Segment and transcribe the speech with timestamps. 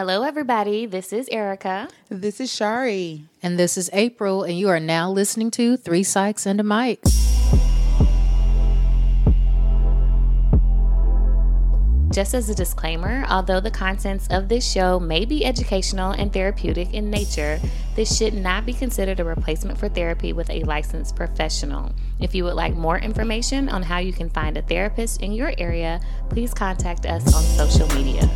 [0.00, 0.86] Hello, everybody.
[0.86, 1.86] This is Erica.
[2.08, 3.24] This is Shari.
[3.42, 7.02] And this is April, and you are now listening to Three Psychs and a Mic.
[12.14, 16.94] Just as a disclaimer, although the contents of this show may be educational and therapeutic
[16.94, 17.60] in nature,
[17.94, 21.92] this should not be considered a replacement for therapy with a licensed professional.
[22.18, 25.52] If you would like more information on how you can find a therapist in your
[25.58, 28.26] area, please contact us on social media.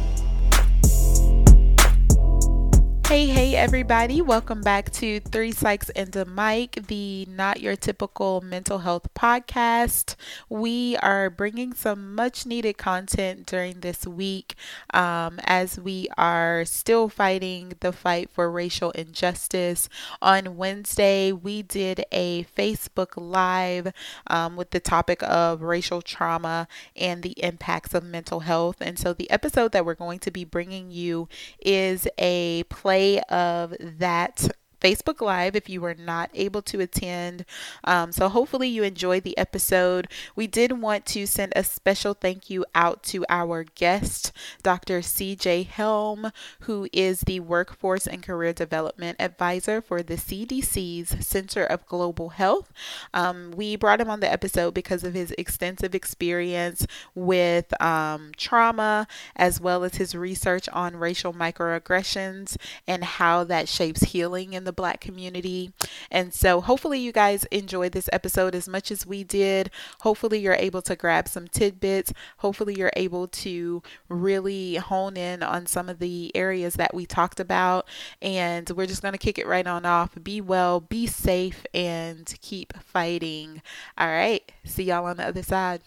[3.07, 4.23] Hey, hey, everybody.
[4.23, 10.16] Welcome back to Three Psychs and a Mic, the not your typical mental health podcast.
[10.48, 14.55] We are bringing some much needed content during this week
[14.95, 19.88] um, as we are still fighting the fight for racial injustice.
[20.23, 23.93] On Wednesday, we did a Facebook Live
[24.29, 28.79] um, with the topic of racial trauma and the impacts of mental health.
[28.80, 31.29] And so the episode that we're going to be bringing you
[31.60, 32.94] is a play
[33.29, 34.48] of that
[34.84, 37.46] Facebook Live if you were not able to attend.
[37.85, 40.09] Um, so, hopefully, you enjoyed the episode.
[40.37, 44.30] We did want to send a special thank you out to our guest,
[44.62, 45.01] Dr.
[45.01, 51.87] CJ Helm, who is the Workforce and Career Development Advisor for the CDC's Center of
[51.87, 52.71] Global Health.
[53.15, 59.07] Um, we brought him on the episode because of his extensive experience with um, trauma,
[59.35, 64.74] as well as his research on racial microaggressions and how that shapes healing in the
[64.75, 65.72] black community.
[66.11, 69.71] And so hopefully you guys enjoyed this episode as much as we did.
[70.00, 72.12] Hopefully you're able to grab some tidbits.
[72.39, 77.41] Hopefully you're able to really hone in on some of the areas that we talked
[77.41, 77.87] about.
[78.21, 80.17] And we're just going to kick it right on off.
[80.22, 83.62] Be well, be safe, and keep fighting.
[83.99, 84.50] All right.
[84.65, 85.81] See y'all on the other side.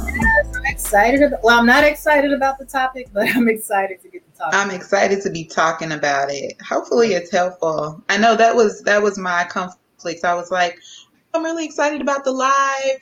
[0.00, 1.42] I'm excited about.
[1.42, 4.22] Well, I'm not excited about the topic, but I'm excited to get.
[4.52, 6.60] I'm excited to be talking about it.
[6.62, 8.02] Hopefully, it's helpful.
[8.08, 10.24] I know that was that was my conflict.
[10.24, 10.80] I was like,
[11.34, 13.00] I'm really excited about the live,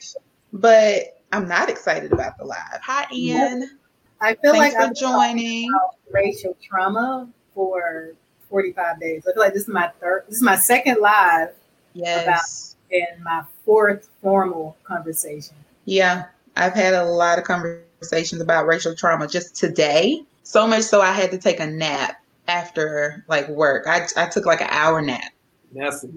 [0.53, 2.79] but I'm not excited about the live.
[2.83, 3.77] Hi, Ian.
[4.21, 5.71] I feel Thanks like for I'm joining.
[6.11, 8.13] racial trauma for
[8.49, 9.23] 45 days.
[9.27, 10.25] I feel like this is my third.
[10.27, 11.49] This is my second live
[11.93, 12.75] Yes.
[12.91, 15.55] and my fourth formal conversation.
[15.85, 20.23] Yeah, I've had a lot of conversations about racial trauma just today.
[20.49, 23.85] So much so I had to take a nap after like work.
[23.85, 25.31] I I took like an hour nap.
[25.71, 26.09] Message.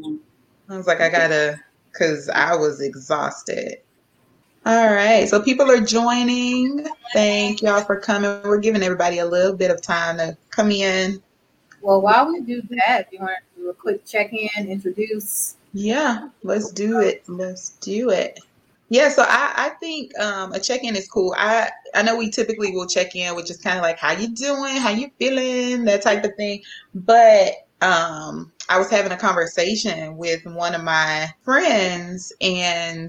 [0.70, 1.60] I was like, I gotta,
[1.92, 3.76] cause I was exhausted.
[4.64, 6.86] All right, so people are joining.
[7.12, 8.40] Thank y'all for coming.
[8.42, 11.22] We're giving everybody a little bit of time to come in.
[11.82, 15.56] Well, while we do that, if you want to do a quick check in, introduce.
[15.74, 17.22] Yeah, let's do it.
[17.28, 18.40] Let's do it.
[18.92, 21.34] Yeah, so I, I think um, a check-in is cool.
[21.38, 24.28] I I know we typically will check in with just kind of like how you
[24.34, 26.62] doing, how you feeling, that type of thing.
[26.94, 33.08] But um, I was having a conversation with one of my friends, and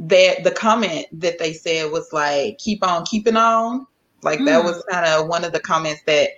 [0.00, 3.86] that the comment that they said was like, "Keep on keeping on."
[4.24, 4.64] Like that Mm.
[4.64, 6.30] was kind of one of the comments that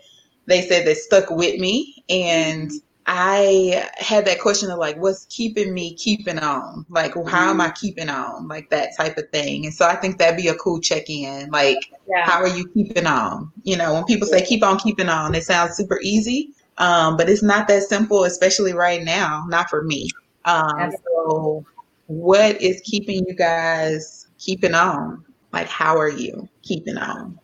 [0.47, 2.71] they said that stuck with me, and
[3.07, 6.87] I had that question of like, what's keeping me keeping on?
[6.89, 8.47] Like, how am I keeping on?
[8.47, 9.65] Like that type of thing.
[9.65, 11.51] And so I think that'd be a cool check in.
[11.51, 12.25] Like, Yeah.
[12.25, 13.51] how are you keeping on?
[13.65, 16.51] You know, when people say keep on keeping on, it sounds super easy.
[16.79, 20.09] Um, but it's not that simple, especially right now, not for me.
[20.45, 21.65] Um, so
[22.07, 25.25] what is keeping you guys keeping on?
[25.53, 27.39] Like, how are you keeping on?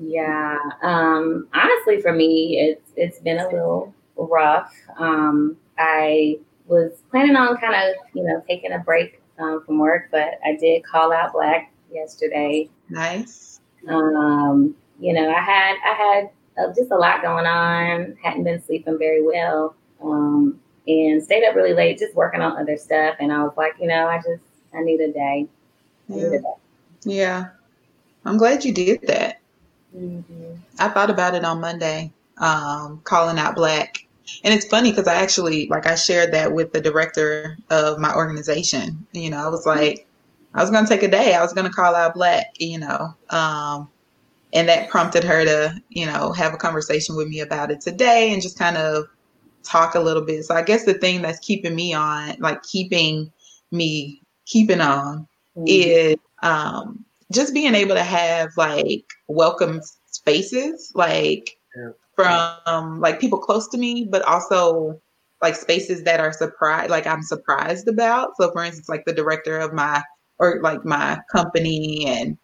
[0.00, 0.56] Yeah.
[0.82, 3.94] Um, honestly, for me, it's it's been a little
[4.28, 4.72] rough.
[4.98, 10.08] Um, I was planning on kind of you know taking a break um, from work,
[10.10, 12.68] but I did call out black yesterday.
[12.88, 13.60] Nice.
[13.88, 16.30] Um, you know, I had I had
[16.64, 18.16] uh, just a lot going on.
[18.22, 22.76] Hadn't been sleeping very well, um, and stayed up really late just working on other
[22.76, 23.16] stuff.
[23.20, 24.42] And I was like, you know, I just
[24.74, 25.48] I need a day.
[26.10, 26.30] A Yeah.
[26.30, 26.40] day.
[27.04, 27.44] Yeah.
[28.24, 29.40] I'm glad you did that.
[29.96, 30.58] Mhm.
[30.78, 34.06] I thought about it on Monday, um, calling out black.
[34.44, 38.14] And it's funny because I actually, like, I shared that with the director of my
[38.14, 39.06] organization.
[39.12, 40.06] You know, I was like,
[40.54, 41.34] I was going to take a day.
[41.34, 43.14] I was going to call out black, you know.
[43.30, 43.88] Um,
[44.52, 48.32] and that prompted her to, you know, have a conversation with me about it today
[48.32, 49.04] and just kind of
[49.62, 50.44] talk a little bit.
[50.44, 53.32] So I guess the thing that's keeping me on, like, keeping
[53.70, 55.26] me keeping on
[55.56, 55.64] Mhm.
[55.66, 61.56] is um, just being able to have like welcome spaces, like.
[62.14, 65.00] From like people close to me, but also
[65.40, 68.30] like spaces that are surprised, like I'm surprised about.
[68.38, 70.02] So, for instance, like the director of my
[70.38, 72.38] or like my company and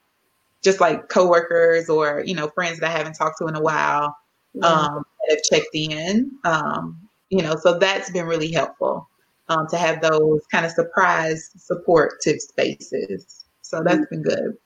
[0.62, 4.16] just like coworkers or you know friends that I haven't talked to in a while
[4.62, 6.32] um, that have checked in.
[6.44, 6.98] Um,
[7.30, 9.08] you know, so that's been really helpful
[9.48, 13.44] um, to have those kind of surprise supportive spaces.
[13.62, 14.56] So that's been good.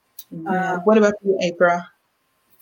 [0.47, 1.83] Uh, what about you, April?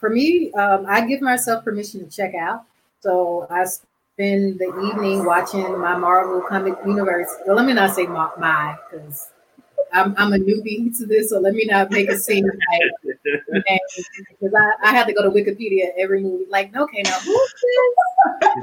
[0.01, 2.65] For me, um, I give myself permission to check out.
[3.01, 7.29] So I spend the evening watching my Marvel comic universe.
[7.47, 9.31] Well, let me not say my, my because
[9.93, 14.55] I'm, I'm a newbie to this, so let me not make it seem like because
[14.55, 16.47] I, I have to go to Wikipedia every movie.
[16.49, 17.55] Like, okay, now who's
[18.43, 18.61] this?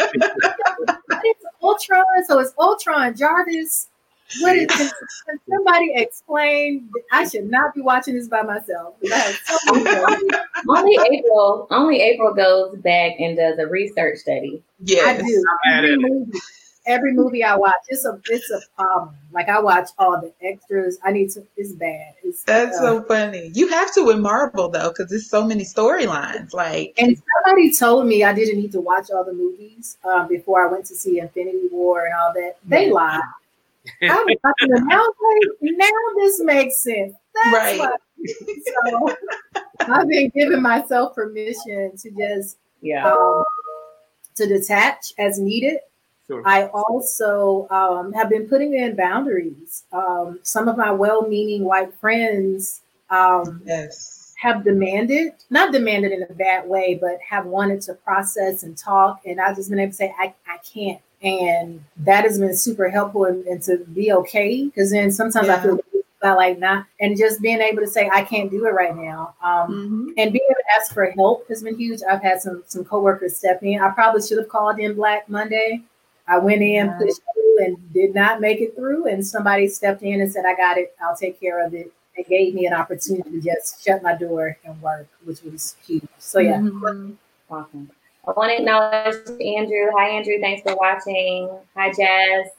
[1.24, 3.90] it's Ultron, so it's Ultron Jarvis.
[4.42, 4.90] What is can,
[5.26, 6.90] can somebody explain?
[7.12, 8.96] I should not be watching this by myself.
[9.02, 9.58] So
[10.70, 14.62] only April, only April goes back and does a research study.
[14.84, 15.46] Yes, I do.
[15.72, 16.40] Every movie,
[16.86, 19.16] every movie I watch, it's a it's a problem.
[19.32, 21.00] Like I watch all the extras.
[21.06, 21.46] I need to.
[21.56, 22.16] It's bad.
[22.22, 23.52] It's, That's uh, so funny.
[23.54, 26.54] You have to with Marvel though, because there's so many storylines.
[26.54, 30.68] Like, and somebody told me I didn't need to watch all the movies um, before
[30.68, 32.58] I went to see Infinity War and all that.
[32.66, 33.22] They lied.
[34.02, 35.06] I was watching them now.
[35.62, 37.14] Now this makes sense.
[37.34, 37.80] That's right.
[37.80, 39.16] What, so
[39.82, 43.44] I've been giving myself permission to just yeah um,
[44.36, 45.80] to detach as needed
[46.28, 46.44] Sure.
[46.46, 49.86] I also um, have been putting in boundaries.
[49.94, 54.34] Um, some of my well-meaning white friends um, yes.
[54.38, 59.22] have demanded, not demanded in a bad way, but have wanted to process and talk.
[59.26, 61.00] And I've just been able to say, I, I can't.
[61.22, 64.66] And that has been super helpful and, and to be okay.
[64.66, 65.56] Because then sometimes yeah.
[65.56, 65.80] I feel
[66.22, 69.36] about like not, and just being able to say, I can't do it right now.
[69.44, 70.08] Um, mm-hmm.
[70.18, 72.02] And being able to ask for help has been huge.
[72.10, 73.82] I've had some some coworkers step in.
[73.82, 75.84] I probably should have called in Black Monday
[76.28, 79.08] I went in, pushed through, and did not make it through.
[79.08, 80.94] And somebody stepped in and said, I got it.
[81.02, 81.92] I'll take care of it.
[82.18, 86.04] And gave me an opportunity to just shut my door and work, which was huge.
[86.18, 86.58] So, yeah.
[86.58, 87.12] Mm-hmm.
[87.50, 87.92] Awesome.
[88.28, 89.90] I want to acknowledge Andrew.
[89.96, 90.36] Hi, Andrew.
[90.42, 91.50] Thanks for watching.
[91.76, 92.52] Hi, Jazz.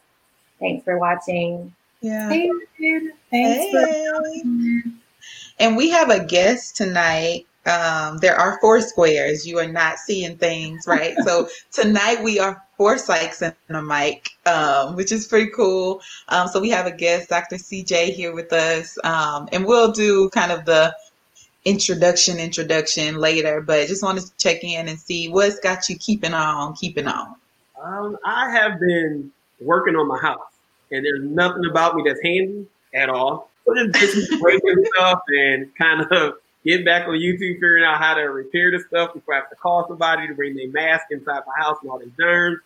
[0.58, 1.74] Thanks for watching.
[2.00, 2.30] Yeah.
[2.30, 4.42] Hey, Thanks hey.
[4.42, 4.90] for
[5.58, 9.46] And we have a guest tonight um, there are four squares.
[9.46, 11.14] You are not seeing things, right?
[11.24, 16.00] so tonight we are four psychs and a mic, um, which is pretty cool.
[16.28, 17.56] Um, so we have a guest, Dr.
[17.56, 20.94] CJ, here with us, um, and we'll do kind of the
[21.68, 23.60] introduction, introduction later.
[23.60, 27.34] But just wanted to check in and see what's got you keeping on, keeping on.
[27.82, 29.30] Um, I have been
[29.60, 30.52] working on my house,
[30.90, 33.50] and there's nothing about me that's handy at all.
[33.66, 36.34] So just breaking stuff and kind of
[36.64, 39.56] getting back on YouTube, figuring out how to repair the stuff before I have to
[39.56, 42.60] call somebody to bring their mask inside my house and all the germs.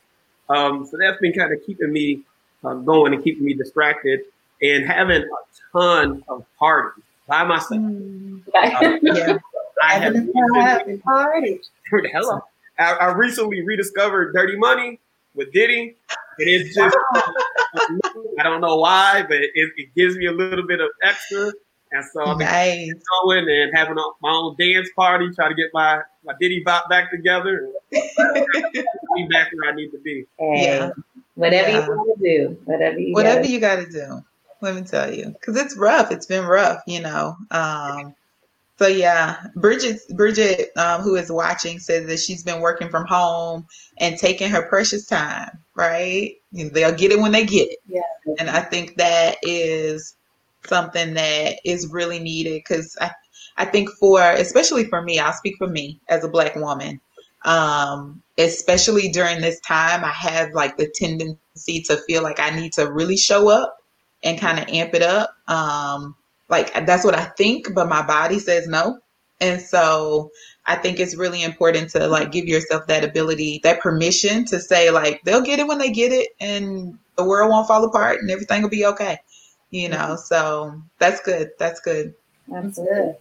[0.48, 2.22] Um, so that's been kind of keeping me
[2.64, 4.20] uh, going and keeping me distracted
[4.62, 7.80] and having a ton of parties by myself.
[7.80, 8.42] Mm.
[9.02, 9.38] Yeah.
[9.82, 11.60] I have recently, party.
[11.90, 12.40] Hello.
[12.78, 15.00] I, I recently rediscovered Dirty Money
[15.34, 15.96] with Diddy.
[16.38, 16.96] And it's just,
[18.38, 21.52] I don't know why, but it, it gives me a little bit of extra
[21.92, 22.92] and so I've been nice.
[23.22, 26.88] going and having a, my own dance party, try to get my, my Diddy bop
[26.88, 28.06] back together and
[29.14, 30.24] be back where I need to be.
[30.40, 30.90] yeah.
[31.34, 31.84] Whatever yeah.
[31.84, 32.58] you want to do.
[32.64, 33.52] Whatever you Whatever gotta.
[33.52, 34.24] you got to do.
[34.62, 35.26] Let me tell you.
[35.30, 36.12] Because it's rough.
[36.12, 37.36] It's been rough, you know.
[37.50, 38.14] Um,
[38.78, 43.66] so yeah, Bridget, Bridget, um, who is watching, says that she's been working from home
[43.98, 45.58] and taking her precious time.
[45.74, 46.36] Right?
[46.52, 47.78] They'll get it when they get it.
[47.88, 48.02] Yeah.
[48.38, 50.14] And I think that is
[50.64, 53.10] something that is really needed because I,
[53.56, 57.00] I think for especially for me, I'll speak for me as a black woman.
[57.44, 62.74] Um, especially during this time, I have like the tendency to feel like I need
[62.74, 63.81] to really show up
[64.22, 65.34] and kind of amp it up.
[65.48, 66.14] Um,
[66.48, 68.98] like that's what I think, but my body says no.
[69.40, 70.30] And so
[70.66, 74.90] I think it's really important to like give yourself that ability, that permission to say
[74.90, 78.30] like they'll get it when they get it and the world won't fall apart and
[78.30, 79.18] everything will be okay
[79.72, 82.14] you know so that's good that's good
[82.46, 83.16] that's good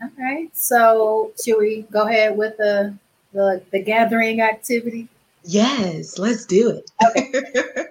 [0.00, 2.96] all right so should we go ahead with the
[3.32, 5.08] the, the gathering activity
[5.44, 7.86] yes let's do it okay.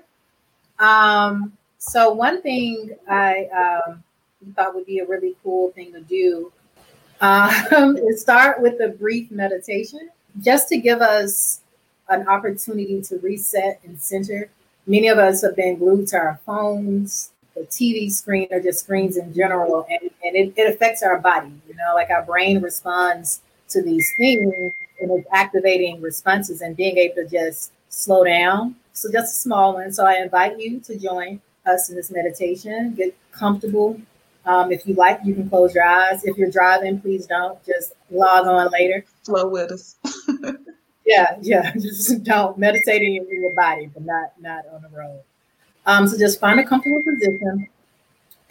[0.79, 1.53] um
[1.89, 4.03] so one thing i um
[4.55, 6.51] thought would be a really cool thing to do
[7.21, 10.09] um, is start with a brief meditation
[10.41, 11.61] just to give us
[12.09, 14.49] an opportunity to reset and center.
[14.85, 19.17] Many of us have been glued to our phones, the TV screen or just screens
[19.17, 21.53] in general, and, and it, it affects our body.
[21.67, 24.53] You know, like our brain responds to these things
[25.01, 28.75] and it's activating responses and being able to just slow down.
[28.93, 29.91] So just a small one.
[29.91, 32.93] So I invite you to join us in this meditation.
[32.93, 33.99] Get comfortable.
[34.45, 36.23] Um, if you like, you can close your eyes.
[36.23, 37.63] If you're driving, please don't.
[37.65, 39.03] Just log on later.
[39.23, 39.95] Flow with us.
[41.05, 41.73] yeah, yeah.
[41.75, 45.21] Just don't meditate in your, body, but not not on the road.
[45.85, 47.67] Um, so just find a comfortable position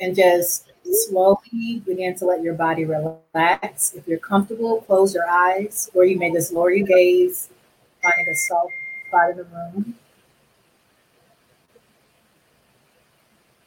[0.00, 3.92] and just slowly begin to let your body relax.
[3.94, 7.48] If you're comfortable, close your eyes, or you may just lower your gaze,
[8.02, 8.72] finding a soft
[9.08, 9.94] spot in the room.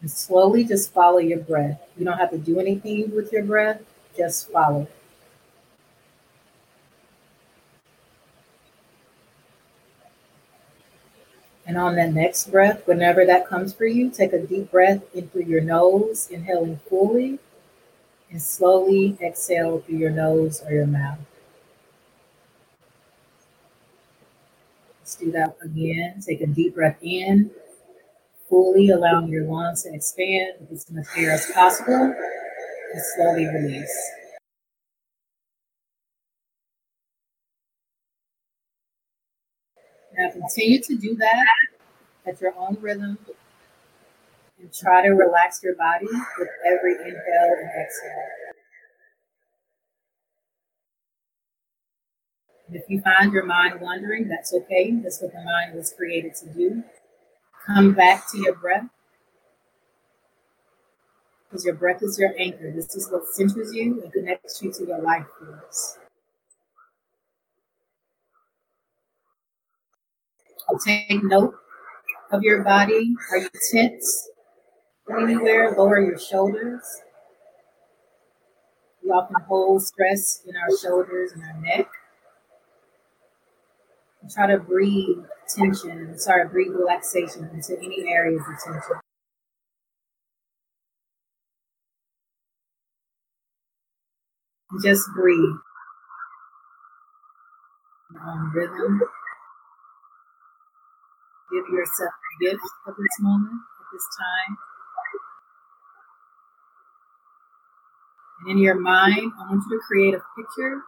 [0.02, 1.82] And slowly just follow your breath.
[1.98, 3.82] You don't have to do anything with your breath,
[4.16, 4.92] just follow it.
[11.66, 15.28] And on that next breath, whenever that comes for you, take a deep breath in
[15.28, 17.40] through your nose, inhaling fully,
[18.32, 21.20] and slowly exhale through your nose or your mouth.
[25.02, 26.22] Let's do that again.
[26.26, 27.52] Take a deep breath in,
[28.50, 32.14] fully allowing your lungs to expand as much air as possible,
[32.94, 34.12] and slowly release.
[40.18, 41.46] Now continue to do that
[42.26, 43.18] at your own rhythm
[44.60, 46.08] and try to relax your body
[46.40, 48.24] with every inhale and exhale.
[52.72, 54.92] If you find your mind wandering, that's okay.
[54.92, 56.84] That's what the mind was created to do.
[57.68, 58.88] Come back to your breath.
[61.50, 62.72] Because your breath is your anchor.
[62.74, 65.98] This is what centers you and connects you to your life force.
[70.86, 71.56] Take note
[72.32, 73.16] of your body.
[73.32, 74.30] Are you tense
[75.10, 75.74] anywhere?
[75.78, 76.84] Lower your shoulders.
[79.04, 81.90] We often hold stress in our shoulders and our neck.
[84.34, 88.98] Try to breathe tension, sorry, breathe relaxation into any areas of tension.
[94.84, 95.56] Just breathe
[98.22, 99.02] on rhythm.
[101.52, 104.58] Give yourself a gift of this moment, at this time.
[108.42, 110.82] And in your mind, I want you to create a picture.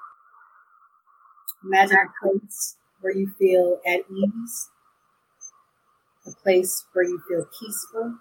[1.64, 4.70] Imagine a place where you feel at ease,
[6.26, 8.16] a place where you feel peaceful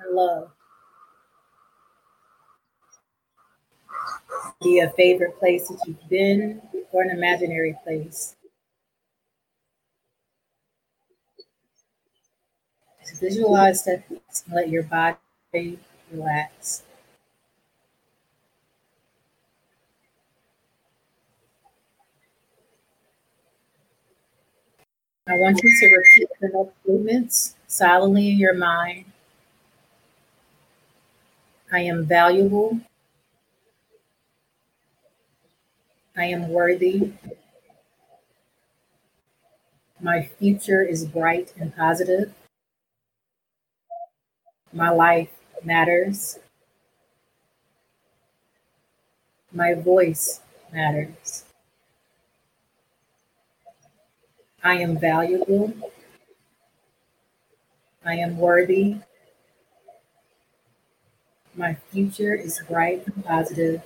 [0.00, 0.50] and loved.
[4.62, 6.60] Be a favorite place that you've been
[6.92, 8.36] or an imaginary place.
[13.20, 14.20] visualize that and
[14.52, 15.78] let your body
[16.12, 16.82] relax.
[25.26, 29.06] I want you to repeat the next movements silently in your mind.
[31.72, 32.78] I am valuable.
[36.14, 37.12] I am worthy.
[39.98, 42.34] My future is bright and positive.
[44.74, 45.30] My life
[45.64, 46.38] matters.
[49.50, 50.40] My voice
[50.70, 51.43] matters.
[54.64, 55.74] I am valuable.
[58.02, 58.96] I am worthy.
[61.54, 63.82] My future is bright and positive.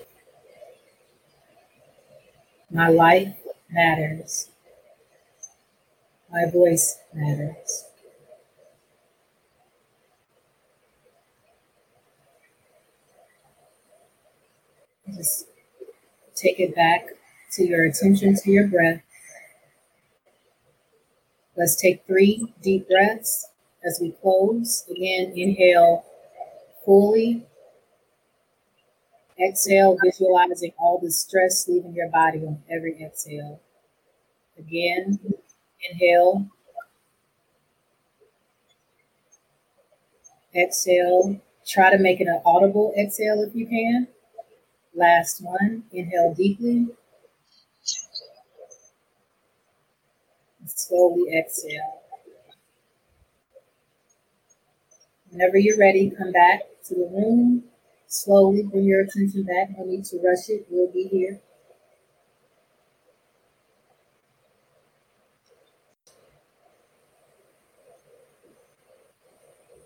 [2.70, 3.34] My life
[3.68, 4.50] matters.
[6.30, 7.84] My voice matters.
[15.16, 15.46] Just
[16.36, 17.08] take it back
[17.52, 19.02] to your attention to your breath.
[21.58, 23.48] Let's take three deep breaths
[23.84, 24.84] as we close.
[24.88, 26.04] Again, inhale
[26.84, 27.46] fully.
[29.44, 33.60] Exhale, visualizing all the stress leaving your body on every exhale.
[34.56, 35.18] Again,
[35.90, 36.46] inhale.
[40.54, 41.40] Exhale.
[41.66, 44.06] Try to make it an audible exhale if you can.
[44.94, 45.82] Last one.
[45.90, 46.86] Inhale deeply.
[50.78, 52.02] Slowly exhale.
[55.30, 57.64] Whenever you're ready, come back to the room.
[58.08, 59.76] Slowly bring your attention back.
[59.76, 60.66] No need to rush it.
[60.70, 61.40] We'll be here.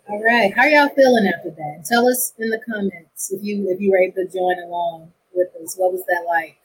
[0.08, 0.52] All right.
[0.54, 1.84] How y'all feeling after that?
[1.88, 5.48] Tell us in the comments if you if you were able to join along with
[5.62, 5.76] us.
[5.76, 6.58] What was that like?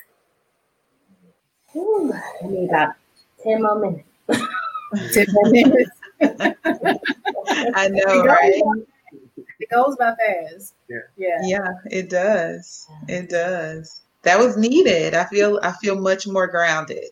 [1.75, 2.96] Ooh, I need about
[3.43, 4.07] ten more minutes.
[5.13, 5.91] Ten more minutes.
[7.75, 8.62] I know, right?
[9.60, 10.74] It goes by fast.
[10.89, 10.98] Yeah.
[11.17, 11.38] Yeah.
[11.43, 12.88] Yeah, it does.
[13.07, 14.01] It does.
[14.24, 15.13] That was needed.
[15.13, 17.05] I feel I feel much more grounded.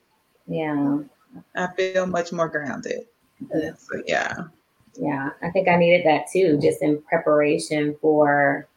[0.48, 1.00] Yeah.
[1.56, 3.08] I feel much more grounded.
[3.52, 4.36] So yeah.
[4.98, 5.30] Yeah.
[5.42, 8.68] I think I needed that too, just in preparation for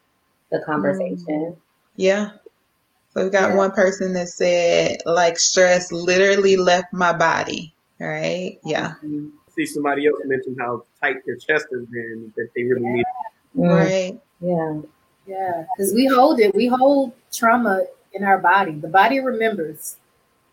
[0.51, 1.25] the conversation.
[1.27, 1.59] Mm-hmm.
[1.95, 2.31] Yeah.
[3.13, 3.55] So we got Yeah.
[3.57, 7.73] one person that said like stress literally left my body.
[7.99, 8.59] Right?
[8.63, 8.93] Yeah.
[9.03, 9.31] Mm.
[9.55, 13.05] See somebody else mention how tight their chest has been that they really need.
[13.57, 13.69] Mm.
[13.69, 14.19] Right.
[14.39, 14.81] Yeah.
[15.27, 15.65] Yeah.
[15.75, 16.55] Because we hold it.
[16.55, 18.71] We hold trauma in our body.
[18.73, 19.97] The body remembers.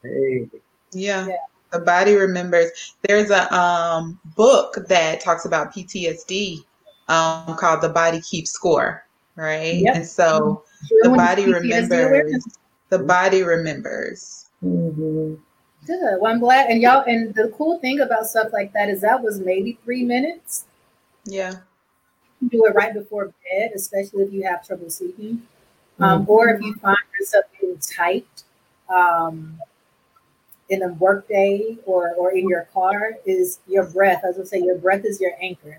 [0.02, 0.48] Hey,
[0.92, 1.26] Yeah.
[1.26, 1.36] Yeah.
[1.72, 2.94] The body remembers.
[3.02, 6.64] There's a um book that talks about PTSD
[7.08, 9.04] um called The Body Keeps Score,
[9.36, 9.74] right?
[9.74, 9.94] Yep.
[9.96, 11.90] And so the Everyone body PTSD awareness.
[11.92, 12.58] remembers.
[12.88, 14.50] The body remembers.
[15.86, 16.20] Good.
[16.20, 16.68] Well, I'm glad.
[16.70, 20.04] And y'all, and the cool thing about stuff like that is that was maybe three
[20.04, 20.64] minutes.
[21.24, 21.54] Yeah.
[22.48, 25.42] Do it right before bed, especially if you have trouble sleeping,
[26.00, 28.26] um, or if you find yourself being tight
[28.88, 29.58] um,
[30.68, 33.12] in a work day or or in your car.
[33.24, 34.18] Is your breath?
[34.18, 35.78] As I was gonna say your breath is your anchor,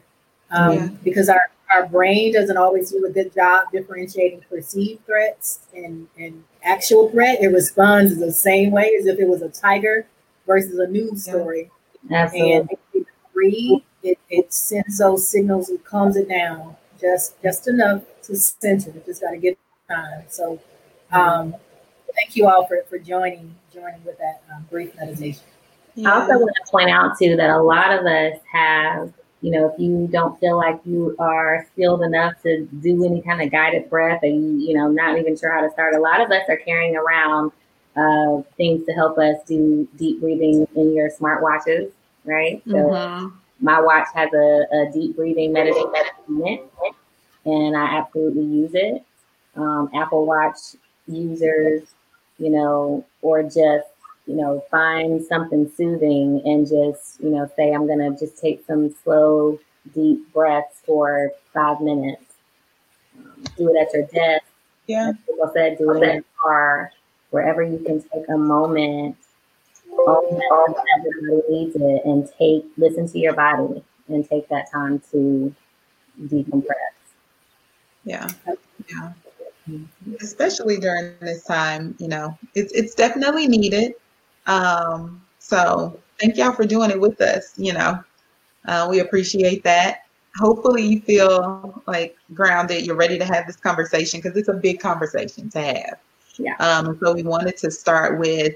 [0.52, 0.88] um, Yeah.
[1.04, 6.44] because our our brain doesn't always do a good job differentiating perceived threats and and
[6.64, 7.42] actual threat.
[7.42, 10.08] It responds the same way as if it was a tiger
[10.46, 11.72] versus a news story.
[12.10, 12.54] Absolutely.
[12.54, 17.68] And if you breathe, it, it sends those signals, and calms it down just just
[17.68, 18.90] enough to center.
[18.92, 19.06] it.
[19.06, 19.58] Just got to get
[19.90, 20.24] time.
[20.30, 20.60] So,
[21.12, 21.56] um,
[22.16, 25.44] thank you all for, for joining joining with that um, brief meditation.
[26.06, 29.70] I also want to point out too that a lot of us have, you know,
[29.72, 33.90] if you don't feel like you are skilled enough to do any kind of guided
[33.90, 36.44] breath, and you, you know, not even sure how to start, a lot of us
[36.50, 37.52] are carrying around
[37.96, 41.92] uh, things to help us do deep breathing in your smartwatches,
[42.26, 42.64] right?
[42.72, 43.34] So Mhm.
[43.60, 45.92] my watch has a, a deep breathing meditation
[47.46, 49.04] and I absolutely use it.
[49.56, 50.58] Um, Apple Watch
[51.08, 51.84] users,
[52.38, 53.88] you know, or just
[54.28, 58.94] you know, find something soothing and just you know say I'm gonna just take some
[59.04, 59.60] slow,
[59.94, 62.24] deep breaths for five minutes.
[63.58, 64.46] Do it at your desk.
[64.86, 65.10] Yeah.
[65.10, 66.92] As people said, do it in your car,
[67.32, 69.18] wherever you can take a moment
[70.08, 75.54] everybody needs it and take listen to your body and take that time to
[76.24, 76.74] decompress.
[78.04, 78.28] Yeah.
[78.90, 79.12] Yeah.
[80.22, 83.94] Especially during this time, you know, it's it's definitely needed.
[84.48, 88.04] Um, so thank y'all for doing it with us, you know.
[88.66, 90.06] Uh, we appreciate that.
[90.38, 94.80] Hopefully you feel like grounded, you're ready to have this conversation because it's a big
[94.80, 95.98] conversation to have.
[96.38, 96.56] Yeah.
[96.60, 98.56] Um, so we wanted to start with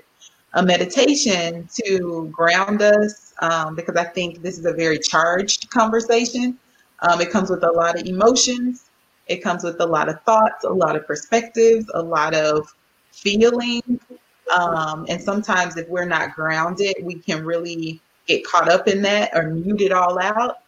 [0.54, 6.58] a meditation to ground us um, because I think this is a very charged conversation.
[7.02, 8.90] Um, it comes with a lot of emotions.
[9.28, 12.68] It comes with a lot of thoughts, a lot of perspectives, a lot of
[13.12, 14.00] feeling.
[14.56, 19.32] Um, and sometimes, if we're not grounded, we can really get caught up in that
[19.34, 20.60] or mute it all out.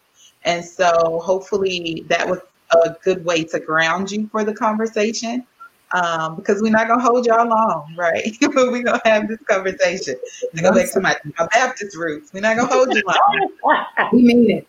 [0.44, 2.40] And so, hopefully, that was
[2.72, 5.46] a good way to ground you for the conversation
[5.94, 8.36] um, because we're not going to hold y'all long, right?
[8.40, 10.16] But we're going to have this conversation.
[10.54, 13.50] To go back to my, my Baptist roots, we're not going to hold you long.
[14.12, 14.66] We mean it.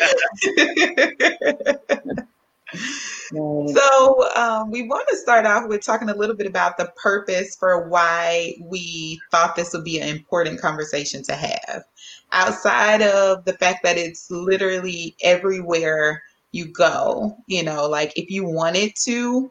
[2.73, 7.55] So, um, we want to start off with talking a little bit about the purpose
[7.55, 11.83] for why we thought this would be an important conversation to have.
[12.31, 18.45] Outside of the fact that it's literally everywhere you go, you know, like if you
[18.45, 19.49] wanted to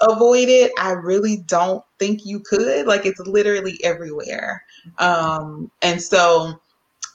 [0.00, 2.86] avoid it, I really don't think you could.
[2.86, 4.62] Like it's literally everywhere.
[4.98, 6.60] Um, and so,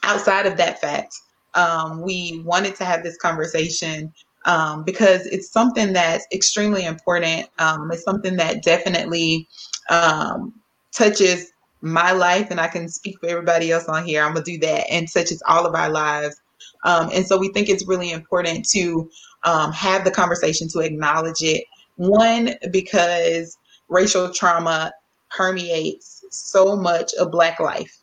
[0.04, 1.16] outside of that fact,
[1.54, 4.14] um, we wanted to have this conversation
[4.46, 7.48] um, because it's something that's extremely important.
[7.60, 9.48] Um, it's something that definitely
[9.90, 10.54] um,
[10.92, 11.52] touches
[11.82, 14.24] my life, and I can speak for everybody else on here.
[14.24, 16.42] I'm gonna do that, and touches all of our lives.
[16.84, 19.10] Um, and so we think it's really important to
[19.44, 21.66] um, have the conversation to acknowledge it.
[21.96, 23.58] One, because
[23.90, 24.92] racial trauma
[25.30, 27.98] permeates so much of Black life.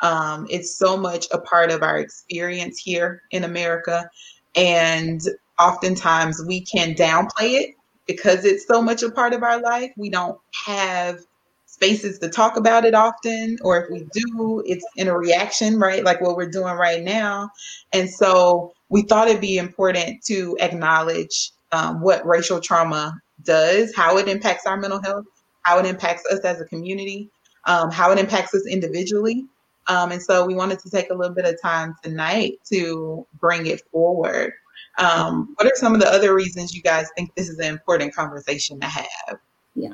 [0.00, 4.10] Um, it's so much a part of our experience here in America.
[4.54, 5.20] And
[5.58, 7.74] oftentimes we can downplay it
[8.06, 9.92] because it's so much a part of our life.
[9.96, 11.20] We don't have
[11.66, 16.02] spaces to talk about it often, or if we do, it's in a reaction, right?
[16.04, 17.50] Like what we're doing right now.
[17.92, 24.16] And so we thought it'd be important to acknowledge um, what racial trauma does, how
[24.18, 25.26] it impacts our mental health,
[25.62, 27.28] how it impacts us as a community,
[27.66, 29.44] um, how it impacts us individually.
[29.88, 33.66] Um, and so we wanted to take a little bit of time tonight to bring
[33.66, 34.52] it forward.
[34.98, 38.14] Um, what are some of the other reasons you guys think this is an important
[38.14, 39.38] conversation to have?
[39.74, 39.92] Yeah.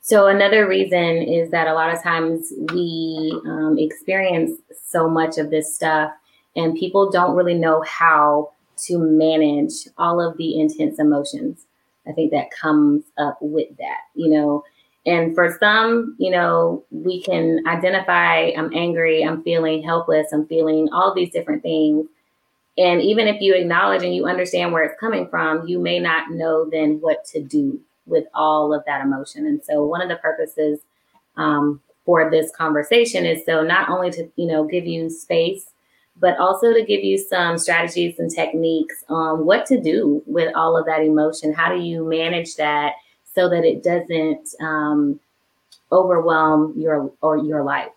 [0.00, 5.50] So another reason is that a lot of times we um, experience so much of
[5.50, 6.12] this stuff,
[6.56, 8.52] and people don't really know how
[8.86, 11.66] to manage all of the intense emotions.
[12.06, 14.64] I think that comes up with that, you know.
[15.04, 20.88] And for some, you know, we can identify I'm angry, I'm feeling helpless, I'm feeling
[20.92, 22.06] all these different things.
[22.78, 26.30] And even if you acknowledge and you understand where it's coming from, you may not
[26.30, 29.46] know then what to do with all of that emotion.
[29.46, 30.78] And so, one of the purposes
[31.36, 35.66] um, for this conversation is so not only to, you know, give you space,
[36.20, 40.76] but also to give you some strategies and techniques on what to do with all
[40.76, 41.52] of that emotion.
[41.52, 42.94] How do you manage that
[43.34, 45.20] so that it doesn't um,
[45.92, 47.90] overwhelm your or your life?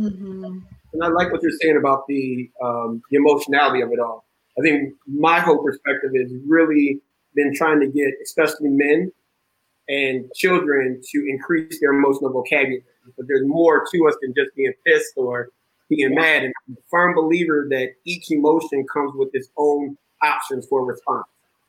[0.00, 0.58] Mm-hmm.
[0.96, 4.24] And I like what you're saying about the um, the emotionality of it all.
[4.58, 7.00] I think my whole perspective is really
[7.34, 9.12] been trying to get, especially men
[9.90, 12.82] and children, to increase their emotional vocabulary.
[13.16, 15.50] But there's more to us than just being pissed or
[15.90, 16.44] being mad.
[16.44, 21.26] And I'm a firm believer that each emotion comes with its own options for response.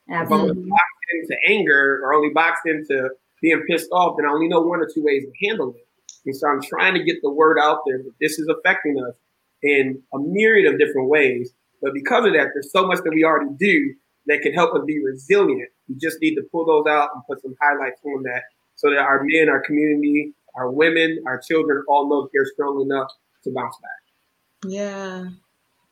[0.10, 0.52] Absolutely.
[0.52, 3.10] If I'm boxed into anger or only boxed into
[3.42, 5.87] being pissed off, then I only know one or two ways to handle it.
[6.28, 9.16] And so I'm trying to get the word out there that this is affecting us
[9.64, 11.54] in a myriad of different ways.
[11.82, 13.94] But because of that, there's so much that we already do
[14.28, 15.70] that can help us be resilient.
[15.88, 18.44] We just need to pull those out and put some highlights on that
[18.76, 22.82] so that our men, our community, our women, our children all know that they're strong
[22.82, 23.10] enough
[23.46, 24.72] to bounce back.
[24.72, 25.30] Yeah.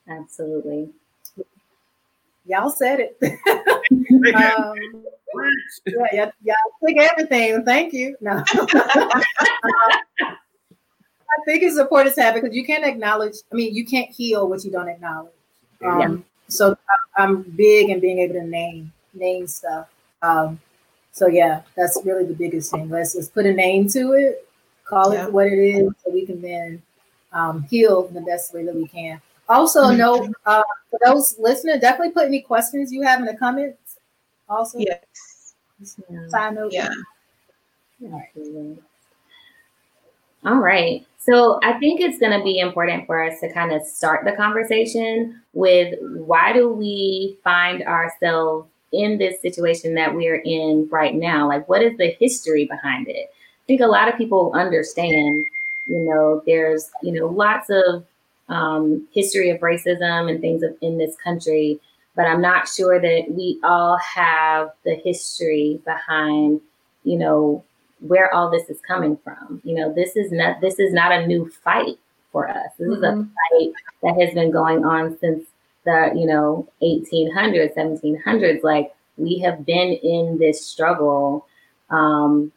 [0.08, 0.90] Absolutely.
[2.46, 3.18] Y'all said it.
[4.36, 5.06] um,
[5.86, 6.54] yeah, yeah, yeah.
[6.86, 7.64] Take everything.
[7.64, 8.16] Thank you.
[8.22, 8.44] No.
[11.38, 13.36] I think it's important to have because you can't acknowledge.
[13.52, 15.34] I mean, you can't heal what you don't acknowledge.
[15.86, 16.18] Um, yeah.
[16.48, 16.78] So
[17.18, 19.88] I'm big in being able to name name stuff.
[20.22, 20.60] Um,
[21.12, 22.90] so yeah, that's really the biggest thing.
[22.90, 24.48] Let's let's put a name to it,
[24.84, 25.26] call yeah.
[25.26, 26.82] it what it is, so we can then
[27.32, 29.22] um, heal the best way that we can.
[29.48, 29.98] Also, mm-hmm.
[29.98, 33.78] note uh, for those listening, definitely put any questions you have in the comments.
[34.50, 35.56] Also, yes.
[36.30, 36.72] Side note.
[36.72, 36.90] Yeah.
[38.04, 38.78] All right.
[40.46, 41.06] All right.
[41.18, 44.34] So I think it's going to be important for us to kind of start the
[44.34, 51.48] conversation with why do we find ourselves in this situation that we're in right now?
[51.48, 53.32] Like, what is the history behind it?
[53.32, 55.46] I think a lot of people understand,
[55.88, 58.06] you know, there's, you know, lots of
[58.48, 61.80] um, history of racism and things of, in this country,
[62.16, 66.62] but I'm not sure that we all have the history behind,
[67.04, 67.64] you know,
[68.00, 69.62] where all this is coming from.
[69.64, 71.98] You know, this is not this is not a new fight
[72.32, 72.72] for us.
[72.78, 72.94] This mm-hmm.
[72.94, 73.22] is a mm-hmm.
[73.22, 73.74] fight
[74.04, 75.46] that has been going on since
[75.86, 78.64] the, you know, 1800s, 1700s.
[78.64, 81.46] Like we have been in this struggle
[81.90, 82.52] um,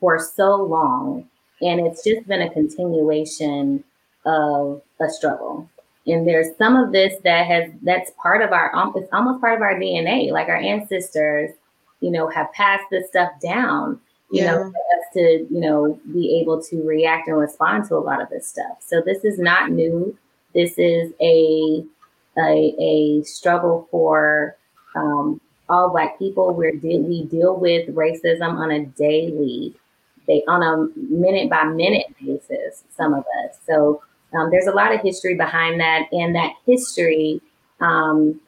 [0.00, 1.28] for so long,
[1.60, 3.84] and it's just been a continuation
[4.24, 5.68] of a struggle.
[6.06, 9.62] And there's some of this that has that's part of our it's almost part of
[9.62, 10.30] our DNA.
[10.30, 11.50] Like our ancestors,
[12.00, 14.52] you know, have passed this stuff down you yeah.
[14.52, 18.20] know, for us to, you know, be able to react and respond to a lot
[18.20, 18.78] of this stuff.
[18.80, 20.16] So this is not new.
[20.54, 21.84] This is a
[22.38, 24.56] a, a struggle for
[24.94, 26.54] um, all Black people.
[26.54, 29.74] Where de- we deal with racism on a daily,
[30.26, 32.82] they on a minute by minute basis.
[32.96, 33.58] Some of us.
[33.64, 34.02] So
[34.36, 37.40] um, there's a lot of history behind that, and that history,
[37.80, 38.40] um,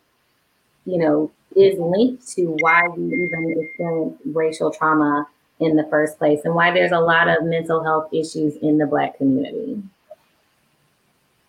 [0.85, 5.27] you know, is linked to why we even experience racial trauma
[5.61, 8.87] in the first place and why there's a lot of mental health issues in the
[8.87, 9.83] Black community.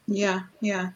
[0.07, 0.89] Yeah, yeah.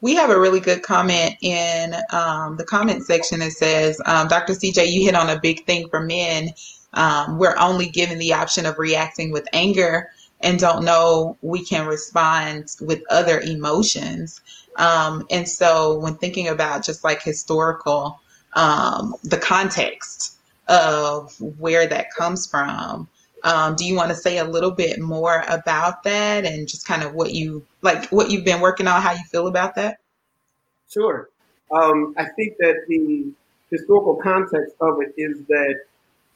[0.00, 4.52] We have a really good comment in um, the comment section that says, um, Dr.
[4.52, 6.50] CJ, you hit on a big thing for men.
[6.92, 10.10] Um, we're only given the option of reacting with anger
[10.44, 14.40] and don't know we can respond with other emotions.
[14.76, 18.20] Um, and so, when thinking about just like historical,
[18.54, 20.36] um, the context
[20.68, 23.08] of where that comes from.
[23.42, 27.02] Um, do you want to say a little bit more about that and just kind
[27.02, 29.98] of what you like, what you've been working on, how you feel about that?
[30.88, 31.28] Sure.
[31.70, 33.32] Um, I think that the
[33.70, 35.80] historical context of it is that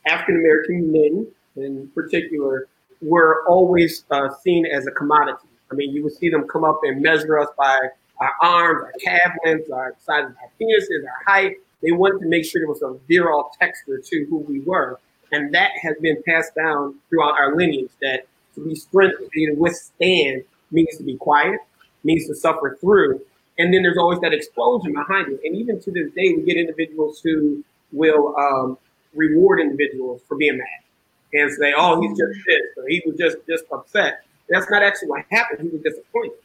[0.06, 2.68] African American men, in particular,
[3.00, 5.48] were always uh, seen as a commodity.
[5.70, 7.78] I mean, you would see them come up and measure us by
[8.20, 12.26] our arms, our calf lengths, our size of our penises, our height, they wanted to
[12.26, 14.98] make sure there was a virile texture to who we were.
[15.30, 20.42] And that has been passed down throughout our lineage that to be strengthened, to withstand
[20.70, 21.60] means to be quiet,
[22.02, 23.20] means to suffer through.
[23.58, 25.40] And then there's always that explosion behind it.
[25.44, 28.78] And even to this day, we get individuals who will um,
[29.14, 30.87] reward individuals for being mad
[31.32, 35.08] and say, "Oh, he's just pissed," or "He was just just upset." That's not actually
[35.08, 35.60] what happened.
[35.60, 36.38] He was disappointed.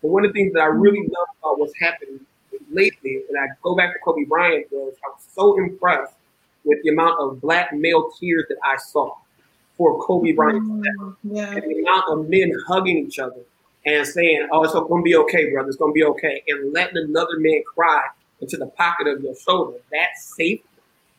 [0.00, 2.20] But one of the things that I really love about what's happening
[2.70, 6.14] lately, and I go back to Kobe Bryant, was I was so impressed
[6.64, 9.14] with the amount of black male tears that I saw
[9.76, 10.62] for Kobe Bryant.
[10.62, 11.50] Mm, yeah.
[11.52, 13.40] And the amount of men hugging each other
[13.84, 15.68] and saying, "Oh, it's going to be okay, brother.
[15.68, 18.02] It's going to be okay," and letting another man cry
[18.40, 19.78] into the pocket of your shoulder.
[19.92, 20.64] That safety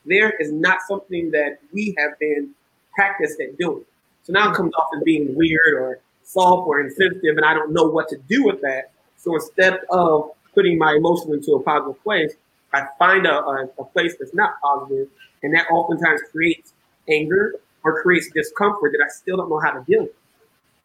[0.06, 2.54] there is not something that we have been
[2.96, 3.84] practiced at doing.
[4.24, 7.74] So now it comes off as being weird or soft or insensitive, and I don't
[7.74, 8.92] know what to do with that.
[9.18, 12.34] So instead of putting my emotion into a positive place,
[12.74, 15.08] I find a, a, a place that's not positive,
[15.44, 16.74] and that oftentimes creates
[17.10, 20.12] anger or creates discomfort that I still don't know how to deal with.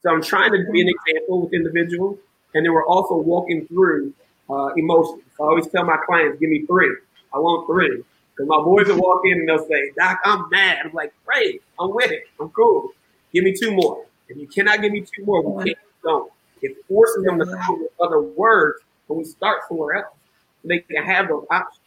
[0.03, 2.18] So I'm trying to be an example with individuals,
[2.55, 4.12] and then we're also walking through
[4.51, 5.23] uh, emotions.
[5.40, 6.94] I always tell my clients, give me three.
[7.35, 8.03] I want three.
[8.38, 10.79] Because my boys will walk in and they'll say, Doc, I'm mad.
[10.85, 12.22] I'm like, great, I'm with it.
[12.40, 12.92] I'm cool.
[13.33, 14.05] Give me two more.
[14.29, 16.31] If you cannot give me two more, we can't don't.
[16.62, 20.14] It forces them to come with other words when we start somewhere else.
[20.62, 21.81] So they can have those options.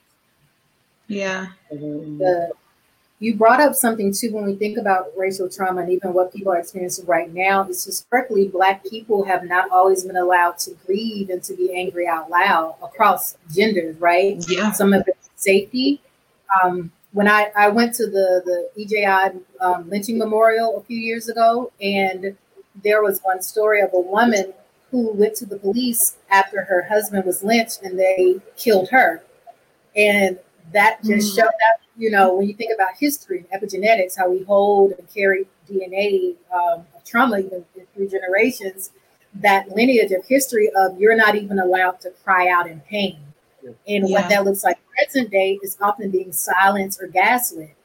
[1.07, 1.47] Yeah.
[1.69, 2.51] The,
[3.19, 6.51] you brought up something too when we think about racial trauma and even what people
[6.51, 7.63] are experiencing right now.
[7.63, 12.07] It's historically black people have not always been allowed to grieve and to be angry
[12.07, 14.43] out loud across genders, right?
[14.49, 14.71] Yeah.
[14.73, 16.01] Some of it's safety.
[16.63, 21.27] Um, when I, I went to the, the EJI um, lynching memorial a few years
[21.27, 22.37] ago, and
[22.83, 24.53] there was one story of a woman
[24.91, 29.23] who went to the police after her husband was lynched and they killed her.
[29.95, 30.37] And
[30.73, 31.35] that just mm.
[31.35, 35.47] showed that, you know, when you think about history, epigenetics, how we hold and carry
[35.69, 38.91] DNA um, trauma even through generations,
[39.35, 43.19] that lineage of history of you're not even allowed to cry out in pain.
[43.87, 44.19] And yeah.
[44.19, 47.75] what that looks like present day is often being silenced or gaslit.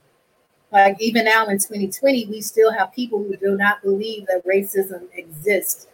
[0.72, 5.04] Like even now in 2020, we still have people who do not believe that racism
[5.14, 5.86] exists,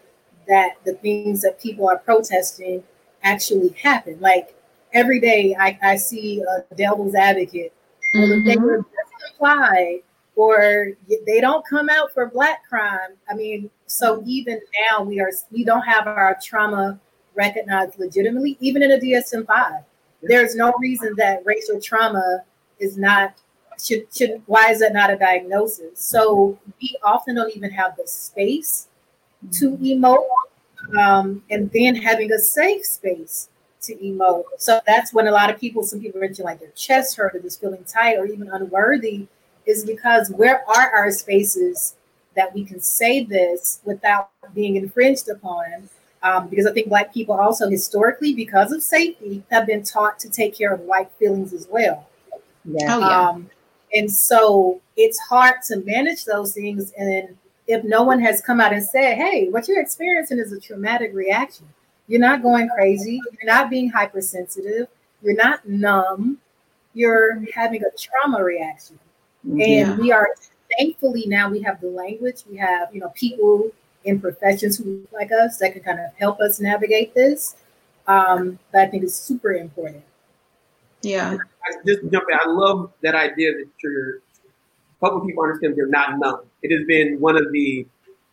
[0.48, 2.82] that the things that people are protesting
[3.22, 4.18] actually happen.
[4.20, 4.54] Like
[4.92, 7.72] every day, I, I see a devil's advocate.
[8.14, 8.46] Mm-hmm.
[8.46, 8.84] They were
[9.30, 10.00] implied,
[10.36, 10.92] or
[11.26, 13.16] they don't come out for black crime.
[13.28, 16.98] I mean, so even now we are we don't have our trauma
[17.34, 19.84] recognized legitimately, even in a DSM five.
[20.22, 22.44] There's no reason that racial trauma
[22.78, 23.34] is not
[23.82, 26.00] should should why is that not a diagnosis?
[26.00, 28.88] So we often don't even have the space
[29.52, 30.26] to emote,
[30.96, 33.48] um, and then having a safe space
[33.82, 34.44] to emote.
[34.58, 37.40] So that's when a lot of people, some people mention like their chest hurt or
[37.40, 39.26] just feeling tight or even unworthy,
[39.66, 41.96] is because where are our spaces
[42.36, 45.88] that we can say this without being infringed upon?
[46.24, 50.30] Um, because I think Black people also historically, because of safety, have been taught to
[50.30, 52.08] take care of white feelings as well.
[52.64, 52.96] Yeah.
[52.96, 53.28] Oh, yeah.
[53.28, 53.50] Um,
[53.92, 56.92] and so it's hard to manage those things.
[56.96, 60.60] And if no one has come out and said, hey, what you're experiencing is a
[60.60, 61.68] traumatic reaction,
[62.06, 64.86] you're not going crazy, you're not being hypersensitive,
[65.22, 66.38] you're not numb,
[66.94, 68.98] you're having a trauma reaction.
[69.44, 69.90] Yeah.
[69.90, 70.28] And we are
[70.78, 73.70] thankfully now we have the language, we have, you know, people
[74.04, 77.56] in professions who like us that can kind of help us navigate this.
[78.06, 80.02] Um, that I think is super important.
[81.02, 81.36] Yeah.
[81.64, 82.38] I just jump in.
[82.40, 84.18] I love that idea that you're
[85.00, 86.40] helping people understand they're not numb.
[86.62, 87.86] It has been one of the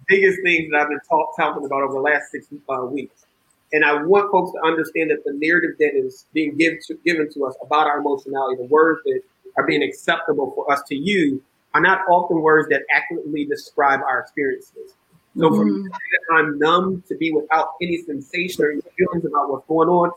[0.08, 3.25] biggest things that I've been talk, talking about over the last six uh, weeks.
[3.71, 7.32] And I want folks to understand that the narrative that is being given to, given
[7.34, 9.21] to us about our emotionality, the words that
[9.58, 11.39] are being acceptable for us to use,
[11.75, 14.93] are not often words that accurately describe our experiences.
[15.39, 15.84] So for mm-hmm.
[15.86, 15.91] me
[16.32, 20.12] I'm numb to be without any sensation or any feelings about what's going on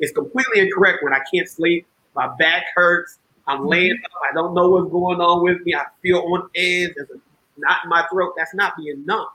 [0.00, 3.68] is completely incorrect when I can't sleep, my back hurts, I'm mm-hmm.
[3.68, 7.10] laying up, I don't know what's going on with me, I feel on edge, there's
[7.10, 7.20] a
[7.60, 8.34] knot in my throat.
[8.36, 9.26] That's not being numb.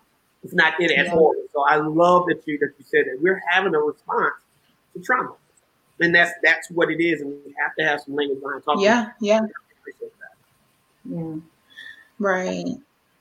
[0.43, 1.13] It's not it at yeah.
[1.13, 1.35] all.
[1.53, 4.35] So I love that you that you said that we're having a response
[4.93, 5.35] to trauma.
[6.01, 8.83] And that's that's what it is, and we have to have some language behind talking.
[8.83, 9.41] Yeah, yeah.
[11.03, 11.35] Yeah.
[12.19, 12.79] Right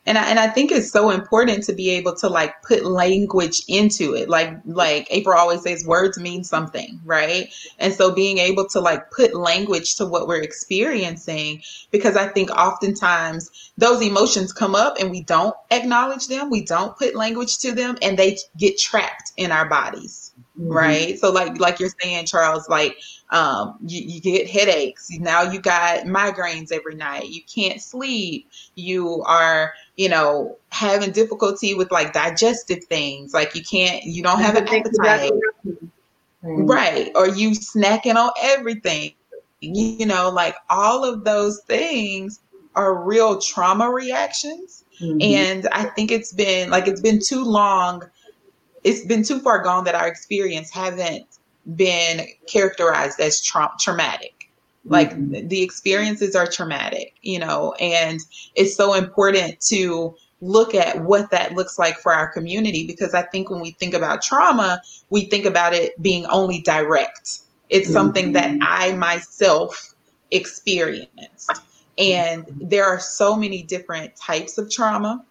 [0.09, 3.63] and I, and I think it's so important to be able to like put language
[3.69, 4.29] into it.
[4.29, 7.53] Like like april always says words mean something right?
[7.79, 12.51] And so being able to like put language to what we're experiencing because i think
[12.51, 17.73] oftentimes those emotions come up and we don't acknowledge them we don't put language to
[17.73, 20.73] them and they get trapped in our bodies mm-hmm.
[20.73, 21.19] right?
[21.19, 22.97] So like like you're saying charles like
[23.31, 25.11] um, you, you get headaches.
[25.11, 27.29] Now you got migraines every night.
[27.29, 28.49] You can't sleep.
[28.75, 33.35] You are, you know, having difficulty with like digestive things.
[33.35, 35.33] Like you can't, you don't have an appetite.
[36.43, 37.11] Right.
[37.15, 39.13] Or you snacking on everything.
[39.61, 42.41] You know, like all of those things
[42.75, 44.85] are real trauma reactions.
[45.01, 45.21] Mm-hmm.
[45.21, 48.09] And I think it's been like it's been too long.
[48.85, 51.38] It's been too far gone that our experience haven't
[51.75, 54.51] been characterized as tra- traumatic.
[54.85, 55.49] Like mm-hmm.
[55.49, 58.21] the experiences are traumatic, you know, and
[58.55, 63.23] it's so important to look at what that looks like for our community because I
[63.23, 67.41] think when we think about trauma, we think about it being only direct.
[67.69, 67.93] It's mm-hmm.
[67.93, 69.95] something that I myself
[70.31, 71.51] experienced.
[71.99, 75.25] And there are so many different types of trauma.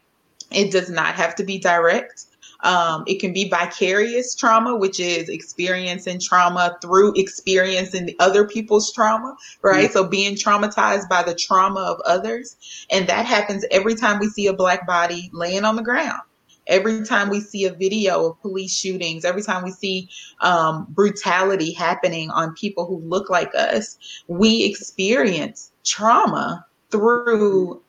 [0.52, 2.26] It does not have to be direct.
[2.62, 9.36] Um, it can be vicarious trauma, which is experiencing trauma through experiencing other people's trauma,
[9.62, 9.86] right?
[9.86, 9.94] Mm-hmm.
[9.94, 12.58] So being traumatized by the trauma of others.
[12.90, 16.22] And that happens every time we see a black body laying on the ground.
[16.68, 20.10] Every time we see a video of police shootings, every time we see
[20.42, 27.82] um, brutality happening on people who look like us, we experience trauma through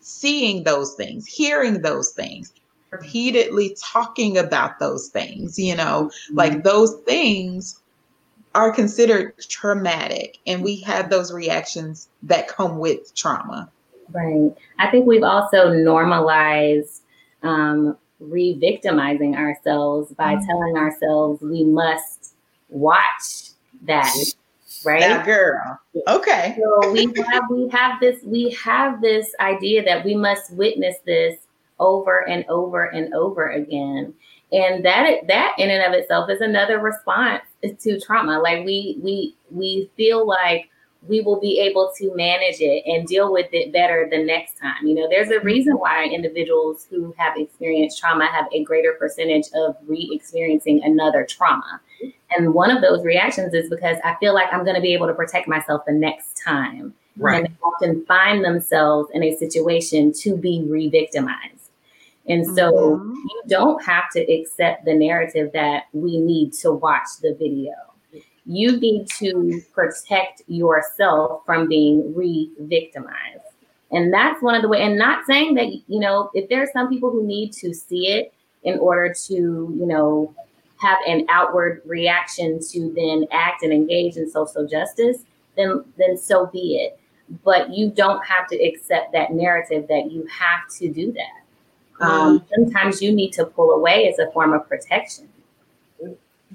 [0.00, 2.52] seeing those things, hearing those things,
[3.00, 6.36] repeatedly talking about those things, you know, mm-hmm.
[6.36, 7.80] like those things
[8.54, 13.70] are considered traumatic and we have those reactions that come with trauma.
[14.10, 14.52] Right.
[14.78, 17.02] I think we've also normalized
[17.42, 20.46] um, re victimizing ourselves by mm-hmm.
[20.46, 22.34] telling ourselves we must
[22.68, 23.50] watch
[23.82, 24.14] that.
[24.84, 25.00] Right.
[25.00, 25.80] That girl.
[26.06, 26.56] Okay.
[26.58, 31.45] So we have we have this we have this idea that we must witness this
[31.78, 34.14] over and over and over again.
[34.52, 37.42] And that that in and of itself is another response
[37.80, 38.38] to trauma.
[38.40, 40.70] Like we we we feel like
[41.08, 44.86] we will be able to manage it and deal with it better the next time.
[44.86, 45.82] You know there's a reason mm-hmm.
[45.82, 51.80] why individuals who have experienced trauma have a greater percentage of re-experiencing another trauma.
[52.36, 55.06] And one of those reactions is because i feel like i'm going to be able
[55.06, 56.94] to protect myself the next time.
[57.18, 57.38] Right.
[57.38, 61.55] and they often find themselves in a situation to be re-victimized
[62.28, 63.12] and so mm-hmm.
[63.12, 67.72] you don't have to accept the narrative that we need to watch the video.
[68.44, 73.42] You need to protect yourself from being re victimized.
[73.92, 76.70] And that's one of the way, and not saying that, you know, if there are
[76.72, 78.32] some people who need to see it
[78.64, 80.34] in order to, you know,
[80.78, 85.18] have an outward reaction to then act and engage in social justice,
[85.56, 86.98] then then so be it.
[87.44, 91.45] But you don't have to accept that narrative that you have to do that.
[92.00, 95.28] Um, sometimes you need to pull away as a form of protection.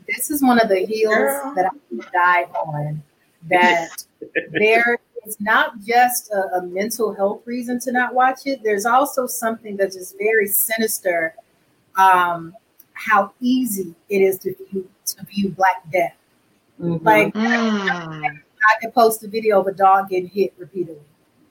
[0.07, 3.03] This is one of the heels that I die on.
[3.49, 4.05] That
[4.51, 8.61] there is not just a, a, mental health reason to not watch it.
[8.63, 11.35] There's also something that's just very sinister.
[11.97, 12.53] Um,
[12.93, 16.15] how easy it is to view to view Black Death.
[16.79, 17.05] Mm-hmm.
[17.05, 17.43] Like mm.
[17.45, 21.01] I could post a video of a dog getting hit repeatedly.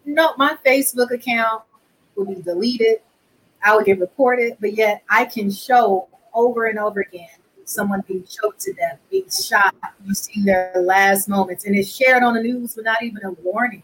[0.04, 1.62] No, my Facebook account
[2.14, 2.98] will be deleted
[3.62, 7.28] I would get reported, but yet I can show over and over again
[7.64, 9.74] someone being choked to death, being shot.
[10.04, 13.82] You see their last moments, and it's shared on the news without even a warning.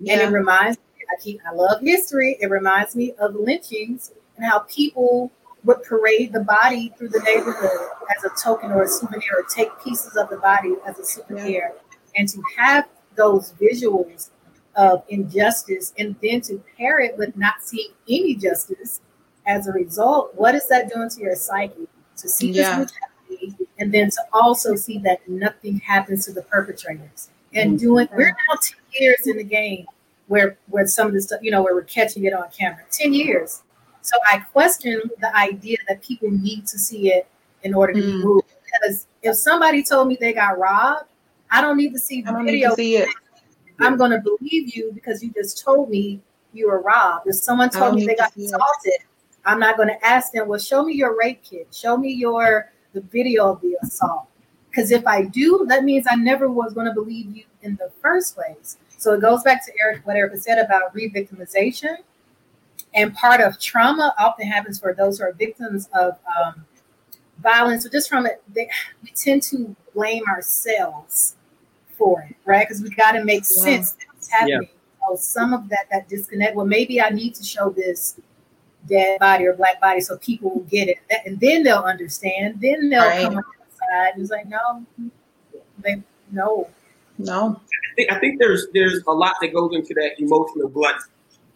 [0.00, 0.14] Yeah.
[0.14, 2.36] And it reminds me, I keep, I love history.
[2.40, 5.30] It reminds me of lynchings and how people
[5.64, 9.68] would parade the body through the neighborhood as a token or a souvenir, or take
[9.82, 11.96] pieces of the body as a souvenir, yeah.
[12.16, 14.30] and to have those visuals
[14.76, 19.00] of injustice and then to pair it with not seeing any justice
[19.48, 21.88] as a result, what is that doing to your psyche?
[22.18, 22.80] To see yeah.
[22.80, 27.30] this brutality and then to also see that nothing happens to the perpetrators.
[27.54, 27.78] And mm-hmm.
[27.78, 29.86] doing we're now 10 years in the game
[30.26, 32.82] where where some of this stuff, you know, where we're catching it on camera.
[32.90, 33.62] 10 years.
[34.02, 37.26] So I question the idea that people need to see it
[37.62, 38.06] in order to mm.
[38.06, 38.48] be moved.
[38.64, 41.08] Because if somebody told me they got robbed,
[41.50, 42.74] I don't need to see the video.
[42.74, 43.08] See it.
[43.80, 46.20] I'm going to believe you because you just told me
[46.52, 47.28] you were robbed.
[47.28, 49.04] If someone told me they got assaulted,
[49.48, 51.68] I'm not going to ask them, well, show me your rape kit.
[51.72, 54.26] Show me your the video of the assault.
[54.68, 57.90] Because if I do, that means I never was going to believe you in the
[58.02, 58.76] first place.
[58.98, 61.96] So it goes back to Eric, what Eric said about re-victimization.
[62.92, 66.66] And part of trauma often happens for those who are victims of um,
[67.42, 68.68] violence or just from it, they,
[69.02, 71.36] we tend to blame ourselves
[71.96, 72.68] for it, right?
[72.68, 73.62] Because we got to make yeah.
[73.62, 74.62] sense that it's happening.
[74.62, 75.08] Yeah.
[75.08, 76.54] So some of that that disconnect.
[76.54, 78.20] Well, maybe I need to show this
[78.88, 80.98] dead body or black body so people will get it.
[81.26, 82.60] And then they'll understand.
[82.60, 83.22] Then they'll right.
[83.22, 84.84] come on the side and it's like, no,
[85.82, 86.68] they no.
[87.18, 87.60] No.
[87.60, 90.96] I think, I think there's there's a lot that goes into that emotional glut.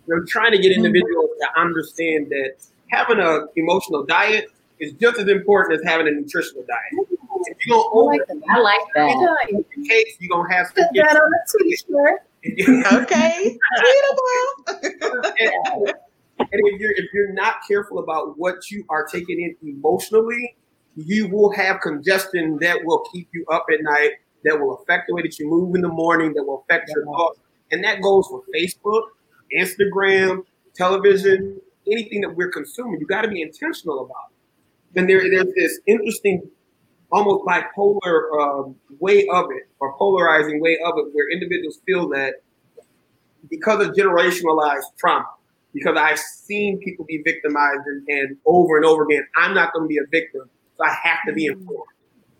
[0.06, 0.84] We're trying to get mm-hmm.
[0.84, 2.54] individuals to understand that
[2.88, 4.46] having an emotional diet
[4.80, 7.08] is just as important as having a nutritional diet.
[7.08, 7.22] Mm-hmm.
[7.46, 8.12] If you don't over
[8.50, 9.46] I like that.
[9.50, 12.22] in case you're gonna have Put that on a t-shirt.
[12.92, 13.56] Okay.
[15.00, 15.92] Tweetable.
[16.50, 20.56] and, if you're if you're not careful about what you are taking in emotionally,
[20.96, 24.12] you will have congestion that will keep you up at night,
[24.44, 27.04] that will affect the way that you move in the morning, that will affect your
[27.04, 27.40] thoughts.
[27.70, 29.02] And that goes for Facebook,
[29.56, 33.00] Instagram, television, anything that we're consuming.
[33.00, 35.00] You got to be intentional about it.
[35.00, 36.42] And there, there's this interesting,
[37.10, 42.34] almost bipolar um, way of it, or polarizing way of it, where individuals feel that
[43.48, 45.26] because of generationalized trauma,
[45.72, 49.84] because I've seen people be victimized and, and over and over again, I'm not going
[49.84, 51.60] to be a victim, so I have to be mm-hmm.
[51.60, 51.88] informed.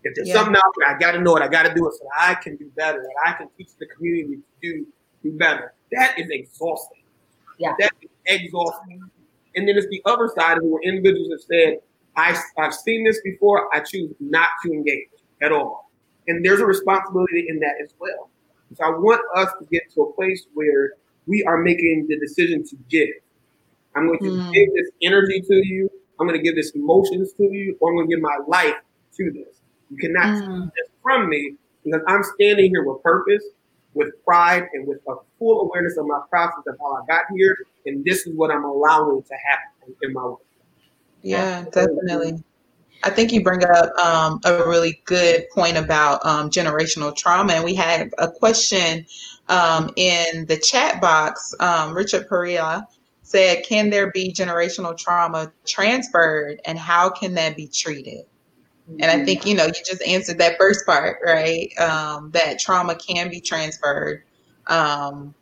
[0.03, 0.35] If there's Yeah.
[0.35, 1.41] something out there, I got to know it.
[1.41, 3.69] I got to do it so that I can do better, that I can teach
[3.79, 4.87] the community to do
[5.23, 5.73] do better.
[5.93, 7.03] That is exhausting.
[7.57, 7.73] Yeah.
[7.79, 9.01] that is exhausting.
[9.55, 11.77] And then it's the other side of it where individuals have said,
[12.15, 13.73] I, I've seen this before.
[13.73, 15.07] I choose not to engage
[15.41, 15.89] at all.
[16.27, 18.29] And there's a responsibility in that as well.
[18.75, 20.93] So I want us to get to a place where
[21.27, 23.09] we are making the decision to give.
[23.95, 24.53] I'm going to Mm.
[24.53, 25.89] give this energy to you.
[26.19, 28.75] I'm going to give this emotions to you, or I'm going to give my life
[29.17, 29.61] to this.
[29.89, 30.63] You cannot Mm.
[30.63, 33.43] take this from me because I'm standing here with purpose,
[33.93, 37.55] with pride, and with a full awareness of my process of how I got here.
[37.85, 40.39] And this is what I'm allowing to happen in my life.
[41.21, 42.43] Yeah, definitely.
[43.03, 47.53] I think you bring up um, a really good point about um, generational trauma.
[47.53, 49.05] And we had a question
[49.49, 51.53] um, in the chat box.
[51.59, 52.87] Um, Richard Perea
[53.21, 58.25] said, Can there be generational trauma transferred and how can that be treated?
[58.99, 61.71] And I think, you know, you just answered that first part, right?
[61.79, 64.23] Um, that trauma can be transferred.
[64.67, 65.33] Um,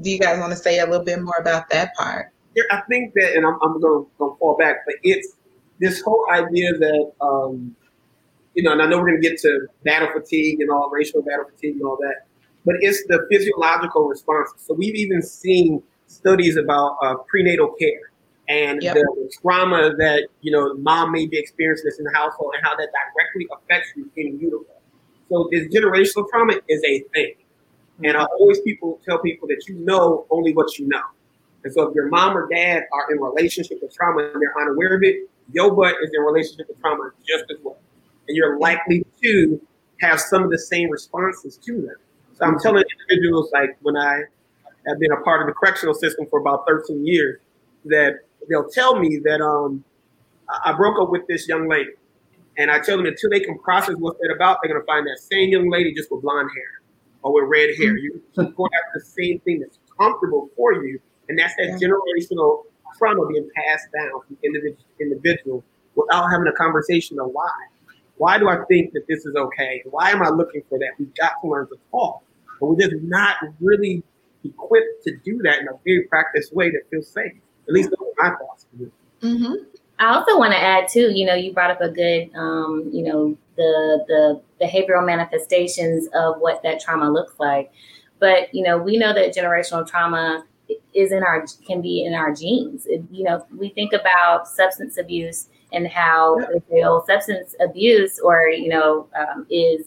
[0.00, 2.32] do you guys want to say a little bit more about that part?
[2.54, 5.36] there, I think that, and I'm, I'm going to fall back, but it's
[5.80, 7.74] this whole idea that, um,
[8.54, 11.22] you know, and I know we're going to get to battle fatigue and all racial
[11.22, 12.26] battle fatigue and all that,
[12.64, 14.62] but it's the physiological responses.
[14.66, 18.12] So we've even seen studies about uh, prenatal care
[18.48, 18.94] and Yep.
[18.94, 22.76] the trauma that, you know, mom may be experiencing this in the household and how
[22.76, 24.64] that directly affects you in utero.
[25.28, 27.34] So this generational trauma is a thing.
[28.04, 31.02] And I always people tell people that you know only what you know.
[31.64, 34.96] And so if your mom or dad are in relationship with trauma and they're unaware
[34.96, 37.78] of it, your butt is in relationship with trauma just as well.
[38.28, 39.60] And you're likely to
[40.00, 41.96] have some of the same responses to them.
[42.34, 44.22] So I'm telling individuals like when I
[44.86, 47.40] have been a part of the correctional system for about 13 years,
[47.86, 48.14] that
[48.48, 49.84] they'll tell me that um
[50.64, 51.90] I broke up with this young lady.
[52.58, 55.18] And I tell them until they can process what they're about, they're gonna find that
[55.18, 56.82] same young lady just with blonde hair
[57.22, 57.96] or with red hair.
[57.96, 61.00] You're going after the same thing that's comfortable for you.
[61.28, 62.64] And that's that generational
[62.98, 65.64] trauma being passed down from individual to individual
[65.94, 67.50] without having a conversation of why.
[68.22, 69.82] Why do I think that this is okay?
[69.84, 70.92] Why am I looking for that?
[70.96, 72.22] We've got to learn to talk.
[72.60, 74.04] But we're just not really
[74.44, 77.32] equipped to do that in a very practiced way that feels safe.
[77.66, 78.66] At least are my thoughts.
[79.22, 79.54] Mm-hmm.
[79.98, 81.10] I also want to add too.
[81.12, 86.36] You know, you brought up a good, um, you know, the the behavioral manifestations of
[86.38, 87.72] what that trauma looks like.
[88.20, 90.44] But you know, we know that generational trauma
[90.94, 92.86] is in our can be in our genes.
[92.86, 96.46] It, you know, we think about substance abuse and how Yeah.
[96.52, 99.86] they feel substance abuse or you know um, is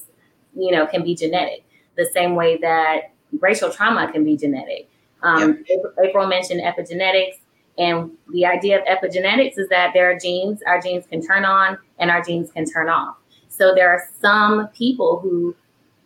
[0.56, 1.64] you know can be genetic.
[1.98, 4.90] The same way that racial trauma can be genetic.
[5.24, 7.40] Um, April- April mentioned epigenetics.
[7.78, 11.78] And the idea of epigenetics is that there are genes, our genes can turn on
[12.00, 13.18] and our genes can turn off.
[13.50, 15.54] So there are some people who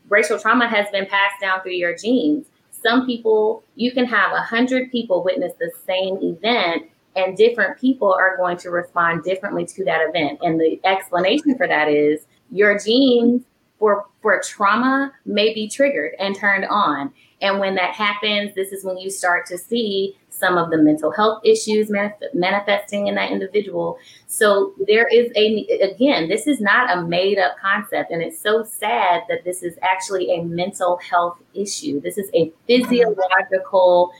[0.07, 2.47] racial trauma has been passed down through your genes.
[2.71, 8.13] Some people, you can have a hundred people witness the same event and different people
[8.13, 10.39] are going to respond differently to that event.
[10.41, 13.43] And the explanation for that is your genes
[13.79, 17.11] for, for trauma may be triggered and turned on.
[17.41, 21.11] And when that happens, this is when you start to see some of the mental
[21.11, 23.97] health issues manif- manifesting in that individual.
[24.27, 28.11] So there is a, again, this is not a made up concept.
[28.11, 32.01] And it's so sad that this is actually a mental health issue.
[32.01, 34.11] This is a physiological,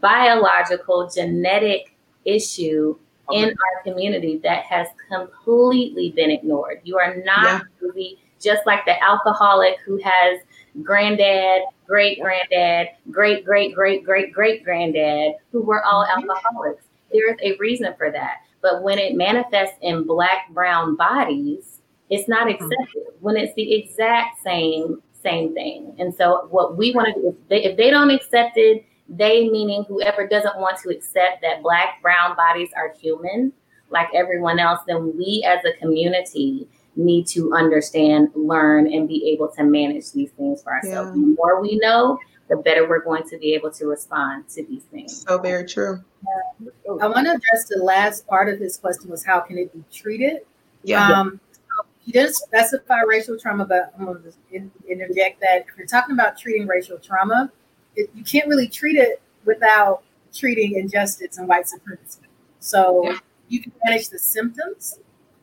[0.00, 1.91] biological, genetic
[2.24, 2.96] issue
[3.32, 6.80] in our community that has completely been ignored.
[6.84, 10.40] You are not really just like the alcoholic who has
[10.82, 16.30] granddad, great granddad, great great great great great granddad who were all mm-hmm.
[16.30, 16.84] alcoholics.
[17.12, 18.38] There is a reason for that.
[18.60, 22.64] But when it manifests in black brown bodies, it's not mm-hmm.
[22.64, 23.02] accepted.
[23.20, 25.94] When it's the exact same same thing.
[25.98, 28.84] And so what we want to do if they, if they don't accept it,
[29.16, 33.52] they meaning whoever doesn't want to accept that black brown bodies are human
[33.92, 39.48] like everyone else, then we as a community need to understand, learn, and be able
[39.48, 41.10] to manage these things for ourselves.
[41.14, 41.22] Yeah.
[41.22, 44.82] The more we know, the better we're going to be able to respond to these
[44.84, 45.24] things.
[45.24, 46.02] So very true.
[46.26, 46.70] Yeah.
[47.00, 49.84] I want to address the last part of his question was how can it be
[49.92, 50.38] treated?
[50.82, 51.08] Yeah.
[51.08, 55.86] Um, so he didn't specify racial trauma, but I'm going to interject that if you're
[55.86, 57.50] talking about treating racial trauma,
[57.96, 60.02] it, you can't really treat it without
[60.34, 62.20] treating injustice and white supremacy.
[62.60, 63.18] So yeah.
[63.48, 64.98] you can manage the symptoms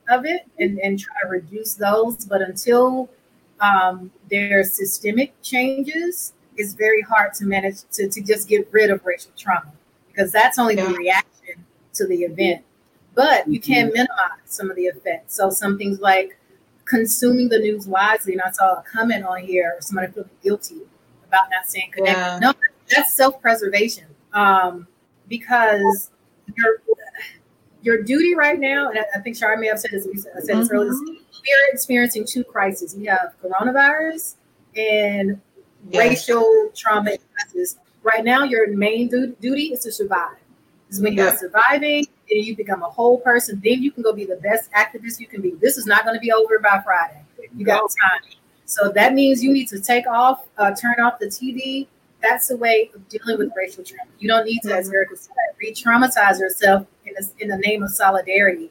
[0.09, 3.09] of it and, and try to reduce those, but until
[3.59, 8.89] um, there are systemic changes, it's very hard to manage to, to just get rid
[8.89, 9.71] of racial trauma
[10.07, 10.87] because that's only yeah.
[10.87, 12.63] the reaction to the event.
[13.15, 13.93] But you can mm-hmm.
[13.93, 15.35] minimize some of the effects.
[15.35, 16.37] So some things like
[16.85, 18.33] consuming the news wisely.
[18.33, 20.81] And I saw a comment on here, somebody feeling guilty
[21.29, 22.19] about not saying connected.
[22.19, 22.39] Yeah.
[22.39, 22.53] No,
[22.89, 24.05] that's self-preservation.
[24.33, 24.87] Um,
[25.27, 26.11] because
[26.57, 26.81] your
[27.81, 30.75] your duty right now, and I think Shar may have said this, I said mm-hmm.
[30.75, 32.95] earlier, we are experiencing two crises.
[32.95, 34.35] We have coronavirus
[34.75, 35.39] and
[35.89, 35.99] yes.
[35.99, 37.77] racial trauma crisis.
[38.03, 40.35] Right now, your main du- duty is to survive.
[40.89, 44.25] Is when you're surviving and you become a whole person, then you can go be
[44.25, 45.51] the best activist you can be.
[45.61, 47.21] This is not going to be over by Friday.
[47.55, 48.21] You got time.
[48.69, 51.87] So that means you need to take off, uh, turn off the TV.
[52.21, 54.11] That's the way of dealing with racial trauma.
[54.19, 54.95] You don't need to, as mm-hmm.
[54.95, 58.69] Erica said, re-traumatize yourself in, a, in the name of solidarity.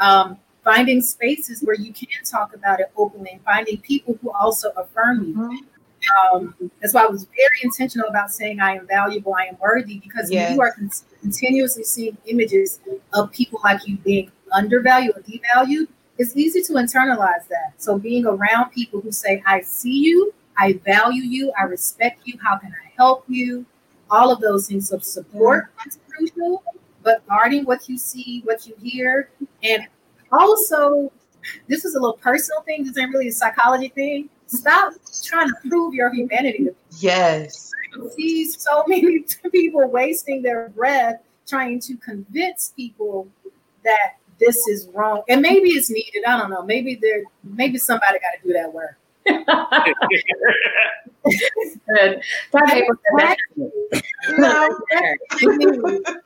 [0.00, 4.70] Um, finding spaces where you can talk about it openly, and finding people who also
[4.76, 5.34] affirm you.
[5.34, 6.36] Mm-hmm.
[6.36, 10.00] Um, that's why I was very intentional about saying I am valuable, I am worthy,
[10.00, 10.54] because yes.
[10.54, 10.90] you are con-
[11.20, 12.80] continuously seeing images
[13.12, 15.86] of people like you being undervalued or devalued,
[16.18, 17.74] it's easy to internalize that.
[17.76, 22.38] So being around people who say, I see you, I value you, I respect you,
[22.42, 23.66] how can I help you?
[24.10, 26.62] All of those things of support is crucial,
[27.02, 29.30] but guarding what you see, what you hear,
[29.62, 29.86] and
[30.32, 31.12] also
[31.68, 34.94] this is a little personal thing, this ain't really a psychology thing Stop
[35.24, 36.68] trying to prove your humanity.
[36.98, 37.72] Yes.
[37.94, 43.28] I see so many people wasting their breath trying to convince people
[43.84, 45.22] that this is wrong.
[45.28, 46.24] And maybe it's needed.
[46.26, 46.62] I don't know.
[46.62, 48.96] Maybe there maybe somebody got to do that work.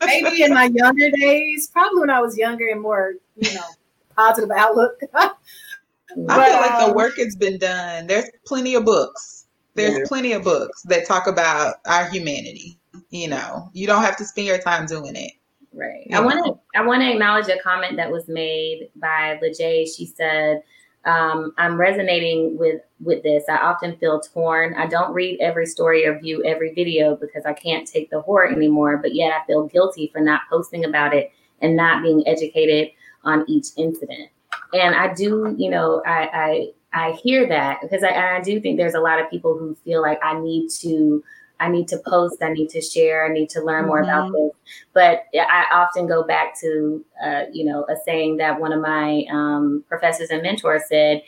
[0.05, 3.65] maybe in my younger days, probably when I was younger and more, you know,
[4.17, 5.01] positive outlook.
[5.15, 5.31] I
[6.11, 8.07] feel like the um, work has been done.
[8.07, 9.47] There's plenty of books.
[9.75, 10.05] There's yeah.
[10.07, 12.79] plenty of books that talk about our humanity.
[13.11, 15.33] You know, you don't have to spend your time doing it.
[15.73, 16.09] Right.
[16.13, 19.87] I want to I want to acknowledge a comment that was made by Lejay.
[19.87, 20.63] She said,
[21.05, 23.45] um, "I'm resonating with with this.
[23.49, 24.75] I often feel torn.
[24.75, 28.49] I don't read every story or view every video because I can't take the horror
[28.49, 28.97] anymore.
[28.97, 31.31] But yet I feel guilty for not posting about it
[31.63, 32.91] and not being educated
[33.23, 34.31] on each incident."
[34.73, 38.77] and I do, you know, I I, I hear that because I, I do think
[38.77, 41.23] there's a lot of people who feel like I need to
[41.61, 44.11] I need to post, I need to share, I need to learn more mm-hmm.
[44.11, 44.53] about this.
[44.95, 49.25] But I often go back to, uh, you know, a saying that one of my
[49.31, 51.23] um, professors and mentors said,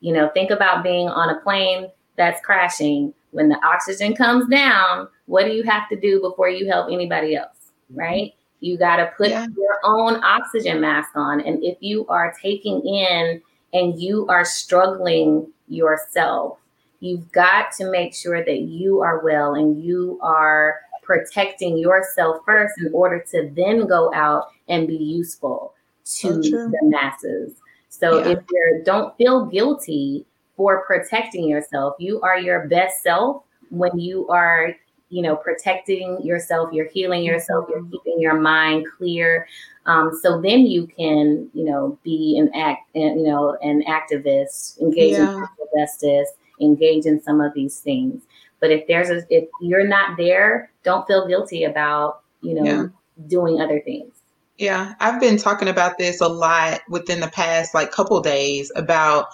[0.00, 3.14] you know, think about being on a plane that's crashing.
[3.30, 7.36] When the oxygen comes down, what do you have to do before you help anybody
[7.36, 7.72] else?
[7.90, 8.32] Right?
[8.60, 9.46] You got to put yeah.
[9.56, 11.40] your own oxygen mask on.
[11.40, 13.40] And if you are taking in
[13.72, 16.58] and you are struggling yourself,
[17.00, 22.74] you've got to make sure that you are well and you are protecting yourself first
[22.78, 25.74] in order to then go out and be useful
[26.04, 27.54] to the masses.
[27.88, 28.32] So yeah.
[28.32, 30.26] if you don't feel guilty
[30.56, 34.74] for protecting yourself, you are your best self when you are
[35.10, 37.90] you know protecting yourself you're healing yourself you're mm-hmm.
[37.92, 39.46] keeping your mind clear
[39.86, 45.12] um, so then you can you know be an act you know an activist engage
[45.12, 45.36] yeah.
[45.36, 46.30] in justice
[46.60, 48.22] engage in some of these things
[48.60, 52.86] but if there's a if you're not there don't feel guilty about you know yeah.
[53.26, 54.12] doing other things
[54.56, 59.26] yeah i've been talking about this a lot within the past like couple days about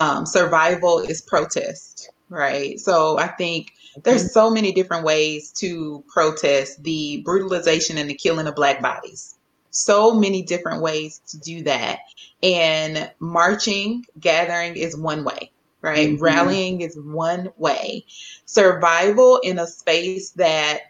[0.00, 6.82] um, survival is protest right so i think there's so many different ways to protest
[6.82, 9.36] the brutalization and the killing of black bodies.
[9.70, 12.00] So many different ways to do that.
[12.42, 15.50] And marching, gathering is one way,
[15.82, 16.10] right?
[16.10, 16.22] Mm-hmm.
[16.22, 18.06] Rallying is one way.
[18.46, 20.80] Survival in a space that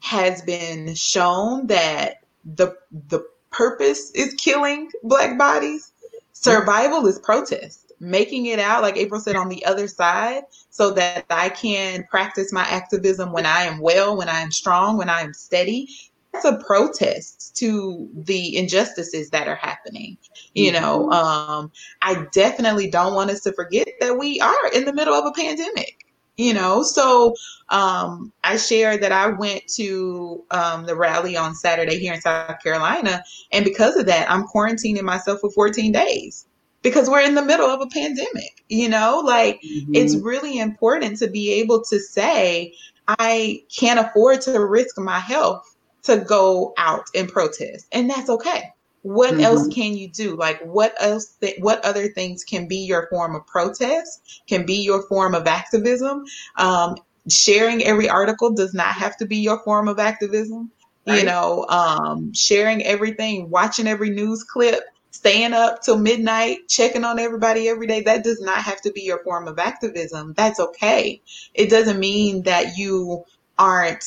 [0.00, 2.76] has been shown that the
[3.08, 5.92] the purpose is killing black bodies.
[6.32, 11.24] Survival is protest making it out, like April said, on the other side, so that
[11.30, 15.20] I can practice my activism when I am well, when I am strong, when I
[15.20, 15.88] am steady.
[16.32, 20.16] That's a protest to the injustices that are happening.
[20.54, 20.82] You mm-hmm.
[20.82, 25.14] know, um, I definitely don't want us to forget that we are in the middle
[25.14, 26.02] of a pandemic
[26.36, 27.34] you know so
[27.68, 32.62] um, i shared that i went to um, the rally on saturday here in south
[32.62, 33.22] carolina
[33.52, 36.46] and because of that i'm quarantining myself for 14 days
[36.82, 39.94] because we're in the middle of a pandemic you know like mm-hmm.
[39.94, 42.72] it's really important to be able to say
[43.08, 45.71] i can't afford to risk my health
[46.04, 47.86] to go out and protest.
[47.92, 48.72] And that's okay.
[49.02, 49.40] What mm-hmm.
[49.40, 50.36] else can you do?
[50.36, 54.82] Like what else th- what other things can be your form of protest can be
[54.82, 56.24] your form of activism?
[56.56, 56.96] Um,
[57.28, 60.70] sharing every article does not have to be your form of activism.
[61.04, 61.18] Right.
[61.18, 67.18] you know um, sharing everything watching every news clip staying up till midnight checking on
[67.18, 70.32] everybody every day that does not have to be your form of activism.
[70.36, 71.20] That's okay.
[71.54, 73.24] It doesn't mean that you
[73.58, 74.04] aren't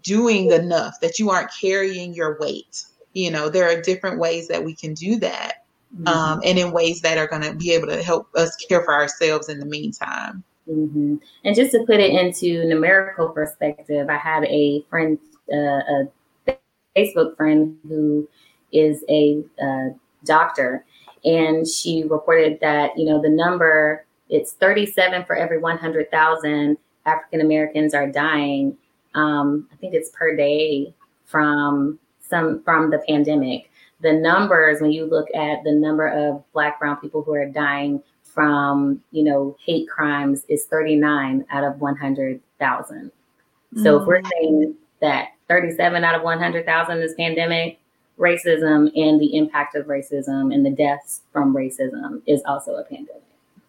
[0.00, 4.64] doing enough that you aren't carrying your weight you know there are different ways that
[4.64, 5.64] we can do that
[5.94, 6.06] mm-hmm.
[6.06, 8.94] um, and in ways that are going to be able to help us care for
[8.94, 11.16] ourselves in the meantime mm-hmm.
[11.44, 15.18] and just to put it into numerical perspective i have a friend
[15.52, 16.06] uh,
[16.46, 16.56] a
[16.96, 18.28] facebook friend who
[18.72, 19.88] is a uh,
[20.24, 20.84] doctor
[21.24, 27.94] and she reported that you know the number it's 37 for every 100000 african americans
[27.94, 28.76] are dying
[29.14, 30.92] um, i think it's per day
[31.24, 31.98] from
[32.32, 33.70] some from the pandemic.
[34.00, 38.02] The numbers, when you look at the number of Black, Brown people who are dying
[38.24, 42.96] from, you know, hate crimes, is 39 out of 100,000.
[42.96, 43.82] Mm-hmm.
[43.84, 44.30] So if we're mm.
[44.32, 47.78] saying that 37 out of 100,000 is pandemic,
[48.18, 53.22] racism and the impact of racism and the deaths from racism is also a pandemic.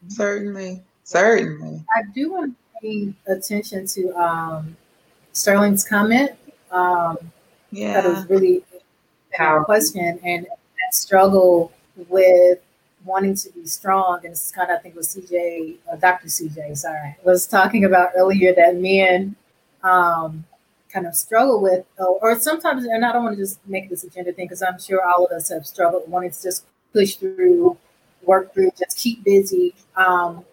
[0.07, 1.83] Certainly, certainly.
[1.95, 4.77] I do want to pay attention to um,
[5.33, 6.31] Sterling's comment.
[6.71, 7.17] Um,
[7.71, 8.01] yeah.
[8.01, 8.63] That was really
[9.33, 10.19] powerful question.
[10.23, 11.71] And that struggle
[12.09, 12.59] with
[13.03, 16.27] wanting to be strong, and this is kind of, I think, what CJ, uh, Dr.
[16.27, 19.35] CJ, sorry, was talking about earlier that men
[19.83, 20.45] um,
[20.89, 24.03] kind of struggle with, or, or sometimes, and I don't want to just make this
[24.03, 27.77] agenda thing because I'm sure all of us have struggled wanting to just push through,
[28.21, 29.73] work through, just keep busy.
[29.97, 30.45] Um,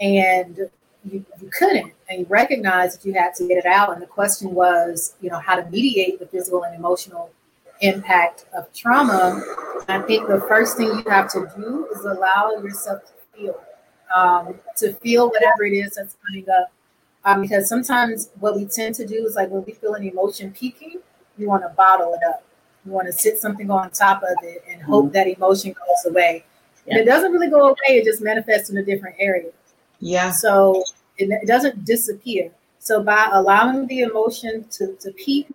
[0.00, 0.68] and
[1.04, 1.92] you, you couldn't.
[2.08, 3.92] And you recognized that you had to get it out.
[3.92, 7.30] And the question was you know how to mediate the physical and emotional
[7.80, 9.42] impact of trauma.
[9.88, 13.60] I think the first thing you have to do is allow yourself to feel
[14.14, 16.72] um, to feel whatever it is that's coming up.
[17.26, 20.52] Um, because sometimes what we tend to do is like when we feel an emotion
[20.52, 21.00] peaking
[21.38, 22.44] we want to bottle it up.
[22.84, 25.14] We want to sit something on top of it and hope mm-hmm.
[25.14, 26.44] that emotion goes away.
[26.86, 26.98] Yeah.
[26.98, 29.48] and it doesn't really go away it just manifests in a different area
[30.04, 30.30] yeah.
[30.32, 30.84] So
[31.16, 32.50] it, doesn't disappear.
[32.78, 35.48] So by allowing the emotion to, to peak,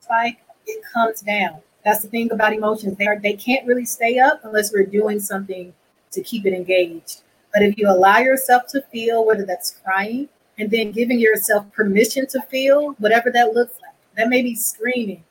[0.00, 1.58] spike, it comes down.
[1.84, 2.96] That's the thing about emotions.
[2.96, 5.74] They are they can't really stay up unless we're doing something
[6.12, 7.22] to keep it engaged.
[7.52, 10.28] But if you allow yourself to feel, whether that's crying,
[10.58, 15.24] and then giving yourself permission to feel, whatever that looks like, that may be screaming,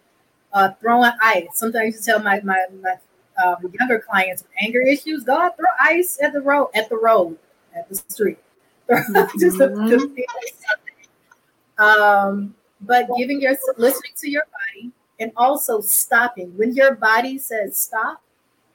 [0.51, 1.47] uh, throwing ice.
[1.53, 2.95] Sometimes you tell my my, my
[3.41, 6.97] um, younger clients with anger issues, go out, throw ice at the road at the
[6.97, 7.37] road
[7.75, 8.37] at the street.
[9.39, 9.89] just mm-hmm.
[9.89, 10.25] to, to feel
[11.77, 17.79] um, but giving your listening to your body and also stopping when your body says
[17.79, 18.21] stop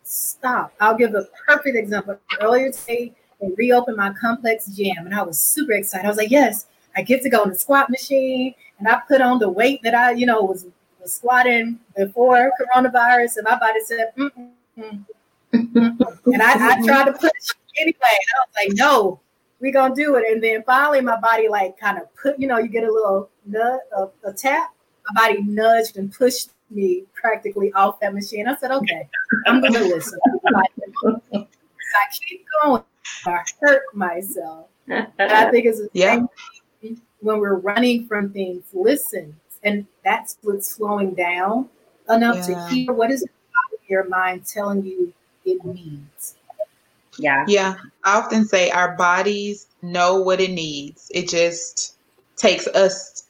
[0.03, 5.23] stop i'll give a perfect example earlier today they reopened my complex gym and i
[5.23, 6.67] was super excited i was like yes
[6.97, 9.95] i get to go on the squat machine and i put on the weight that
[9.95, 10.67] i you know was,
[11.01, 15.05] was squatting before coronavirus and my body said Mm-mm.
[15.53, 17.31] and I, I tried to push
[17.79, 19.21] anyway i was like no
[19.61, 20.25] we gonna do it.
[20.31, 23.31] And then finally, my body like kind of put, you know, you get a little
[23.47, 24.75] nut, a, a tap.
[25.11, 28.49] My body nudged and pushed me practically off that machine.
[28.49, 29.09] I said, okay,
[29.47, 30.19] I'm gonna listen.
[30.55, 30.63] I
[32.13, 32.83] keep going.
[33.27, 34.67] I hurt myself.
[34.89, 36.21] And I think it's the yeah.
[36.83, 38.65] same when we're running from things.
[38.73, 41.69] Listen, and that's what's slowing down
[42.09, 42.69] enough yeah.
[42.69, 43.25] to hear what is
[43.89, 45.13] your mind telling you
[45.45, 46.36] it needs.
[47.19, 47.45] Yeah.
[47.49, 47.77] Yeah.
[48.05, 51.11] I often say our bodies know what it needs.
[51.15, 51.97] It just
[52.37, 53.25] takes us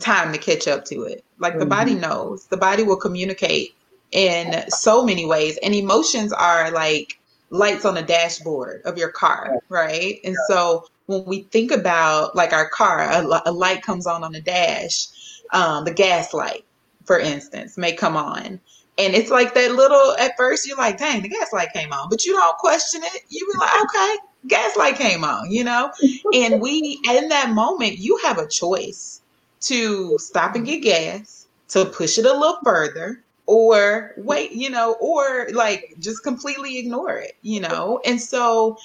[0.00, 1.24] time to catch up to it.
[1.38, 1.60] Like mm-hmm.
[1.60, 2.02] the body mm-hmm.
[2.02, 2.46] knows.
[2.46, 3.74] The body will communicate
[4.12, 5.58] in so many ways.
[5.62, 7.18] And emotions are like
[7.50, 10.18] lights on the dashboard of your car, right?
[10.24, 14.32] And so when we think about like our car, a, a light comes on on
[14.32, 15.08] the dash,
[15.52, 16.64] um, the gas light,
[17.04, 18.60] for instance, may come on.
[18.96, 22.08] And it's like that little, at first you're like, dang, the gas light came on,
[22.08, 23.22] but you don't question it.
[23.28, 24.16] You be like, okay,
[24.46, 25.90] gas light came on, you know?
[26.32, 29.20] and we, in that moment, you have a choice
[29.62, 34.96] to stop and get gas, to push it a little further, or wait, you know,
[35.00, 38.00] or like just completely ignore it, you know?
[38.04, 38.78] And so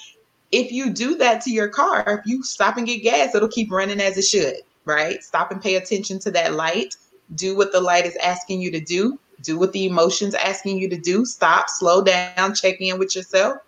[0.52, 3.70] if you do that to your car, if you stop and get gas, it'll keep
[3.70, 5.22] running as it should, right?
[5.22, 6.96] Stop and pay attention to that light.
[7.34, 9.18] Do what the light is asking you to do.
[9.42, 11.24] Do what the emotions asking you to do.
[11.24, 13.58] Stop, slow down, check in with yourself.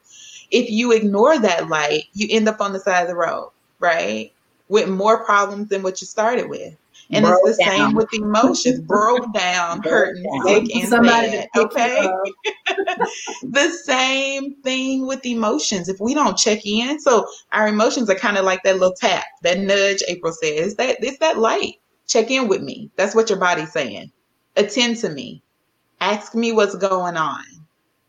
[0.50, 4.32] If you ignore that light, you end up on the side of the road, right?
[4.68, 6.76] With more problems than what you started with.
[7.10, 7.76] And broke it's the down.
[7.76, 11.48] same with emotions, broke down, hurting, sick, and Somebody sad.
[11.56, 12.08] Okay.
[13.42, 15.88] the same thing with emotions.
[15.88, 19.24] If we don't check in, so our emotions are kind of like that little tap,
[19.42, 20.02] that nudge.
[20.08, 21.74] April says that it's that light.
[22.06, 22.90] Check in with me.
[22.96, 24.10] That's what your body's saying.
[24.56, 25.42] Attend to me.
[26.02, 27.44] Ask me what's going on.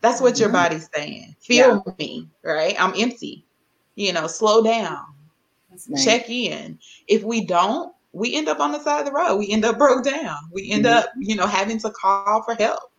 [0.01, 0.41] That's what mm-hmm.
[0.41, 1.35] your body's saying.
[1.39, 1.93] Feel yeah.
[1.99, 2.75] me, right?
[2.79, 3.45] I'm empty.
[3.93, 5.05] You know, slow down.
[5.87, 6.03] Nice.
[6.03, 6.79] Check in.
[7.07, 9.37] If we don't, we end up on the side of the road.
[9.37, 10.37] We end up broke down.
[10.51, 10.97] We end mm-hmm.
[10.97, 12.91] up, you know, having to call for help.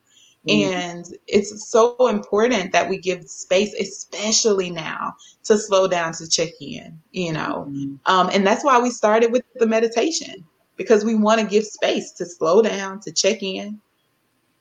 [0.49, 0.73] Mm-hmm.
[0.73, 5.15] And it's so important that we give space, especially now,
[5.45, 7.67] to slow down to check in, you know.
[7.69, 7.95] Mm-hmm.
[8.07, 10.45] Um, and that's why we started with the meditation
[10.77, 13.81] because we want to give space to slow down, to check in.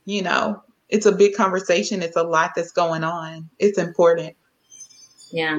[0.05, 2.01] You know, it's a big conversation.
[2.01, 3.49] It's a lot that's going on.
[3.59, 4.35] It's important.
[5.31, 5.57] Yeah.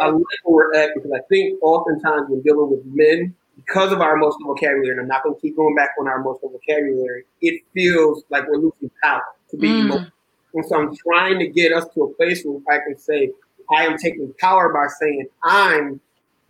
[0.00, 3.92] I, I like where we're at because I think oftentimes when dealing with men, because
[3.92, 6.50] of our emotional vocabulary, and I'm not going to keep going back on our emotional
[6.50, 9.80] vocabulary, it feels like we're losing power to be mm.
[9.82, 10.10] emotional.
[10.54, 13.30] And so I'm trying to get us to a place where I can say,
[13.72, 16.00] I am taking power by saying I'm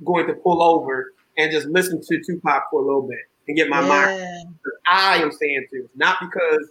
[0.05, 3.69] going to pull over and just listen to Tupac for a little bit and get
[3.69, 3.89] my yeah.
[3.89, 4.55] mind.
[4.91, 6.71] I am saying to, not because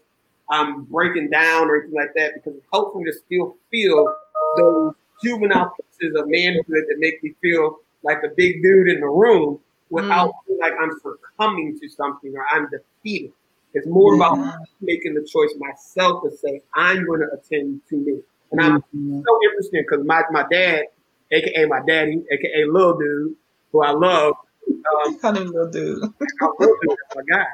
[0.52, 4.14] I'm breaking down or anything like that, because it helps me to still feel
[4.58, 4.93] those
[5.24, 9.60] juvenile pieces of manhood that make me feel like the big dude in the room
[9.89, 10.34] without mm.
[10.45, 13.32] feeling like I'm succumbing to something or I'm defeated.
[13.74, 14.38] It's more about
[14.82, 18.20] making the choice myself to say, I'm going to attend to me.
[18.52, 19.22] And I'm mm-hmm.
[19.26, 20.86] so interested because my, my dad,
[21.32, 23.36] aka my daddy, aka little dude,
[23.72, 24.34] who I love.
[24.68, 26.02] Um, kind of little dude.
[26.20, 27.45] my guy.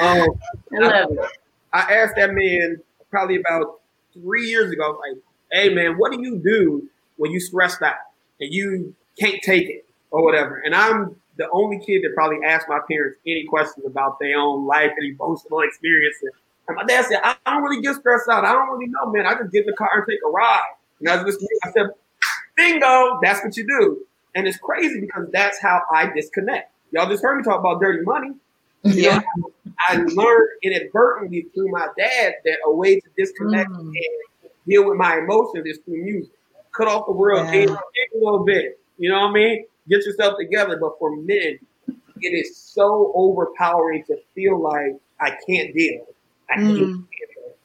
[0.00, 0.28] Um,
[0.74, 1.26] I, love I,
[1.72, 3.80] asked that man probably about
[4.12, 5.18] three years ago, like,
[5.52, 7.94] hey man, what do you do when you stressed out
[8.40, 10.56] and you can't take it or whatever?
[10.56, 14.66] And I'm the only kid that probably asked my parents any questions about their own
[14.66, 16.30] life and emotional experiences.
[16.68, 18.44] And my dad said, I don't really get stressed out.
[18.44, 19.26] I don't really know, man.
[19.26, 20.60] I just get in the car and take a ride.
[21.00, 21.86] And I was listening, I said,
[22.56, 24.06] bingo, that's what you do.
[24.34, 26.72] And it's crazy because that's how I disconnect.
[26.92, 28.32] Y'all just heard me talk about dirty money.
[28.82, 29.20] Yeah.
[29.88, 33.80] I learned inadvertently through my dad that a way to disconnect mm.
[33.80, 36.32] and deal with my emotions is through music.
[36.76, 37.64] Cut off the world yeah.
[37.64, 38.78] a little bit.
[38.98, 39.64] You know what I mean?
[39.90, 40.78] get yourself together.
[40.80, 41.58] But for men,
[42.20, 46.06] it is so overpowering to feel like I can't deal.
[46.48, 47.04] I can't mm.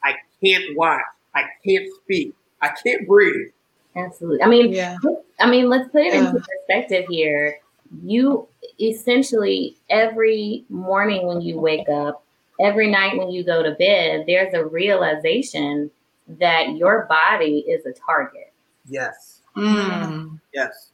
[0.04, 1.00] I can't watch.
[1.34, 2.34] I can't speak.
[2.60, 3.50] I can't breathe.
[3.94, 4.42] Absolutely.
[4.42, 4.96] I mean, yeah.
[5.40, 7.58] I mean, let's put it into perspective here.
[8.02, 8.46] You
[8.80, 12.24] essentially every morning when you wake up,
[12.60, 15.90] every night when you go to bed, there's a realization
[16.28, 18.52] that your body is a target.
[18.88, 19.40] Yes.
[19.56, 20.40] Mm.
[20.52, 20.90] Yes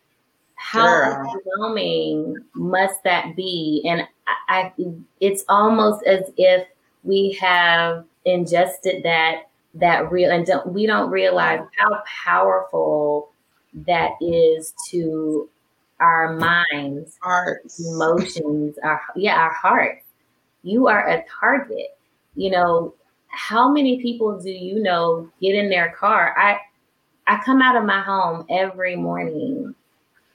[0.63, 1.27] how Girl.
[1.29, 3.83] overwhelming must that be?
[3.85, 6.67] And I, I, it's almost as if
[7.03, 13.31] we have ingested that that real and don't, we don't realize how powerful
[13.75, 15.49] that is to
[16.03, 20.05] our minds, hearts, emotions, our yeah, our hearts.
[20.65, 21.97] You are a target.
[22.35, 22.95] You know,
[23.29, 26.35] how many people do you know get in their car?
[26.37, 26.59] I
[27.27, 29.75] I come out of my home every morning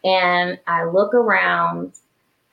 [0.04, 1.94] and I look around.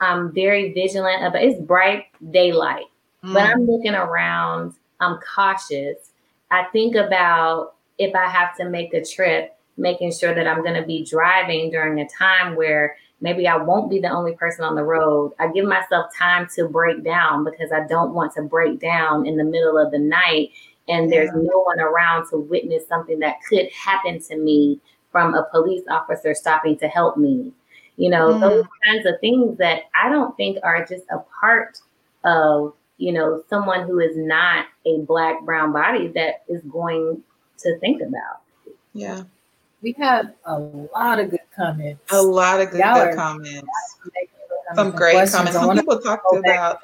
[0.01, 2.87] I'm very vigilant about it's bright daylight,
[3.23, 3.33] mm.
[3.33, 4.75] but I'm looking around.
[5.01, 6.11] I'm cautious.
[6.51, 10.81] I think about if I have to make a trip, making sure that I'm going
[10.81, 14.75] to be driving during a time where maybe I won't be the only person on
[14.75, 15.33] the road.
[15.41, 19.39] I give myself time to break down because I don't want to break down in
[19.39, 20.51] the middle of the night
[20.89, 24.79] and there's no one around to witness something that could happen to me
[25.11, 27.51] from a police officer stopping to help me.
[27.97, 28.41] You know, mm.
[28.41, 31.79] those kinds of things that I don't think are just a part
[32.25, 37.23] of, you know, someone who is not a black, brown body that is going
[37.61, 38.43] to think about.
[38.93, 39.23] Yeah.
[39.85, 42.01] We have a lot of good comments.
[42.11, 43.69] A lot of good, good comments.
[44.75, 45.53] Some great comments.
[45.53, 46.79] Some people talked about.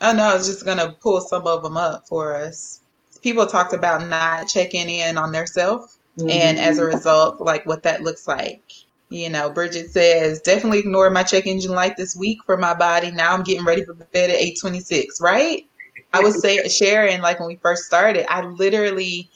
[0.00, 2.80] Oh no, I was just gonna pull some of them up for us.
[3.22, 6.30] People talked about not checking in on their self mm-hmm.
[6.30, 8.62] and as a result, like what that looks like.
[9.10, 13.10] You know, Bridget says, definitely ignored my check engine light this week for my body.
[13.10, 15.66] Now I'm getting ready for bed at 826, right?
[16.14, 19.28] I was say, sharing, like when we first started, I literally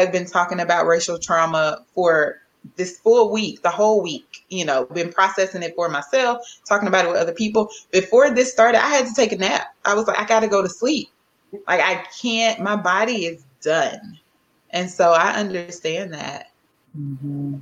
[0.00, 2.40] have been talking about racial trauma for
[2.76, 7.04] this full week, the whole week, you know, been processing it for myself, talking about
[7.04, 7.68] it with other people.
[7.92, 9.74] Before this started, I had to take a nap.
[9.84, 11.08] I was like, I got to go to sleep.
[11.68, 14.18] Like, I can't, my body is done.
[14.70, 16.50] And so I understand that.
[16.98, 17.56] Mm-hmm.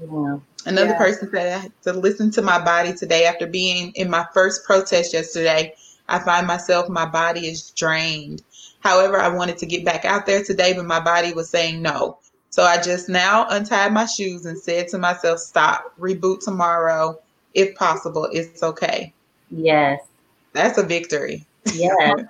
[0.00, 0.38] Yeah.
[0.66, 0.98] Another Yeah.
[0.98, 4.64] person said I had to listen to my body today after being in my first
[4.64, 5.74] protest yesterday.
[6.08, 8.42] I find myself, my body is drained.
[8.80, 12.18] However, I wanted to get back out there today, but my body was saying no.
[12.50, 17.18] So I just now untied my shoes and said to myself, stop, reboot tomorrow.
[17.54, 19.12] If possible, it's okay.
[19.50, 20.00] Yes.
[20.52, 21.44] That's a victory.
[21.72, 22.20] Yes.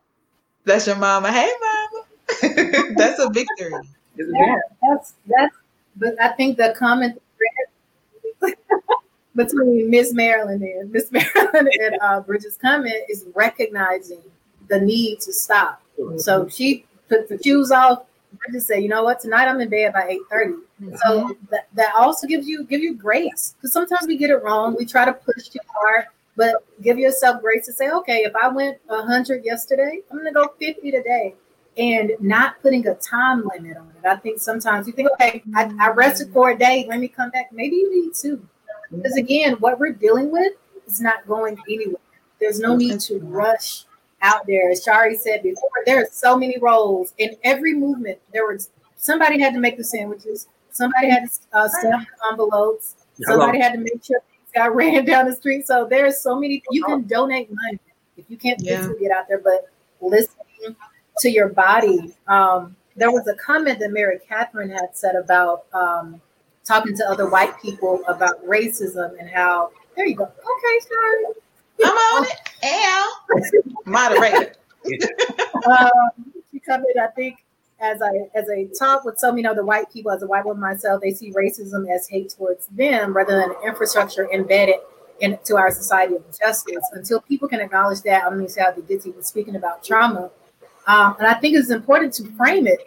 [0.64, 1.32] That's your mama.
[1.32, 2.04] Hey, mama.
[2.96, 3.72] That's a victory.
[4.16, 5.54] Yeah, that's that's.
[5.96, 7.16] But I think the common
[8.40, 8.54] thread
[9.36, 14.20] between Miss Marilyn and Miss Marilyn and uh, Bridget's comment is recognizing
[14.68, 15.80] the need to stop.
[15.98, 16.18] Mm-hmm.
[16.18, 18.04] So she took the shoes off.
[18.46, 19.20] I just said, "You know what?
[19.20, 20.54] Tonight I'm in bed by eight thirty.
[20.80, 21.32] So mm-hmm.
[21.50, 24.76] that, that also gives you give you grace because sometimes we get it wrong.
[24.78, 26.04] We try to push too hard,
[26.36, 30.52] but give yourself grace to say, okay, if I went hundred yesterday, I'm gonna go
[30.58, 31.34] fifty today,
[31.78, 34.06] and not putting a time limit on it.
[34.06, 37.30] I think sometimes you think, okay, I, I rested for a day, let me come
[37.30, 37.50] back.
[37.50, 38.46] Maybe you need two,
[38.90, 39.24] because mm-hmm.
[39.24, 40.52] again, what we're dealing with
[40.86, 41.96] is not going anywhere.
[42.40, 43.84] There's no need to rush
[44.22, 44.70] out there.
[44.70, 48.18] As Shari said before, there are so many roles in every movement.
[48.32, 52.96] There was somebody had to make the sandwiches, somebody had to uh, stamp the envelopes,
[53.20, 55.66] somebody had to make sure things got ran down the street.
[55.66, 56.62] So there's so many.
[56.70, 57.78] You can donate money
[58.16, 58.78] if you can't Yeah.
[58.82, 59.68] physically get out there, but
[60.00, 60.76] listening
[61.18, 62.14] to your body.
[62.26, 66.20] Um, there was a comment that Mary Catherine had said about um,
[66.64, 69.70] talking to other white people about racism and how.
[69.96, 70.24] There you go.
[70.24, 71.24] Okay, sorry.
[71.84, 72.38] I'm on it.
[72.64, 73.14] Ow.
[73.84, 74.54] Moderator.
[75.70, 76.28] um,
[76.70, 77.44] I think,
[77.80, 80.60] as I as I talk with so many other white people, as a white woman
[80.60, 84.76] myself, they see racism as hate towards them rather than infrastructure embedded
[85.20, 86.84] into our society of justice.
[86.92, 89.82] Until people can acknowledge that, I'm going to say how the Dixie was speaking about
[89.84, 90.30] trauma,
[90.86, 92.80] um, and I think it's important to frame it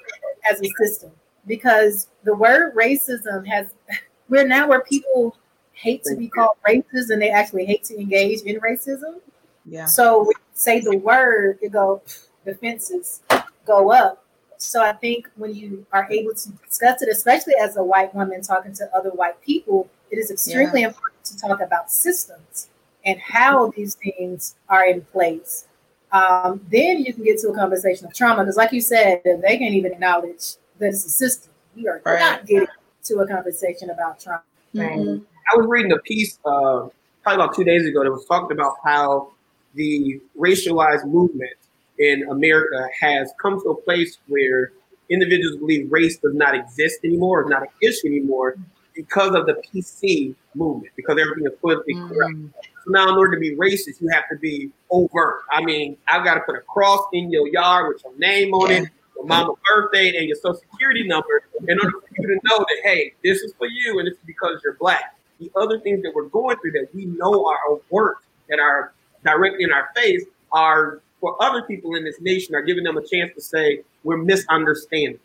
[0.52, 1.12] as a system
[1.48, 3.74] because the word racism has
[4.30, 5.36] we're now where people
[5.82, 9.20] hate to be called racist and they actually hate to engage in racism.
[9.66, 9.86] Yeah.
[9.86, 12.02] So when you say the word, it go
[12.46, 13.22] defenses
[13.66, 14.24] go up.
[14.58, 18.42] So I think when you are able to discuss it, especially as a white woman
[18.42, 22.70] talking to other white people, it is extremely important to talk about systems
[23.04, 25.66] and how these things are in place.
[26.12, 29.58] Um, then you can get to a conversation of trauma because, like you said, they
[29.58, 32.20] can't even acknowledge that it's a system, we are Right.
[32.20, 32.68] not getting
[33.06, 34.44] to a conversation about trauma.
[34.76, 35.00] Right.
[35.00, 35.26] Mhm.
[35.54, 36.88] I was reading a piece uh,
[37.24, 39.32] probably about two days ago that was talking about how
[39.76, 41.52] the racialized movement
[42.00, 44.74] in America has come to a place where
[45.10, 48.56] individuals believe race does not exist anymore, is not an issue anymore
[48.96, 52.36] because of the PC movement, because everything is politically correct.
[52.36, 52.54] Mm.
[52.84, 55.44] So now, in order to be racist, you have to be overt.
[55.52, 58.72] I mean, I've got to put a cross in your yard with your name on
[58.72, 62.58] it, your mama's birthday, and your social security number in order for you to know
[62.58, 65.16] that, hey, this is for you and this is because you're black.
[65.42, 68.94] The other things that we're going through that we know are work that are
[69.26, 73.04] directly in our face, are for other people in this nation, are giving them a
[73.04, 75.20] chance to say, we're misunderstanding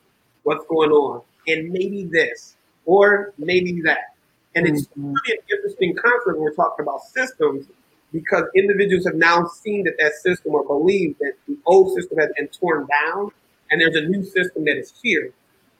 [0.44, 1.20] what's going on.
[1.46, 2.56] And maybe this,
[2.86, 4.14] or maybe that.
[4.54, 5.14] And it's Mhm.
[5.14, 7.66] really an interesting concept when we're talking about systems
[8.10, 12.30] because individuals have now seen that that system or believe that the old system has
[12.38, 13.30] been torn down
[13.70, 15.30] and there's a new system that is here.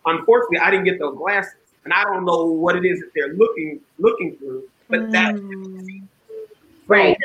[0.05, 1.55] Unfortunately, I didn't get those glasses,
[1.87, 4.65] and I don't know what it is that they're looking looking through.
[4.91, 6.03] But that Mm.
[6.89, 7.17] Right.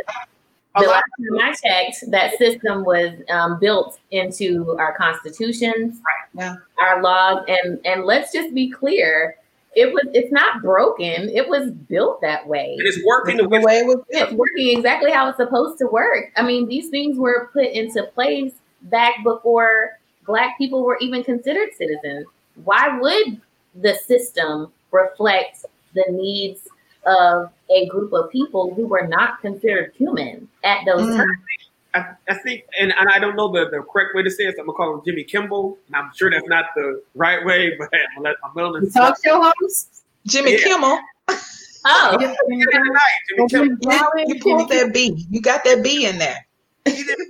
[0.75, 5.99] a The last time I checked, that system was um, built into our constitutions,
[6.33, 6.55] Yeah.
[6.79, 9.35] our laws, and and let's just be clear,
[9.75, 11.29] it was it's not broken.
[11.29, 12.75] It was built that way.
[12.79, 15.77] it is working the The way way it was It's working exactly how it's supposed
[15.79, 16.31] to work.
[16.37, 18.53] I mean, these things were put into place
[18.83, 22.27] back before Black people were even considered citizens.
[22.63, 23.41] Why would
[23.75, 26.67] the system reflects the needs
[27.05, 31.17] of a group of people who were not considered human at those Mm.
[31.17, 31.29] times?
[31.93, 34.55] I, I think, and, and I don't know the, the correct way to say it.
[34.55, 37.75] So I'm gonna call him Jimmy Kimball, and I'm sure that's not the right way,
[37.79, 40.59] but I'm gonna let I'm gonna talk show host, Jimmy Yeah.
[40.59, 40.99] Kimmel.
[41.83, 42.17] Oh,
[42.49, 42.95] Jimmy Kimmel.
[43.39, 45.25] You, you pulled that B.
[45.29, 46.45] You got that B in there.
[46.85, 47.25] he did a good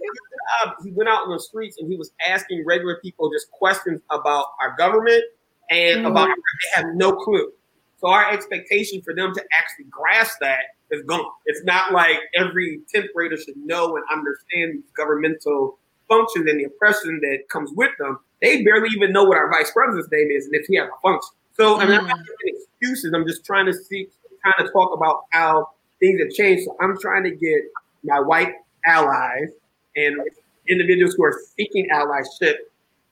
[0.65, 0.75] job.
[0.83, 4.47] He went out on the streets and he was asking regular people just questions about
[4.61, 5.23] our government
[5.71, 6.11] and Mhm.
[6.11, 7.51] about they have no clue.
[7.99, 11.25] So our expectation for them to actually grasp that is gone.
[11.45, 17.19] It's not like every 10th grader should know and understand governmental functions and the oppression
[17.21, 18.19] that comes with them.
[18.41, 21.01] They barely even know what our vice president's name is and if he has a
[21.01, 21.35] function.
[21.55, 22.25] So I mean, I'm not Mm.
[22.25, 23.13] giving excuses.
[23.13, 24.09] I'm just trying to see,
[24.41, 25.69] trying to talk about how
[25.99, 26.65] things have changed.
[26.65, 27.61] So I'm trying to get
[28.03, 28.55] my white
[28.87, 29.49] allies
[29.95, 30.19] and
[30.67, 32.55] individuals who are seeking allyship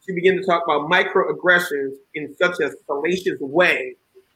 [0.09, 3.95] to begin to talk about microaggressions in such a salacious way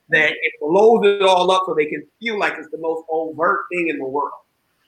[0.10, 3.62] that it blows it all up so they can feel like it's the most overt
[3.72, 4.32] thing in the world.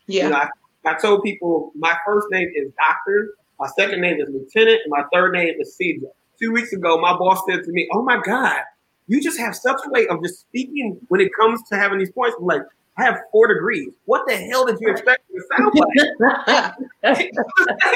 [0.05, 0.25] Yeah.
[0.25, 0.49] You know, I,
[0.85, 5.03] I told people my first name is Doctor, my second name is Lieutenant, and my
[5.11, 6.01] third name is CJ.
[6.39, 8.61] Two weeks ago, my boss said to me, "Oh my God,
[9.07, 12.11] you just have such a way of just speaking when it comes to having these
[12.11, 12.61] points." I'm like,
[12.97, 13.89] I have four degrees.
[14.05, 16.73] What the hell did you expect me to sound like?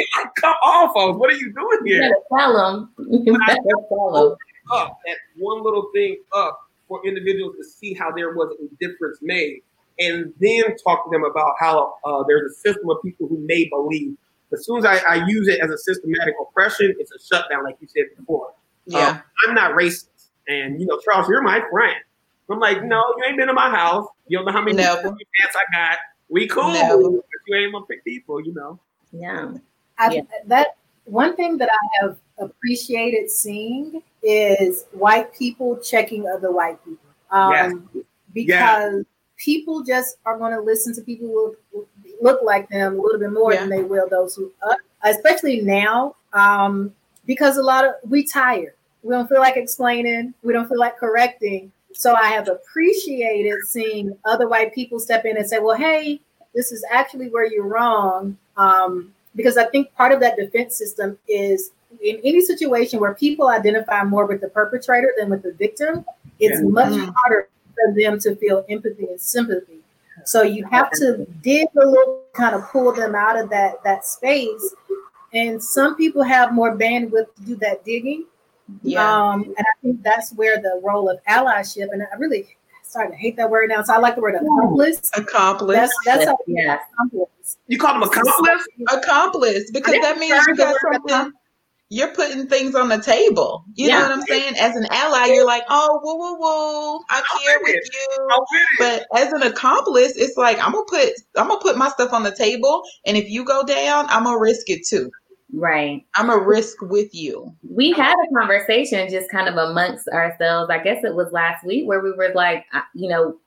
[0.41, 1.17] Come on, folks.
[1.17, 2.13] What are you doing here?
[2.37, 2.91] tell them.
[3.09, 4.35] You tell them.
[4.71, 9.17] Up that one little thing up for individuals to see how there was a difference
[9.21, 9.61] made,
[9.99, 13.67] and then talk to them about how uh, there's a system of people who may
[13.69, 14.15] believe.
[14.51, 17.77] As soon as I, I use it as a systematic oppression, it's a shutdown, like
[17.79, 18.51] you said before.
[18.85, 19.09] Yeah.
[19.09, 20.09] Um, I'm not racist,
[20.47, 21.95] and you know, Charles, you're my friend.
[22.51, 24.07] I'm like, no, you ain't been in my house.
[24.29, 25.01] You don't know how many Never.
[25.01, 25.97] pants I got.
[26.29, 26.97] We cool, Never.
[26.97, 28.79] but you ain't my people, you know.
[29.11, 29.53] Yeah.
[29.97, 30.21] I, Yeah.
[30.45, 37.09] That one thing that I have appreciated seeing is white people checking other white people.
[37.31, 37.89] Um,
[38.33, 39.03] Because
[39.37, 41.87] people just are going to listen to people who look,
[42.21, 43.61] look like them a little bit more Yeah.
[43.61, 46.93] than they will those who, uh, especially now, um,
[47.25, 48.73] because a lot of we tired.
[49.01, 50.33] We don't feel like explaining.
[50.43, 51.71] We don't feel like correcting.
[51.93, 56.21] So I have appreciated seeing other white people step in and say, "Well, hey,
[56.53, 61.17] this is actually where you're wrong." Um, because I think part of that defense system
[61.27, 61.71] is
[62.01, 66.05] in any situation where people identify more with the perpetrator than with the victim,
[66.39, 66.67] it's Yeah.
[66.67, 67.13] much Mm.
[67.15, 69.79] harder for them to feel empathy and sympathy.
[70.25, 74.05] So you have to dig a little, kind of pull them out of that that
[74.05, 74.75] space.
[75.33, 78.25] And some people have more bandwidth to do that digging.
[78.83, 79.29] Yeah.
[79.31, 82.47] Um, and I think that's where the role of allyship, and I really
[82.83, 83.83] starting to hate that word now.
[83.83, 85.11] So I like the word accomplice.
[85.15, 85.77] Accomplice.
[85.77, 86.81] That's that's how Yes.
[86.93, 87.57] accomplice.
[87.67, 88.67] You call them accomplice?
[88.89, 91.31] accomplice because that means you got something
[91.89, 95.45] you're putting things on the table you know what i'm saying as an ally you're
[95.45, 97.89] like oh whoa whoa whoa i'm I'm here with with it.
[97.93, 99.05] you I'm with it.
[99.11, 102.23] but as an accomplice it's like i'm gonna put i'm gonna put my stuff on
[102.23, 105.09] the table and if you go down i'm gonna risk it too
[105.51, 106.05] Right.
[106.15, 110.69] i'm gonna risk with you We had a conversation just kind of amongst ourselves.
[110.69, 113.37] I guess it was last week where we were like, uh, you know,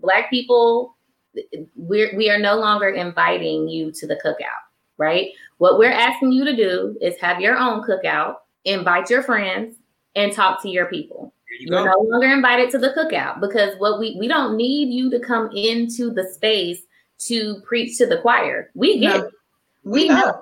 [0.00, 0.96] black people,
[1.76, 4.62] we're we are no longer inviting you to the cookout,
[4.98, 5.30] right?
[5.58, 9.76] What we're asking you to do is have your own cookout, invite your friends,
[10.16, 11.32] and talk to your people.
[11.60, 11.92] You You're go.
[11.92, 15.50] no longer invited to the cookout because what we we don't need you to come
[15.54, 16.82] into the space
[17.28, 18.70] to preach to the choir.
[18.74, 19.24] We get No.
[19.26, 19.32] it.
[19.84, 20.40] We know.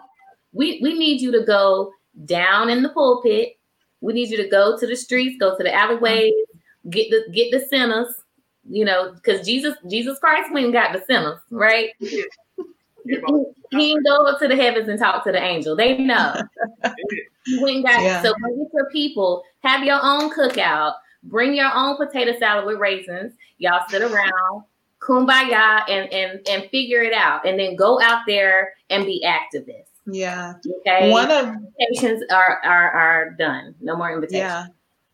[0.53, 1.93] We we need you to go
[2.25, 3.59] down in the pulpit.
[4.01, 6.33] We need you to go to the streets, go to the alleyways,
[6.91, 8.09] get the get the sinners.
[8.69, 11.91] You know, because Jesus Jesus Christ went and got the sinners, right?
[11.99, 12.25] He,
[13.71, 15.75] he didn't go up to the heavens and talk to the angel.
[15.77, 16.35] They know.
[17.47, 18.23] You went and got Yeah.
[18.23, 20.95] so bring your people, have your own cookout,
[21.25, 23.33] bring your own potato salad with raisins.
[23.59, 24.65] Y'all sit around,
[25.01, 29.92] kumbaya, and and and figure it out, and then go out there and be activists.
[30.07, 33.75] Yeah Okay, one of invitations are are are done.
[33.81, 34.39] No more invitations.
[34.39, 34.67] Yeah.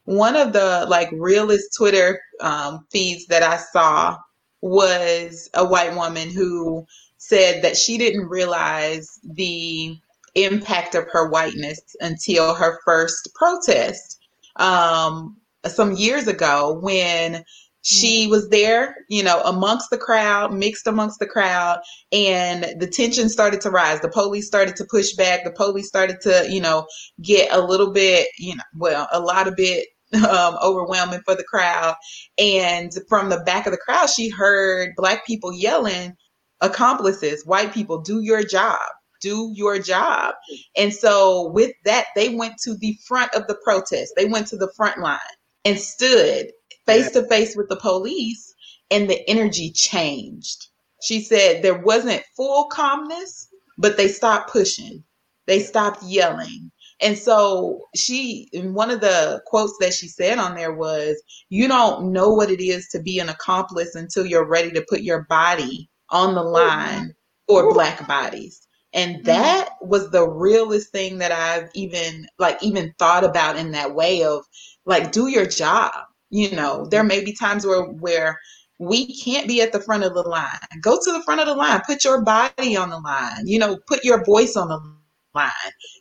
[0.05, 4.17] One of the like realest Twitter um, feeds that I saw
[4.63, 6.87] was a white woman who
[7.19, 9.97] said that she didn't realize the
[10.35, 14.19] impact of her whiteness until her first protest
[14.57, 15.37] um,
[15.67, 17.45] some years ago when
[17.91, 21.81] she was there, you know, amongst the crowd, mixed amongst the crowd,
[22.13, 24.01] and the tension started to rise.
[24.01, 25.43] The police started to push back.
[25.43, 26.87] The police started to, you know,
[27.23, 31.45] get a little bit, you know, well, a lot of bit um, overwhelming for the
[31.45, 31.95] crowd.
[32.37, 36.15] And from the back of the crowd, she heard black people yelling,
[36.61, 38.81] accomplices, white people, do your job,
[39.23, 40.35] do your job.
[40.77, 44.13] And so with that, they went to the front of the protest.
[44.15, 45.19] They went to the front line
[45.65, 46.49] and stood
[46.89, 48.55] face to face with the police,
[48.91, 50.67] and the energy changed.
[51.03, 55.05] She said there wasn't full calmness, but they stopped pushing.
[55.47, 56.71] They stopped yelling.
[57.01, 61.69] And so she, in one of the quotes that she said on there was, You
[61.69, 65.23] don't know what it is to be an accomplice until you're ready to put your
[65.29, 67.15] body on the oh, line
[67.47, 68.67] for Black bodies.
[68.93, 69.25] And mm.
[69.25, 74.25] that was the realest thing that I've even, like, even thought about in that way
[74.25, 74.45] of,
[74.85, 75.93] like, do your job.
[76.31, 78.39] You know, there may be times where where
[78.79, 80.59] we can't be at the front of the line.
[80.81, 81.81] Go to the front of the line.
[81.87, 83.47] Put your body on the line.
[83.47, 84.81] You know, put your voice on the
[85.35, 85.51] line.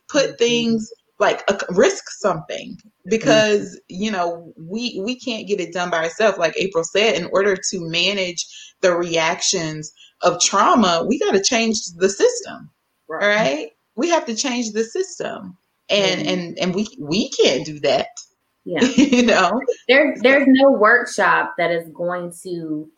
[0.10, 0.36] Put mm-hmm.
[0.38, 4.04] things like a, risk something because mm-hmm.
[4.04, 7.56] you know we we can't get it done by ourselves like april said in order
[7.56, 8.46] to manage
[8.82, 12.70] the reactions of trauma we got to change the system
[13.10, 13.36] right.
[13.36, 15.58] right we have to change the system
[15.90, 16.30] and mm-hmm.
[16.30, 18.08] and and we we can't do that
[18.68, 22.90] yeah you know there's there's no workshop that is going to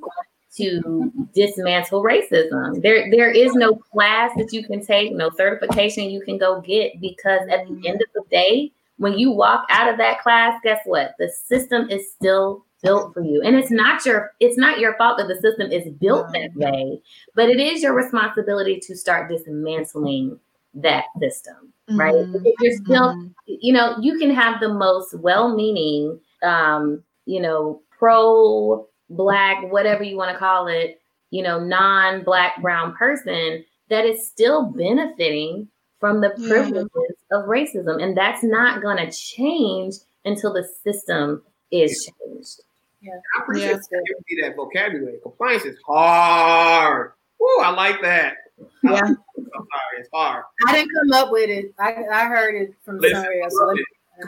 [0.58, 2.82] to dismantle racism.
[2.82, 7.00] There, there is no class that you can take, no certification you can go get
[7.00, 10.80] because at the end of the day, when you walk out of that class, guess
[10.86, 11.14] what?
[11.20, 13.42] The system is still built for you.
[13.42, 17.02] And it's not your it's not your fault that the system is built that way,
[17.36, 20.40] but it is your responsibility to start dismantling
[20.76, 22.14] that system, right?
[22.14, 22.46] Mm-hmm.
[22.62, 23.28] You're still, mm-hmm.
[23.46, 30.18] you know, you can have the most well-meaning um, you know, pro black, whatever you
[30.18, 35.68] want to call it, you know, non black, brown person that is still benefiting
[36.00, 37.38] from the privileges yeah.
[37.38, 38.02] of racism.
[38.02, 42.62] And that's not going to change until the system is changed.
[43.02, 43.14] Yeah.
[43.38, 44.48] I appreciate yeah.
[44.48, 45.20] that vocabulary.
[45.22, 47.14] Compliance is hard.
[47.42, 48.36] Oh, I like that.
[48.84, 49.02] Yeah.
[49.02, 50.44] I'm sorry, it's hard.
[50.68, 51.74] I didn't come up with it.
[51.80, 53.54] I, I heard it from somewhere else.
[53.54, 53.76] So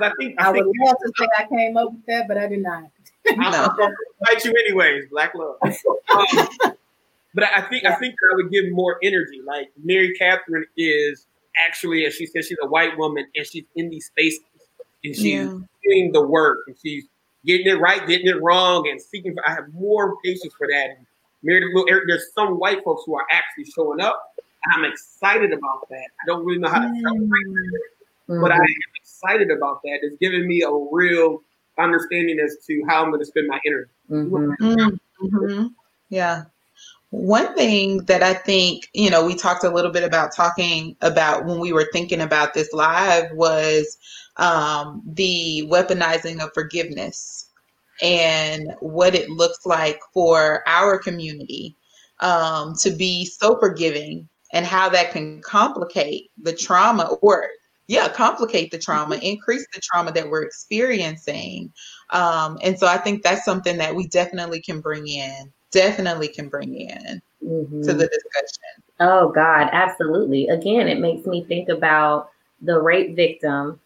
[0.01, 2.47] I think I, I would love to say I came up with that, but I
[2.47, 2.83] did not.
[3.39, 3.75] I'll
[4.25, 5.57] fight you anyways, Black Love.
[6.11, 6.73] Um,
[7.33, 9.39] but I think I think I would give more energy.
[9.45, 11.27] Like Mary Catherine is
[11.65, 14.43] actually, as she said, she's a white woman and she's in these spaces
[15.03, 15.57] and she's yeah.
[15.83, 17.05] doing the work and she's
[17.45, 19.33] getting it right, getting it wrong, and seeking.
[19.33, 20.89] For, I have more patience for that.
[20.97, 21.10] And Mary,
[21.43, 24.35] there's some white folks who are actually showing up.
[24.73, 26.07] I'm excited about that.
[26.21, 27.01] I don't really know how to mm.
[27.01, 27.47] celebrate
[28.31, 28.41] mm-hmm.
[28.41, 28.65] but I am
[28.95, 29.99] excited about that.
[30.01, 31.41] It's giving me a real
[31.77, 33.89] understanding as to how I'm going to spend my energy.
[34.09, 34.95] Mm-hmm.
[35.25, 35.67] Mm-hmm.
[36.09, 36.43] Yeah.
[37.09, 41.45] One thing that I think, you know, we talked a little bit about talking about
[41.45, 43.97] when we were thinking about this live was
[44.37, 47.49] um, the weaponizing of forgiveness
[48.01, 51.75] and what it looks like for our community
[52.19, 57.47] um, to be so forgiving and how that can complicate the trauma or
[57.87, 59.25] yeah, complicate the trauma, mm-hmm.
[59.25, 61.73] increase the trauma that we're experiencing.
[62.11, 66.47] Um, and so I think that's something that we definitely can bring in, definitely can
[66.47, 67.81] bring in mm-hmm.
[67.81, 68.83] to the discussion.
[69.01, 70.47] Oh, God, absolutely.
[70.47, 72.29] Again, it makes me think about
[72.61, 73.79] the rape victim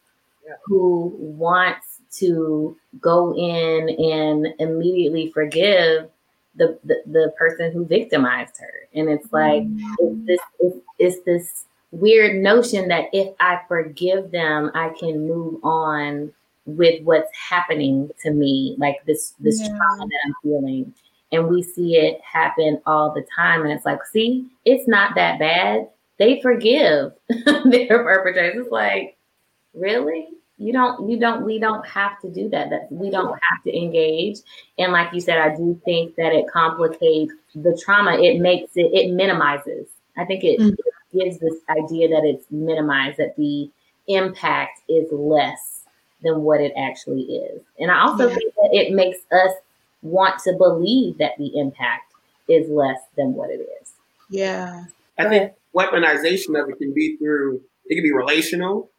[0.45, 0.53] yeah.
[0.65, 6.09] who wants to go in and immediately forgive
[6.55, 8.87] the, the, the person who victimized her.
[8.93, 9.93] And it's like, mm-hmm.
[9.99, 15.63] it's this, it's, it's this weird notion that if I forgive them, I can move
[15.63, 16.31] on
[16.65, 19.67] with what's happening to me, like this this yeah.
[19.67, 20.93] trauma that I'm feeling.
[21.31, 23.63] And we see it happen all the time.
[23.63, 25.89] And it's like, see, it's not that bad.
[26.17, 27.11] They forgive
[27.65, 28.63] their perpetrators.
[28.63, 29.17] It's like,
[29.73, 30.29] really?
[30.57, 32.69] You don't, you don't, we don't have to do that.
[32.69, 34.37] That we don't have to engage.
[34.77, 38.17] And like you said, I do think that it complicates the trauma.
[38.17, 39.87] It makes it, it minimizes.
[40.17, 40.73] I think it, mm-hmm
[41.15, 43.69] gives this idea that it's minimized, that the
[44.07, 45.81] impact is less
[46.23, 47.61] than what it actually is.
[47.79, 48.35] And I also yeah.
[48.35, 49.51] think that it makes us
[50.01, 52.13] want to believe that the impact
[52.47, 53.93] is less than what it is.
[54.29, 54.85] Yeah.
[55.17, 58.89] I think weaponization of it can be through, it can be relational,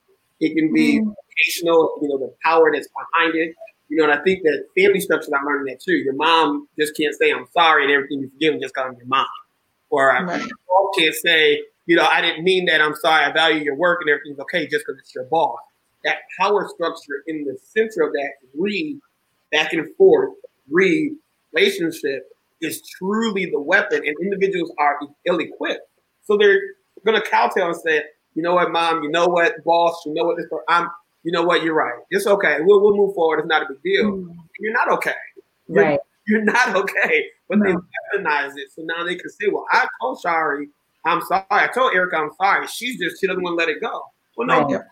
[0.40, 1.14] it can be mm.
[1.38, 3.54] Educational, you know, the power that's behind it.
[3.88, 5.94] You know, and I think that family structure, I'm learning that too.
[5.94, 9.06] Your mom just can't say, I'm sorry, and everything you forgive just because I'm your
[9.06, 9.26] mom.
[9.90, 10.42] Or uh, right.
[10.42, 12.80] I can't say, you know, I didn't mean that.
[12.80, 13.24] I'm sorry.
[13.24, 15.58] I value your work and everything's okay just because it's your boss.
[16.04, 18.98] That power structure in the center of that read
[19.52, 20.34] back and forth,
[20.68, 21.12] read
[21.52, 22.28] relationship
[22.60, 25.88] is truly the weapon, and individuals are ill equipped.
[26.24, 26.60] So they're
[27.04, 28.02] going to cowtail and say,
[28.34, 30.88] you know what, mom, you know what, boss, you know what, this, I'm,
[31.26, 31.98] you know what, you're right.
[32.10, 32.58] It's okay.
[32.60, 33.40] We'll, we'll move forward.
[33.40, 34.12] It's not a big deal.
[34.12, 34.36] Mm.
[34.60, 35.10] You're not okay.
[35.66, 36.00] You're, right.
[36.28, 37.26] You're not okay.
[37.48, 37.64] But no.
[37.64, 37.72] they
[38.20, 38.70] weaponize it.
[38.70, 40.68] So now they can say, well, I told Shari
[41.04, 41.44] I'm sorry.
[41.50, 42.66] I told Erica I'm sorry.
[42.68, 44.02] She's just she doesn't want to let it go.
[44.36, 44.82] Well, no, right.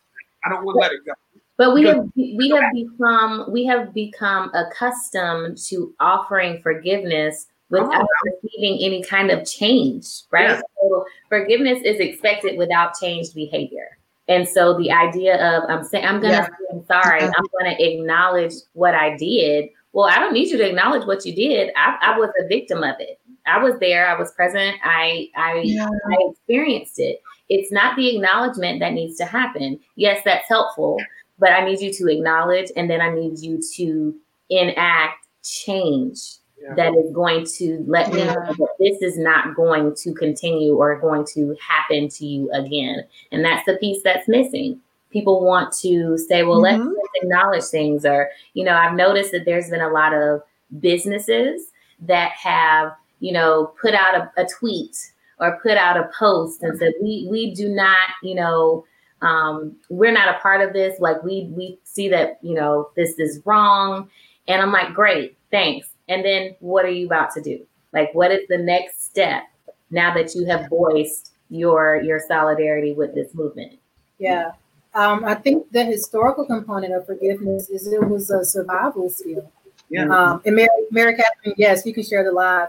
[0.45, 1.13] I don't want to let it go.
[1.57, 8.31] But we have we have become we have become accustomed to offering forgiveness without oh.
[8.43, 10.61] receiving any kind of change, right?
[10.81, 13.99] So forgiveness is expected without changed behavior.
[14.29, 16.47] And so the idea of I'm saying I'm gonna yeah.
[16.47, 17.33] say I'm sorry, uh-huh.
[17.37, 19.69] I'm gonna acknowledge what I did.
[19.93, 21.71] Well, I don't need you to acknowledge what you did.
[21.77, 23.21] I, I was a victim of it.
[23.47, 24.09] I was there.
[24.09, 24.77] I was present.
[24.83, 25.87] I I, yeah.
[25.87, 27.21] I experienced it.
[27.49, 29.79] It's not the acknowledgement that needs to happen.
[29.97, 30.99] Yes, that's helpful,
[31.39, 34.15] but I need you to acknowledge, and then I need you to
[34.49, 36.75] enact change Yeah.
[36.77, 40.99] that is going to let me know that this is not going to continue or
[40.99, 43.05] going to happen to you again.
[43.33, 44.81] And that's the piece that's missing.
[45.11, 46.87] People want to say, well, let's, Mhm.
[46.97, 48.07] let's acknowledge things.
[48.07, 50.43] Or, you know, I've noticed that there's been a lot of
[50.81, 51.71] businesses
[52.01, 54.97] that have, you know, put out a, a tweet
[55.41, 58.85] or put out a post and said, we, we do not, you know,
[59.23, 60.99] um, we're not a part of this.
[60.99, 64.09] Like we, we see that, you know, this is wrong.
[64.49, 65.89] And I'm like, great, thanks.
[66.09, 67.67] And then what are you about to do?
[67.93, 69.45] Like, what is the next step
[69.91, 73.79] now that you have voiced your your solidarity with this movement?
[74.19, 74.53] Yeah.
[74.95, 79.51] Um, I think the historical component of forgiveness is it was a survival skill.
[79.91, 80.07] Yeah.
[80.07, 82.69] Um, and Mary, Mary Catherine, yes, you can share the live.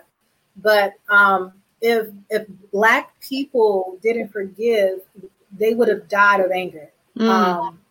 [0.58, 5.00] But um, if if Black people didn't forgive,
[5.58, 7.30] they would have died of anger Mm.
[7.30, 7.85] um, or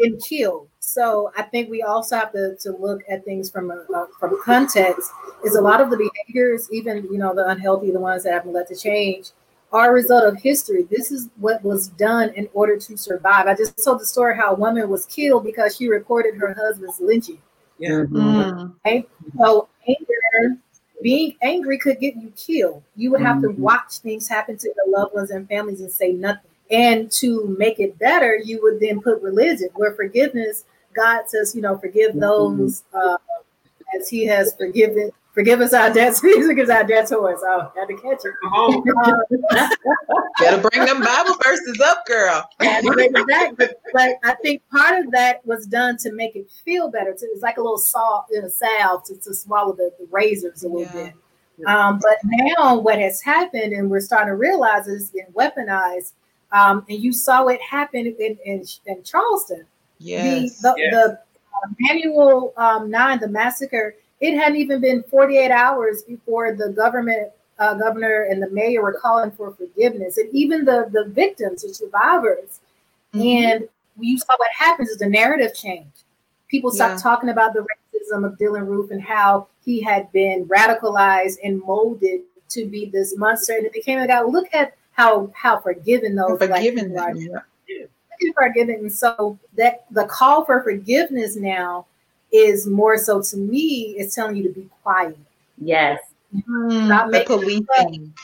[0.00, 0.68] been killed.
[0.80, 4.40] So I think we also have to, to look at things from a, uh, from
[4.42, 5.10] context.
[5.44, 8.52] Is a lot of the behaviors, even you know the unhealthy, the ones that haven't
[8.52, 9.30] led to change,
[9.72, 10.82] are a result of history.
[10.90, 13.46] This is what was done in order to survive.
[13.46, 17.00] I just told the story how a woman was killed because she reported her husband's
[17.00, 17.38] lynching.
[17.78, 18.02] Yeah.
[18.10, 18.74] Mm.
[18.84, 19.08] Right?
[19.38, 20.58] So anger,
[21.02, 22.82] being angry could get you killed.
[22.96, 23.58] You would have to Mhm.
[23.58, 26.49] watch things happen to your loved ones and families and say nothing.
[26.70, 30.64] And to make it better, you would then put religion, where forgiveness,
[30.94, 33.16] God says, you know, forgive those uh,
[33.98, 35.10] as He has forgiven.
[35.32, 36.20] Forgive us our debts.
[36.22, 37.12] He forgives our debtors.
[37.12, 38.34] Oh, got to catch it.
[38.42, 39.38] Come on.
[39.56, 39.68] Uh,
[40.40, 42.48] Better bring them Bible verses up, girl.
[42.60, 43.56] had to bring it back.
[43.56, 47.12] But, but I think part of that was done to make it feel better.
[47.12, 50.62] To, it's like a little salt in a salve to, to swallow the, the razors
[50.64, 51.04] a little Yeah.
[51.04, 51.66] bit.
[51.66, 56.12] Um, but now what has happened, and we're starting to realize is getting weaponized.
[56.52, 59.64] Um, and you saw it happen in, in, in Charleston.
[59.98, 60.60] Yes.
[60.60, 60.92] The, the, Yes.
[60.94, 66.70] the uh, Emanuel um, nine, the massacre, it hadn't even been 48 hours before the
[66.70, 70.18] government, uh, governor, and the mayor were calling for forgiveness.
[70.18, 72.60] And even the, the victims, the survivors,
[73.14, 73.44] Mhm.
[73.44, 73.68] and
[73.98, 76.04] you saw what happens is the narrative changed.
[76.48, 77.02] People stopped Yeah.
[77.10, 82.20] talking about the racism of Dylann Roof and how he had been radicalized and molded
[82.50, 83.54] to be this monster.
[83.54, 87.14] And it became about look at how how forgiving those black forgiving people are.
[87.14, 87.84] Yeah.
[88.22, 88.80] Look forgiving.
[88.80, 91.86] And so that the call for forgiveness now
[92.32, 95.16] is more so to me, it's telling you to be quiet.
[95.58, 96.00] Yes.
[96.34, 98.14] Mm, Stop the policing.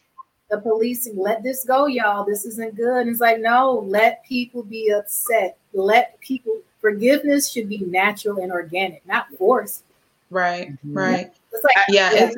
[0.48, 2.24] The policing, let this go, y'all.
[2.24, 3.00] This isn't good.
[3.00, 5.56] And it's like, no, let people be upset.
[5.72, 9.82] Let people forgiveness should be natural and organic, not forced.
[10.30, 10.96] Right, Mhm.
[10.96, 11.32] right.
[11.52, 12.36] It's like Yeah, it's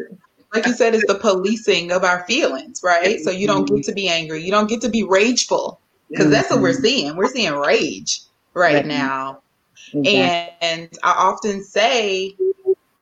[0.55, 3.20] like you said, it's the policing of our feelings, right?
[3.20, 3.81] So you don't get mm-hmm.
[3.83, 5.81] to be angry, you don't get to be rageful,
[6.11, 6.83] because that's what we're mm-hmm.
[6.83, 7.16] seeing.
[7.16, 8.20] We're seeing rage
[8.55, 8.87] right Right.
[8.87, 9.41] now,
[9.95, 10.59] Exactly.
[10.62, 12.35] and I often say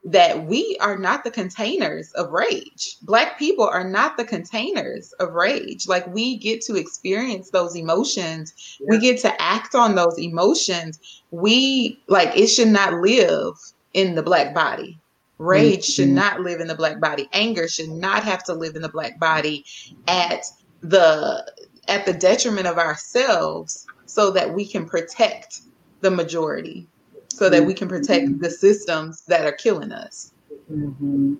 [0.05, 2.97] that we are not the containers of rage.
[3.01, 5.87] Black people are not the containers of rage.
[5.87, 8.77] Like we get to experience those emotions.
[8.87, 11.21] We get to act on those emotions.
[11.31, 13.55] We like it should not live
[13.93, 14.97] in the black body.
[15.39, 16.13] Rage should Mhm.
[16.13, 17.29] not live in the black body.
[17.33, 19.65] Anger should not have to live in the black body
[20.07, 20.43] at
[20.81, 21.45] the
[21.87, 25.61] at the detriment of ourselves so that we can protect
[26.01, 26.89] the majority
[27.29, 30.31] so that we can protect the systems that are killing us.
[30.71, 31.37] Mhm.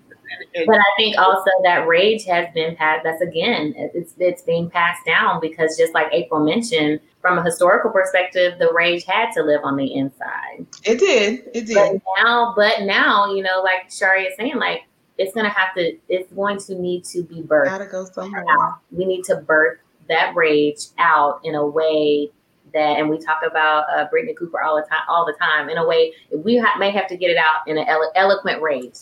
[0.66, 3.04] But I think also that rage has been passed.
[3.04, 7.90] That's again, it's it's being passed down because just like April mentioned, from a historical
[7.90, 10.66] perspective, the rage had to live on the inside.
[10.84, 11.44] It did.
[11.54, 12.02] It But did.
[12.22, 14.82] now, but now, you know, like Shari is saying, like
[15.18, 17.66] it's gonna have to, it's going to need to be birthed.
[17.66, 18.44] Gotta go somewhere.
[18.92, 19.78] We need to birth
[20.08, 22.30] that rage out in a way
[22.72, 25.68] that, and we talk about uh, Brittney Cooper all the time, all the time.
[25.68, 28.62] In a way, we ha- may have to get it out in an elo- eloquent
[28.62, 28.98] rage.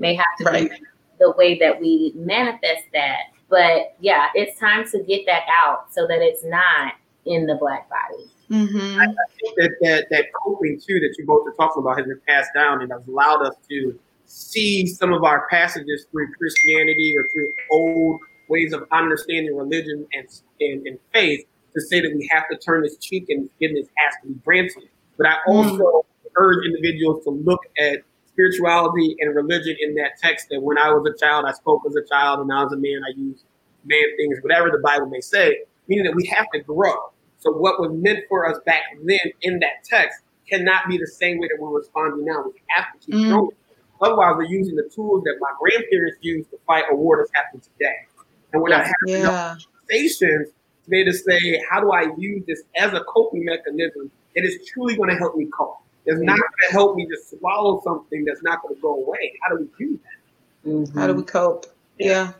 [0.00, 0.70] May have to Right.
[0.70, 0.76] be
[1.18, 3.20] the way that we manifest that.
[3.48, 6.94] But yeah, it's time to get that out so that it's not
[7.26, 8.24] in the black body.
[8.50, 9.00] Mm-hmm.
[9.00, 12.20] I think that, that that coping too that you both are talking about has been
[12.26, 17.28] passed down and has allowed us to see some of our passages through Christianity or
[17.28, 20.26] through old ways of understanding religion and
[20.60, 21.44] and, and faith
[21.74, 24.88] to say that we have to turn this cheek and forgiveness has to be granted.
[25.16, 26.04] But I also
[26.36, 28.00] urge individuals to look at
[28.40, 31.94] spirituality and religion in that text that when I was a child, I spoke as
[31.94, 33.44] a child, and now as a man, I use
[33.84, 35.58] man things, whatever the Bible may say,
[35.88, 37.12] meaning that we have to grow.
[37.38, 41.38] So what was meant for us back then in that text cannot be the same
[41.38, 42.42] way that we're responding now.
[42.44, 43.28] We have to keep Mm.
[43.28, 43.56] growing.
[44.02, 47.60] Otherwise, we're using the tools that my grandparents used to fight a war that's happening
[47.60, 48.06] today.
[48.52, 49.56] And we're not having enough Yeah.
[49.78, 50.48] conversations
[50.84, 54.44] to be able to say, how do I use this as a coping mechanism that
[54.44, 55.76] is truly going to help me cope?
[56.10, 59.38] It's not going to help me to swallow something that's not going to go away.
[59.42, 60.68] How do we do that?
[60.70, 60.98] Mm-hmm.
[60.98, 61.66] How do we cope?
[61.98, 62.32] Yeah.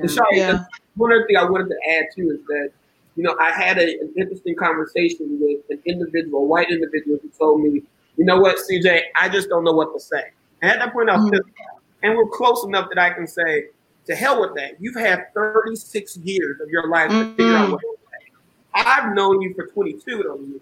[0.00, 0.06] yeah.
[0.06, 0.64] sorry, yeah.
[0.96, 2.70] one other thing I wanted to add too is that,
[3.16, 7.28] you know, I had a, an interesting conversation with an individual, a white individual, who
[7.38, 7.82] told me,
[8.16, 10.30] you know what, CJ, I just don't know what to say.
[10.62, 11.48] And at that point, I was mm-hmm.
[12.02, 13.66] and we're close enough that I can say,
[14.06, 14.80] to hell with that.
[14.80, 17.30] You've had 36 years of your life mm-hmm.
[17.30, 17.72] to figure out mm-hmm.
[17.72, 18.32] what to say.
[18.74, 20.60] I've known you for 22 of those years.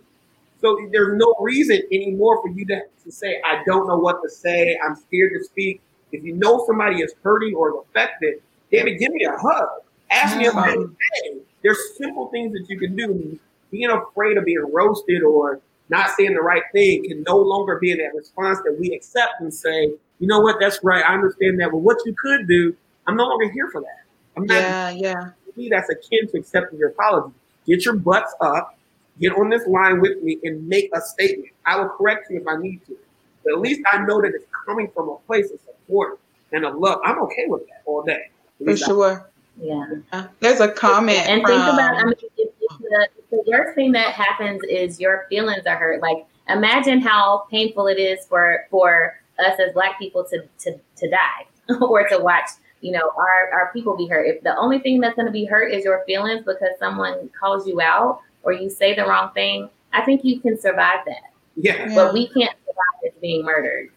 [0.60, 4.30] So there's no reason anymore for you to, to say, I don't know what to
[4.30, 4.78] say.
[4.84, 5.80] I'm scared to speak.
[6.12, 8.42] If you know somebody is hurting or affected,
[8.72, 9.68] damn it, give me a hug.
[10.10, 11.46] Ask me about it.
[11.62, 13.38] There's simple things that you can do.
[13.70, 17.90] Being afraid of being roasted or not saying the right thing can no longer be
[17.90, 21.04] in that response that we accept and say, you know what, that's right.
[21.04, 21.70] I understand that.
[21.70, 22.74] But what you could do,
[23.06, 24.04] I'm no longer here for that.
[24.36, 25.12] I'm not, yeah, yeah.
[25.14, 27.34] To me, that's akin to accepting your apology.
[27.66, 28.78] Get your butts up,
[29.20, 31.50] get on this line with me, and make a statement.
[31.64, 32.96] I will correct you if I need to.
[33.44, 36.18] But at least I know that it's coming from a place of support
[36.52, 37.00] and of love.
[37.04, 38.30] I'm okay with that all day.
[38.64, 39.30] For sure.
[39.58, 40.26] Yeah.
[40.40, 41.26] There's a comment.
[41.28, 44.60] And from, think about, I mean, if, if the, if the worst thing that happens
[44.68, 46.02] is your feelings are hurt.
[46.02, 51.10] Like, imagine how painful it is for for us as Black people to to to
[51.10, 51.46] die
[51.80, 52.48] or to watch
[52.80, 54.26] you know, our, our people be hurt.
[54.26, 57.66] If the only thing that's going to be hurt is your feelings because someone calls
[57.66, 61.32] you out or you say the wrong thing, I think you can survive that.
[61.56, 61.94] Yeah.
[61.94, 63.90] But we can't survive it being murdered.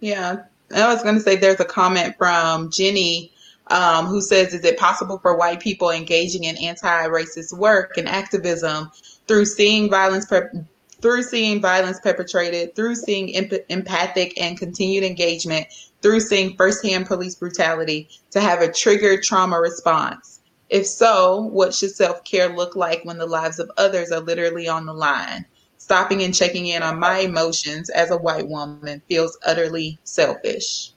[0.00, 0.44] Yeah.
[0.74, 3.32] I was going to say there's a comment from Jenny
[3.68, 8.08] um, who says, Is it possible for white people engaging in anti racist work and
[8.08, 8.90] activism
[9.26, 10.26] through seeing violence?
[11.00, 15.64] through seeing violence perpetrated, through seeing emp- empathic and continued engagement
[16.02, 20.37] through seeing firsthand police brutality to have a triggered trauma response?
[20.70, 24.68] If so, what should self care look like when the lives of others are literally
[24.68, 25.46] on the line?
[25.78, 30.92] Stopping and checking in on my emotions as a white woman feels utterly selfish.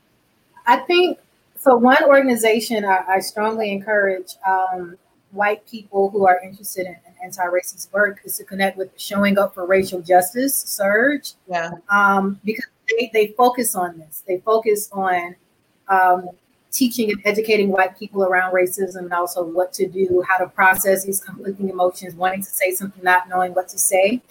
[0.67, 1.19] I think
[1.57, 1.77] so.
[1.77, 4.97] One organization I, I strongly encourage um,
[5.31, 9.53] white people who are interested in, in anti-racist work is to connect with Showing Up
[9.53, 11.35] for Racial Justice SURJ.
[11.47, 11.71] Yeah.
[11.89, 14.23] Um, because they, they focus on this.
[14.27, 15.35] They focus on
[15.87, 16.29] um,
[16.71, 21.05] teaching and educating white people around racism and also what to do, how to process
[21.05, 24.21] these conflicting emotions, wanting to say something, not knowing what to say.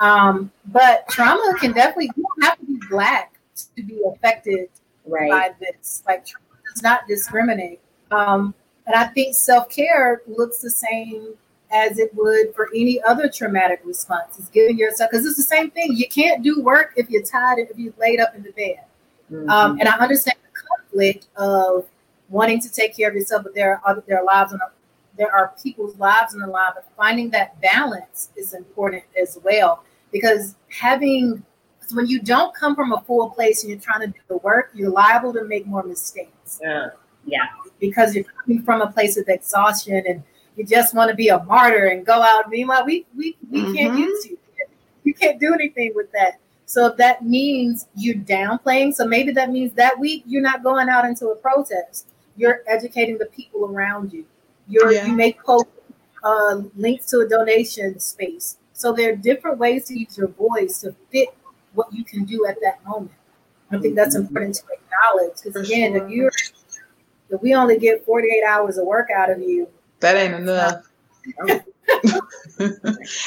[0.00, 3.38] Um, but trauma can definitely, you don't have to be black
[3.76, 4.68] to be affected
[5.06, 5.30] right.
[5.30, 6.02] by this.
[6.06, 7.80] Like, trauma does not discriminate.
[8.10, 8.54] Um,
[8.86, 11.34] and I think self care looks the same
[11.72, 14.38] as it would for any other traumatic response.
[14.38, 15.96] It's giving yourself because it's the same thing.
[15.96, 18.84] You can't do work if you're tired and if you're laid up in the bed.
[19.32, 19.48] Mm-hmm.
[19.48, 20.36] Um, and I understand
[20.94, 21.86] conflict of
[22.28, 24.60] wanting to take care of yourself, but there are other there are lives and
[25.16, 26.72] there are people's lives in the line.
[26.74, 31.44] But finding that balance is important as well because having
[31.92, 34.70] when you don't come from a full place and you're trying to do the work,
[34.74, 36.58] you're liable to make more mistakes.
[36.62, 36.90] Yeah,
[37.26, 37.46] yeah,
[37.78, 40.22] because you're coming from a place of exhaustion and
[40.56, 42.48] you just want to be a martyr and go out.
[42.48, 43.74] Meanwhile, we we, we mm-hmm.
[43.74, 44.38] can't use you.
[45.04, 46.38] You can't do anything with that.
[46.66, 50.88] So if that means you're downplaying, so maybe that means that week you're not going
[50.88, 52.08] out into a protest.
[52.36, 54.24] You're educating the people around you.
[54.66, 55.06] You're yeah.
[55.06, 55.66] you make post
[56.22, 58.56] uh, links to a donation space.
[58.72, 61.28] So there are different ways to use your voice to fit
[61.74, 63.12] what you can do at that moment.
[63.70, 64.26] I think that's mm-hmm.
[64.26, 66.04] important to acknowledge because again, sure.
[66.04, 66.32] if you're
[67.30, 69.68] if we only get 48 hours of work out of you,
[70.00, 70.86] that ain't enough.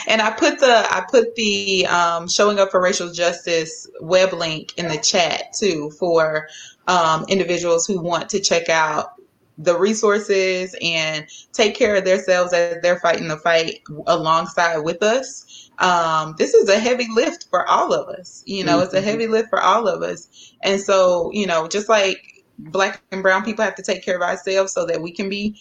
[0.07, 4.73] and I put the I put the um, showing up for racial justice web link
[4.77, 6.47] in the chat too for
[6.87, 9.13] um, individuals who want to check out
[9.57, 15.71] the resources and take care of themselves as they're fighting the fight alongside with us.
[15.79, 18.43] Um, this is a heavy lift for all of us.
[18.45, 18.83] You know, mm-hmm.
[18.83, 19.05] it's a mm-hmm.
[19.07, 20.53] heavy lift for all of us.
[20.61, 24.21] And so, you know, just like black and brown people have to take care of
[24.21, 25.59] ourselves so that we can be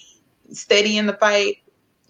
[0.53, 1.57] steady in the fight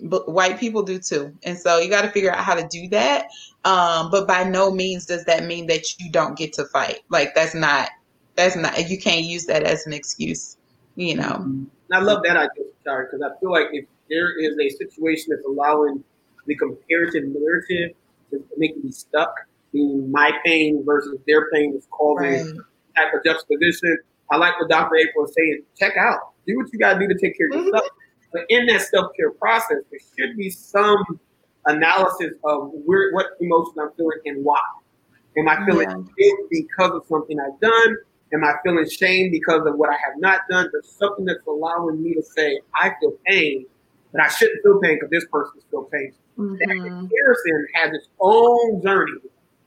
[0.00, 1.34] but white people do too.
[1.42, 3.28] And so you got to figure out how to do that.
[3.64, 7.00] Um, but by no means does that mean that you don't get to fight.
[7.08, 7.90] Like that's not
[8.34, 10.56] that's not you can't use that as an excuse
[10.96, 11.34] you know?
[11.34, 15.26] And i love that idea sorry because i feel like if there is a situation
[15.30, 16.02] that's allowing
[16.46, 17.96] the comparative narrative
[18.30, 19.32] to make me stuck
[19.72, 22.44] in my pain versus their pain is causing right.
[22.96, 23.98] type of juxtaposition
[24.32, 24.94] i like what dr.
[24.96, 26.32] April is saying check out.
[26.46, 27.70] Do what you got to do to take care of mm-hmm.
[28.36, 31.02] But in that self care process, there should be some
[31.64, 34.60] analysis of where what emotion I'm feeling and why.
[35.38, 36.32] Am I feeling yeah.
[36.50, 37.96] because of something I've done?
[38.34, 40.68] Am I feeling shame because of what I have not done?
[40.70, 43.64] There's something that's allowing me to say I feel pain,
[44.12, 46.12] but I shouldn't feel pain because this person feels pain.
[46.38, 46.56] Mm-hmm.
[46.56, 49.18] That comparison has its own journey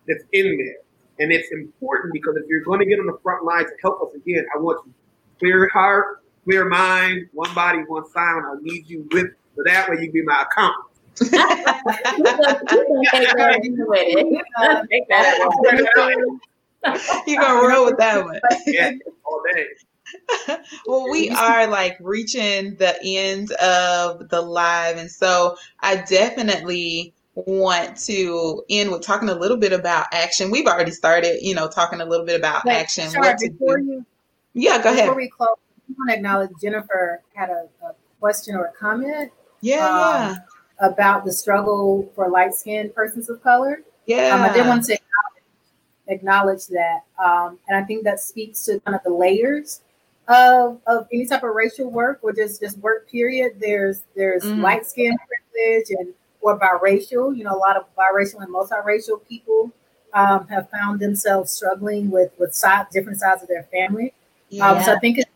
[0.07, 0.77] that's in there.
[1.17, 3.99] And it's important because if you're going to get on the front lines to help
[4.03, 4.93] us again, I want you
[5.39, 8.45] clear heart, clear mind, one body, one sound.
[8.45, 10.85] I need you with so that way you be my accountant.
[17.27, 18.39] You're gonna roll with that one.
[18.65, 18.91] Yeah,
[19.25, 19.65] all day.
[20.87, 27.97] well, we are like reaching the end of the live, and so I definitely want
[27.97, 30.51] to end with talking a little bit about action.
[30.51, 33.09] We've already started, you know, talking a little bit about Wait, action.
[33.09, 33.85] sorry, what to before do.
[33.85, 34.05] you
[34.53, 35.05] Yeah, go ahead.
[35.05, 35.68] before we close, I
[35.99, 39.31] want to acknowledge Jennifer had a, a question or a comment
[39.61, 40.35] Yeah,
[40.79, 43.81] um, about the struggle for light skinned persons of color.
[44.05, 44.53] yeah, Um, I yeah.
[44.53, 45.43] did want to acknowledge,
[46.07, 47.01] acknowledge that.
[47.23, 49.81] Um, and I think that speaks to kind of the layers
[50.27, 53.53] of, of any type of racial work or just, just work period.
[53.59, 54.61] There's there's Mhm.
[54.61, 57.35] light skin privilege and or biracial.
[57.35, 59.71] You know, a lot of biracial and multiracial people
[60.13, 64.13] um, have found themselves struggling with with side, different sides of their family.
[64.61, 65.29] Um, so I think it's,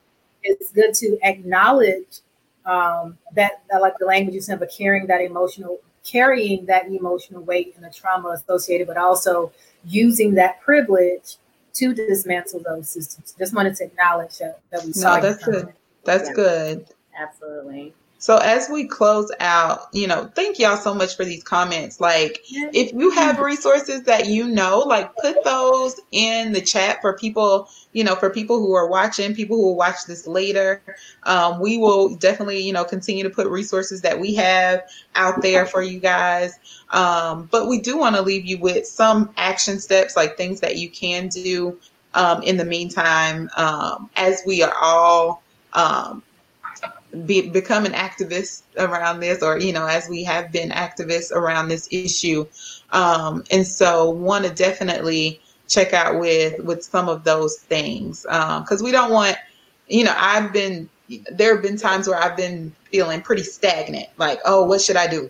[0.43, 2.19] it's good to acknowledge
[2.65, 7.41] um, that, that, like the language you said, but carrying that emotional, carrying that emotional
[7.43, 9.51] weight and the trauma associated, but also
[9.85, 11.35] using that privilege
[11.73, 13.35] to dismantle those systems.
[13.37, 15.15] Just wanted to acknowledge that, that we saw.
[15.15, 15.73] No, that's good.
[16.05, 16.35] That's Yeah.
[16.35, 16.85] good.
[17.17, 17.93] Absolutely.
[18.19, 21.99] So as we close out, you know, thank y'all so much for these comments.
[21.99, 27.17] Like if you have resources that you know, like put those in the chat for
[27.17, 30.81] people, you know, for people who are watching, people who will watch this later.
[31.23, 34.83] Um, we will definitely, you know, continue to put resources that we have
[35.15, 36.57] out there for you guys.
[36.91, 40.77] Um, but we do want to leave you with some action steps, like things that
[40.77, 41.77] you can do
[42.13, 46.23] um, in the meantime, um, as we are all um,
[47.25, 51.67] be, become an activist around this or you know as we have been activists around
[51.67, 52.45] this issue.
[52.91, 58.81] Um, and so want to definitely check out with with some of those things because
[58.83, 59.37] we don't want
[59.87, 60.89] you know i've been
[61.31, 65.07] there have been times where i've been feeling pretty stagnant like oh what should i
[65.07, 65.29] do?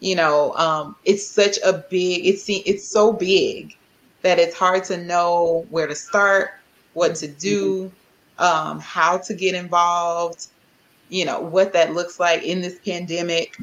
[0.00, 3.76] You know um, it's such a big it's it's so big
[4.22, 6.52] that it's hard to know where to start
[6.94, 7.90] what to do
[8.38, 10.46] um, how to get involved
[11.10, 13.56] you know what that looks like in this pandemic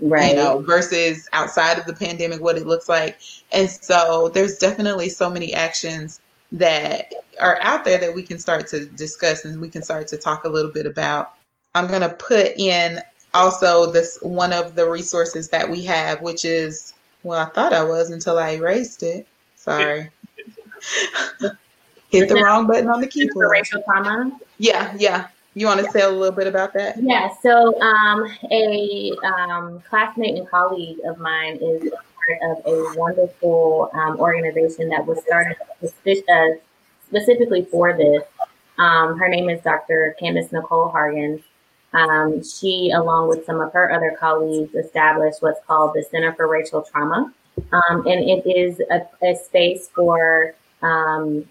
[0.00, 0.30] Right.
[0.30, 3.18] you know versus outside of the pandemic what it looks like.
[3.50, 6.20] And so there's definitely so many actions
[6.52, 10.16] that are out there that we can start to discuss and we can start to
[10.16, 11.34] talk a little bit about.
[11.74, 13.00] I'm going to put in
[13.34, 16.94] also this one of the resources that we have which is
[17.24, 19.26] well i thought i was until i erased it.
[19.56, 20.10] Sorry.
[22.10, 23.50] Hit the wrong button on the keyboard.
[23.50, 24.30] racial trauma.
[24.58, 25.26] yeah yeah
[25.58, 30.36] you want to say a little bit about that Yeah, so um, a um, classmate
[30.36, 36.48] and colleague of mine is part of a wonderful um, organization that was started uh,
[37.06, 38.22] specifically for this.
[38.78, 40.14] Um, her name is Dr.
[40.20, 41.42] Candice Nicole Hargons.
[41.92, 46.46] Um, she, along with some of her other colleagues, established what's called the Center for
[46.46, 47.32] Racial Trauma.
[47.72, 51.44] Um, and it is a, a space for, um,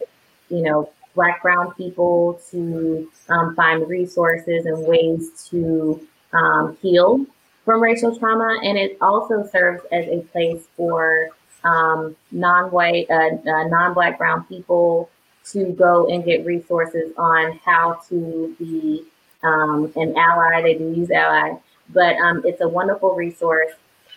[0.50, 7.26] you know, Black, Brown people to um, find resources and ways to um, heal
[7.66, 8.60] from racial trauma.
[8.64, 11.30] And it also serves as a place for
[11.66, 15.10] um, non-white, uh, uh, non-Black, Brown people
[15.52, 19.04] to go and get resources on how to be
[19.44, 20.62] um, an ally.
[20.62, 21.58] They do use ally,
[21.90, 23.72] but um, it's a wonderful resource.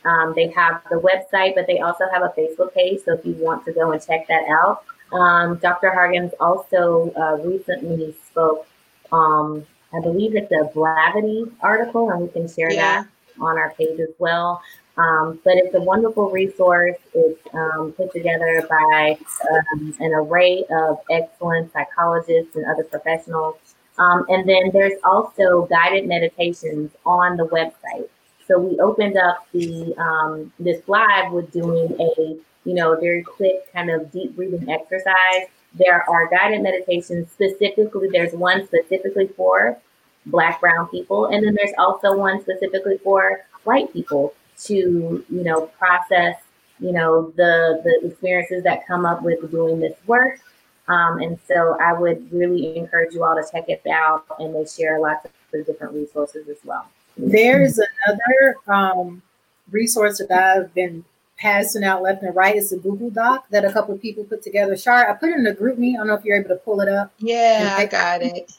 [0.05, 3.01] Um, they have the website, but they also have a Facebook page.
[3.05, 5.91] So if you want to go and check that out, um, Dr.
[5.91, 8.66] Hargons also uh, recently spoke.
[9.12, 13.03] Um, I believe it's a Blavity article, and we can share Yeah.
[13.03, 13.09] that
[13.41, 14.62] on our page as well.
[14.97, 16.97] Um, but it's a wonderful resource.
[17.15, 19.19] It's um, put together by
[19.51, 23.57] um, an array of excellent psychologists and other professionals.
[23.99, 28.09] Um, and then there's also guided meditations on the website.
[28.47, 33.73] So we opened up the um, this live with doing a you know very quick
[33.73, 35.47] kind of deep breathing exercise.
[35.74, 38.09] There are guided meditations specifically.
[38.11, 39.78] There's one specifically for
[40.27, 44.35] Black Brown people, and then there's also one specifically for white people
[44.65, 46.37] to you know process
[46.81, 50.41] you know the the experiences that come up with doing this work.
[50.89, 54.66] Um, and so I would really encourage you all to check it out, and they
[54.66, 56.89] share lots of different resources as well.
[57.16, 59.23] There's another um,
[59.70, 61.05] resource that I've been
[61.40, 62.54] passing out left and right.
[62.56, 64.76] It's a Google Doc that a couple of people put together.
[64.76, 65.94] Shar, I put it in the GroupMe.
[65.94, 67.12] I don't know if you're able to pull it up.
[67.18, 68.52] yeah i got it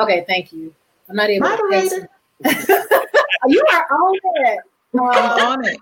[0.00, 0.74] Okay, thank you.
[1.08, 1.88] I'm not able Moderator.
[2.00, 2.08] to
[2.42, 3.10] paste it.
[3.48, 4.14] you are on
[4.46, 4.58] it.
[4.94, 5.78] i'm Um, on it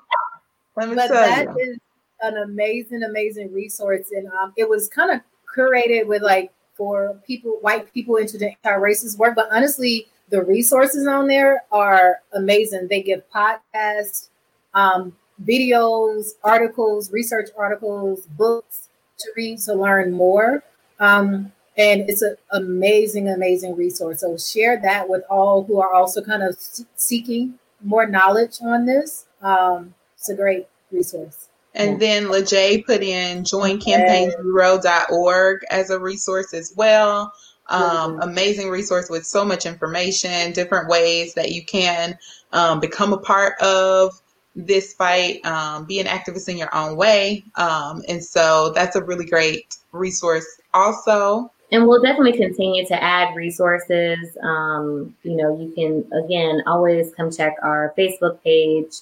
[0.76, 1.78] let me but tell that you is
[2.22, 5.20] an amazing, amazing resource, and um, it was kind of
[5.56, 9.34] curated with like for people, white people into the anti-racist work.
[9.34, 12.88] But honestly, the resources on there are amazing.
[12.90, 14.28] They give podcasts,
[14.74, 18.88] um, videos, articles, research articles, books
[19.18, 20.62] to read to learn more.
[20.98, 24.20] Um, and it's an amazing, amazing resource.
[24.20, 26.56] So share that with all who are also kind of
[26.96, 29.26] seeking more knowledge on this.
[29.40, 31.48] Um, it's a great resource.
[31.74, 37.32] And then LeJay put in joincampaignzero.org as a resource as well.
[37.68, 38.22] Um, mm-hmm.
[38.22, 42.18] Amazing resource with so much information, different ways that you can
[42.52, 44.19] um, become a part of
[44.56, 47.44] this fight, um, be an activist in your own way.
[47.56, 51.50] Um, and so that's a really great resource also.
[51.72, 54.36] And we'll definitely continue to add resources.
[54.42, 58.96] Um, you know, you can, again, always come check our Facebook page,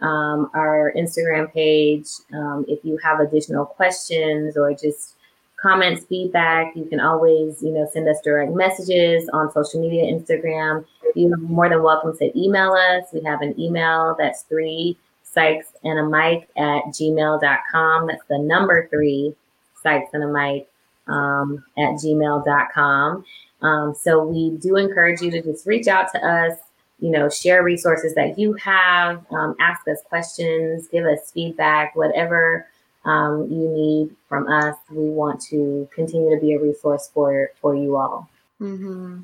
[0.00, 2.06] um, our Instagram page.
[2.32, 5.14] Um, if you have additional questions or just
[5.62, 10.84] comments, feedback, you can always, you know, send us direct messages on social media, Instagram.
[11.14, 13.04] You're more than welcome to email us.
[13.12, 18.06] We have an email that's three Psychs and a mic at gmail.com.
[18.06, 19.34] That's the number three
[19.82, 20.68] Psychs and a mic
[21.06, 23.24] um, at gmail.com.
[23.62, 26.58] Um, so we do encourage you to just reach out to us,
[26.98, 32.66] you know, share resources that you have, um, ask us questions, give us feedback, whatever
[33.04, 34.76] um, you need from us.
[34.90, 38.28] We want to continue to be a resource for for you all.
[38.60, 39.20] Mm-hmm.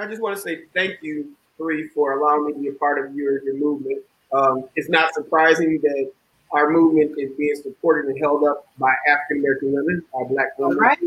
[0.00, 3.04] I just want to say thank you, Three, for allowing me to be a part
[3.04, 4.02] of your your movement.
[4.32, 6.12] Um, it's not surprising that
[6.52, 10.76] our movement is being supported and held up by African American women, our Black women.
[10.76, 10.98] All right.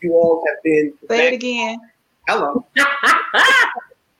[0.00, 0.92] You all have been.
[1.08, 1.78] Say back- it again.
[2.28, 2.66] Hello.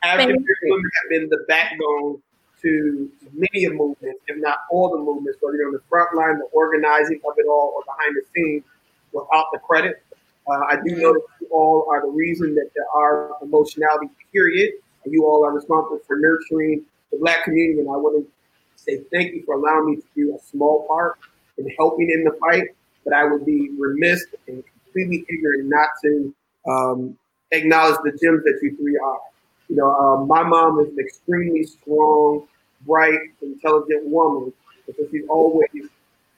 [0.02, 2.20] African American women have been the backbone
[2.64, 6.38] to many of movements, if not all the movements, whether you're on the front line,
[6.38, 8.64] the organizing of it all, or behind the scenes,
[9.12, 10.02] without the credit.
[10.48, 14.72] Uh, I do know that you all are the reason that there are emotionality, period.
[15.04, 17.80] And you all are responsible for nurturing the Black community.
[17.80, 18.30] And I want to
[18.76, 21.18] say thank you for allowing me to do a small part
[21.58, 22.68] in helping in the fight.
[23.04, 26.34] But I would be remiss and completely ignorant not to
[26.66, 27.18] um,
[27.52, 29.20] acknowledge the gems that you three are.
[29.68, 32.46] You know, um, my mom is an extremely strong,
[32.86, 34.52] bright, intelligent woman
[34.86, 35.68] because she's always,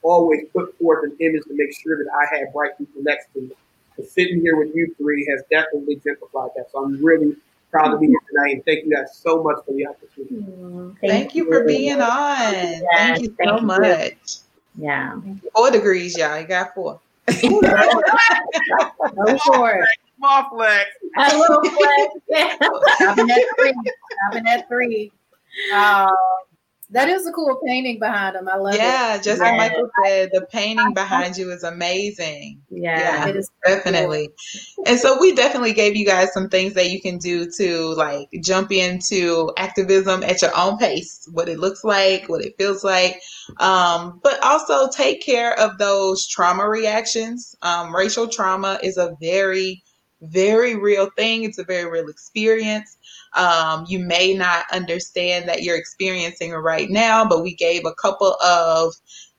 [0.02, 3.42] always put forth an image to make sure that I had bright people next to
[3.42, 3.50] me.
[3.96, 6.70] But sitting here with you three has definitely exemplified that.
[6.70, 7.36] So I'm really
[7.70, 8.54] proud to be here tonight.
[8.54, 10.34] And thank you guys so much for the opportunity.
[10.34, 12.38] Mm, thank, thank, you for being on.
[12.38, 14.36] Yes, thank you so thank much.
[14.78, 14.84] You.
[14.84, 15.20] Yeah.
[15.54, 16.38] Four degrees, y'all.
[16.38, 17.00] You got four.
[17.42, 17.60] Go
[19.38, 19.88] for it.
[20.18, 20.90] Small flex.
[21.18, 22.14] A little flex.
[22.28, 22.56] Yeah.
[22.98, 23.72] Having that three.
[24.30, 25.12] Having that three.
[25.72, 26.10] Uh,
[26.90, 28.48] that is a cool painting behind him.
[28.48, 29.16] I love yeah, it.
[29.16, 32.62] Yeah, just like Michael said, the painting behind you is amazing.
[32.70, 34.30] Yeah, yeah definitely.
[34.76, 34.84] Cool.
[34.86, 38.28] And so we definitely gave you guys some things that you can do to like
[38.40, 43.20] jump into activism at your own pace, what it looks like, what it feels like,
[43.58, 47.56] um, but also take care of those trauma reactions.
[47.62, 49.82] Um, racial trauma is a very,
[50.20, 51.42] very real thing.
[51.42, 52.95] It's a very real experience.
[53.36, 58.34] Um, you may not understand that you're experiencing right now, but we gave a couple
[58.44, 58.94] of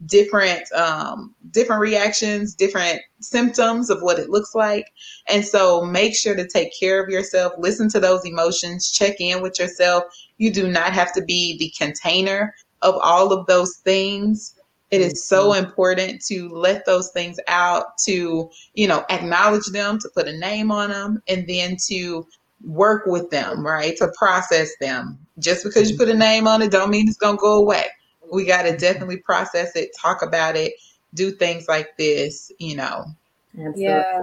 [0.06, 4.86] different um, different reactions, different symptoms of what it looks like.
[5.28, 9.42] And so make sure to take care of yourself, listen to those emotions, check in
[9.42, 10.04] with yourself.
[10.38, 14.54] You do not have to be the container of all of those things.
[14.90, 15.66] It is so mm-hmm.
[15.66, 20.72] important to let those things out, to, you know, acknowledge them, to put a name
[20.72, 22.26] on them, and then to
[22.64, 23.96] work with them, right?
[23.98, 25.18] To process them.
[25.40, 27.86] Just because you put a name on it don't mean it's gonna go away.
[28.32, 30.74] We gotta definitely process it, talk about it,
[31.14, 33.06] do things like this, you know.
[33.54, 33.84] Absolutely.
[33.84, 34.22] Yeah.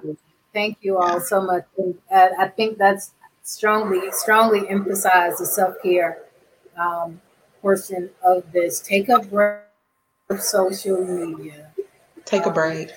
[0.52, 1.64] Thank you all so much.
[1.78, 3.12] And uh, I think that's
[3.42, 6.18] strongly, strongly emphasize the self-care
[6.78, 7.20] um,
[7.60, 8.80] portion of this.
[8.80, 9.60] Take a break
[10.30, 11.70] of social media.
[12.24, 12.90] Take a break.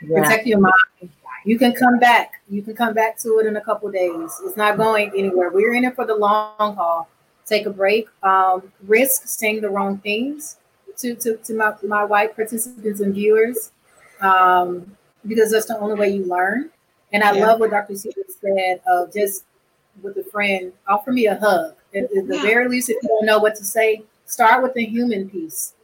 [0.00, 0.50] Protect yeah.
[0.50, 1.12] your mind
[1.44, 2.40] you can come back.
[2.48, 4.40] You can come back to it in a couple days.
[4.44, 5.50] It's not going anywhere.
[5.50, 7.08] We're in it for the long haul.
[7.46, 8.08] Take a break.
[8.22, 10.56] Um, risk saying the wrong things
[10.98, 13.72] to, to, to my, my white participants and viewers
[14.20, 14.96] um,
[15.26, 16.70] because that's the only way you learn.
[17.12, 17.46] And I yeah.
[17.46, 17.94] love what Dr.
[17.94, 19.44] Seaver said of just
[20.02, 21.74] with a friend, offer me a hug.
[21.94, 22.42] At, at the yeah.
[22.42, 25.74] very least, if you don't know what to say, start with the human piece.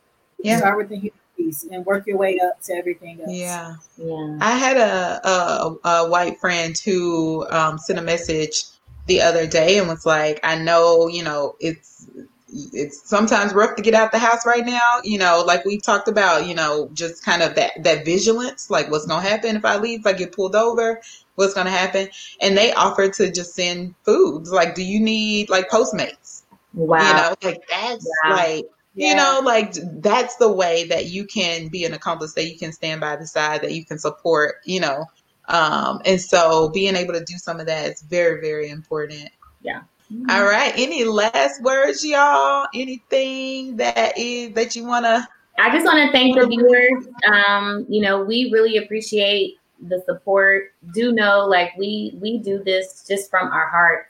[0.42, 0.58] Yeah.
[0.58, 3.30] Start with the human piece and work your way up to everything else.
[3.32, 3.74] Yeah.
[3.96, 4.38] Yeah.
[4.40, 8.64] I had a, a, a white friend who um, sent a message
[9.06, 12.06] the other day and was like, I know, you know, it's
[12.52, 15.00] it's sometimes rough to get out the house right now.
[15.04, 18.90] You know, like we talked about, you know, just kind of that that vigilance, like
[18.90, 21.00] what's gonna happen if I leave, if I get pulled over,
[21.36, 22.08] what's gonna happen.
[22.40, 24.50] And they offered to just send foods.
[24.50, 26.42] Like, do you need like Postmates?
[26.74, 26.98] Wow.
[27.00, 28.30] You know, like that's Wow.
[28.36, 28.66] like
[29.00, 29.08] Yeah.
[29.08, 32.70] you know, like that's the way that you can be an accomplice, that you can
[32.72, 35.06] stand by the side, that you can support, you know.
[35.48, 39.30] Um, and so being able to do some of that is very, very important.
[39.62, 39.82] Yeah.
[40.28, 40.72] All right.
[40.76, 42.66] Any last words, y'all?
[42.74, 45.26] Anything that is that you wanna
[45.58, 47.08] I just want to thank the viewers.
[47.26, 49.58] Um, you know, we really appreciate
[49.88, 50.72] the support.
[50.94, 54.09] Do know, like we we do this just from our hearts.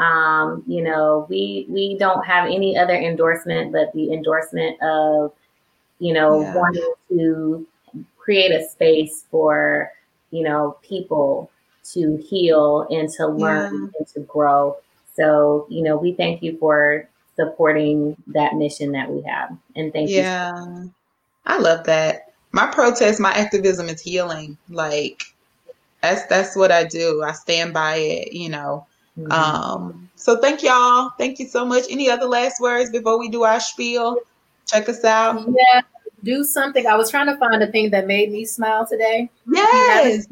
[0.00, 5.32] Um, you know, we we don't have any other endorsement but the endorsement of,
[6.00, 6.54] you know, Yeah.
[6.54, 7.66] wanting to
[8.18, 9.92] create a space for,
[10.30, 11.50] you know, people
[11.92, 14.76] to heal and to learn and to grow.
[15.14, 19.56] So, you know, we thank you for supporting that mission that we have.
[19.76, 20.84] And thank you Yeah.
[21.46, 22.34] I love that.
[22.52, 24.58] My protest, my activism is healing.
[24.68, 25.22] Like
[26.02, 27.22] that's that's what I do.
[27.24, 28.86] I stand by it, you know.
[29.20, 29.32] Mhm.
[29.32, 31.10] Um, so thank y'all.
[31.18, 31.84] Thank you so much.
[31.90, 34.18] Any other last words before we do our spiel?
[34.66, 35.46] Check us out.
[35.48, 35.82] Yeah,
[36.22, 36.86] do something.
[36.86, 39.30] I was trying to find a thing that made me smile today.
[39.46, 40.26] Yes.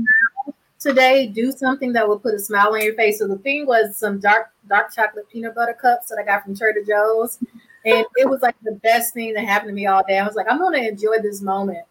[0.78, 3.18] Today, do something that will put a smile on your face.
[3.18, 6.56] So the thing was some dark dark chocolate peanut butter cups that I got from
[6.56, 7.38] Trader Joe's,
[7.84, 10.18] and it was like the best thing that happened to me all day.
[10.18, 11.84] I was like, I'm going to enjoy this moment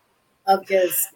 [0.48, 1.10] of just.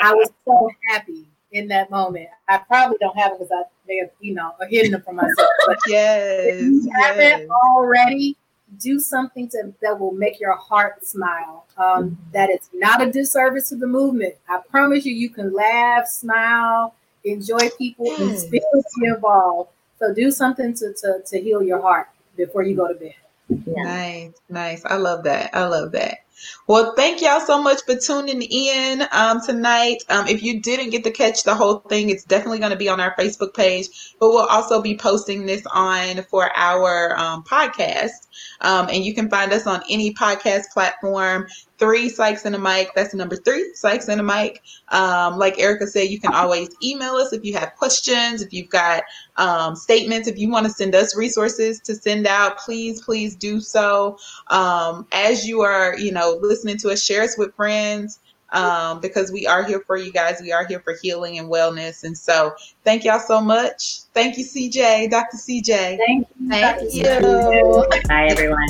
[0.00, 2.28] I was so happy in that moment.
[2.48, 5.48] I probably don't have it because I may have, you know, hidden them from myself.
[5.66, 6.44] But Yes.
[6.46, 7.04] if you yes.
[7.04, 8.36] haven't already,
[8.80, 11.66] do something to, that will make your heart smile.
[11.78, 14.34] Um, that it's not a disservice to the movement.
[14.48, 16.94] I promise you, you can laugh, smile,
[17.24, 18.46] enjoy people, and Yes.
[18.46, 19.70] still be involved.
[19.98, 23.14] So do something to, to, to heal your heart before you go to bed.
[23.48, 23.82] Yeah.
[23.84, 24.84] Nice, nice.
[24.84, 25.50] I love that.
[25.54, 26.18] I love that.
[26.66, 30.02] Well, thank y'all so much for tuning in um, tonight.
[30.08, 32.88] Um, if you didn't get to catch the whole thing, it's definitely going to be
[32.88, 38.26] on our Facebook page, but we'll also be posting this on for our um, podcast.
[38.60, 41.46] Um, and you can find us on any podcast platform.
[41.78, 42.94] Three Psychs and a Mic.
[42.94, 44.62] That's number three, Psychs and a Mic.
[44.88, 48.70] Um, like Erica said, you can always email us if you have questions, if you've
[48.70, 49.02] got
[49.36, 53.60] um, statements, if you want to send us resources to send out, please, please do
[53.60, 54.18] so.
[54.50, 58.18] As you are, you know, listening to us, share us with friends
[58.50, 60.40] um, because we are here for you guys.
[60.40, 62.04] We are here for healing and wellness.
[62.04, 62.54] And so
[62.84, 64.00] thank y'all so much.
[64.14, 65.36] Thank you, CJ, Dr.
[65.36, 65.98] CJ.
[65.98, 66.48] Thank you.
[66.48, 67.20] Thank Dr.
[67.22, 67.86] you.
[68.08, 68.68] Bye, everyone.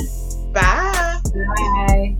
[0.53, 1.21] Bye.
[1.33, 2.16] Bye.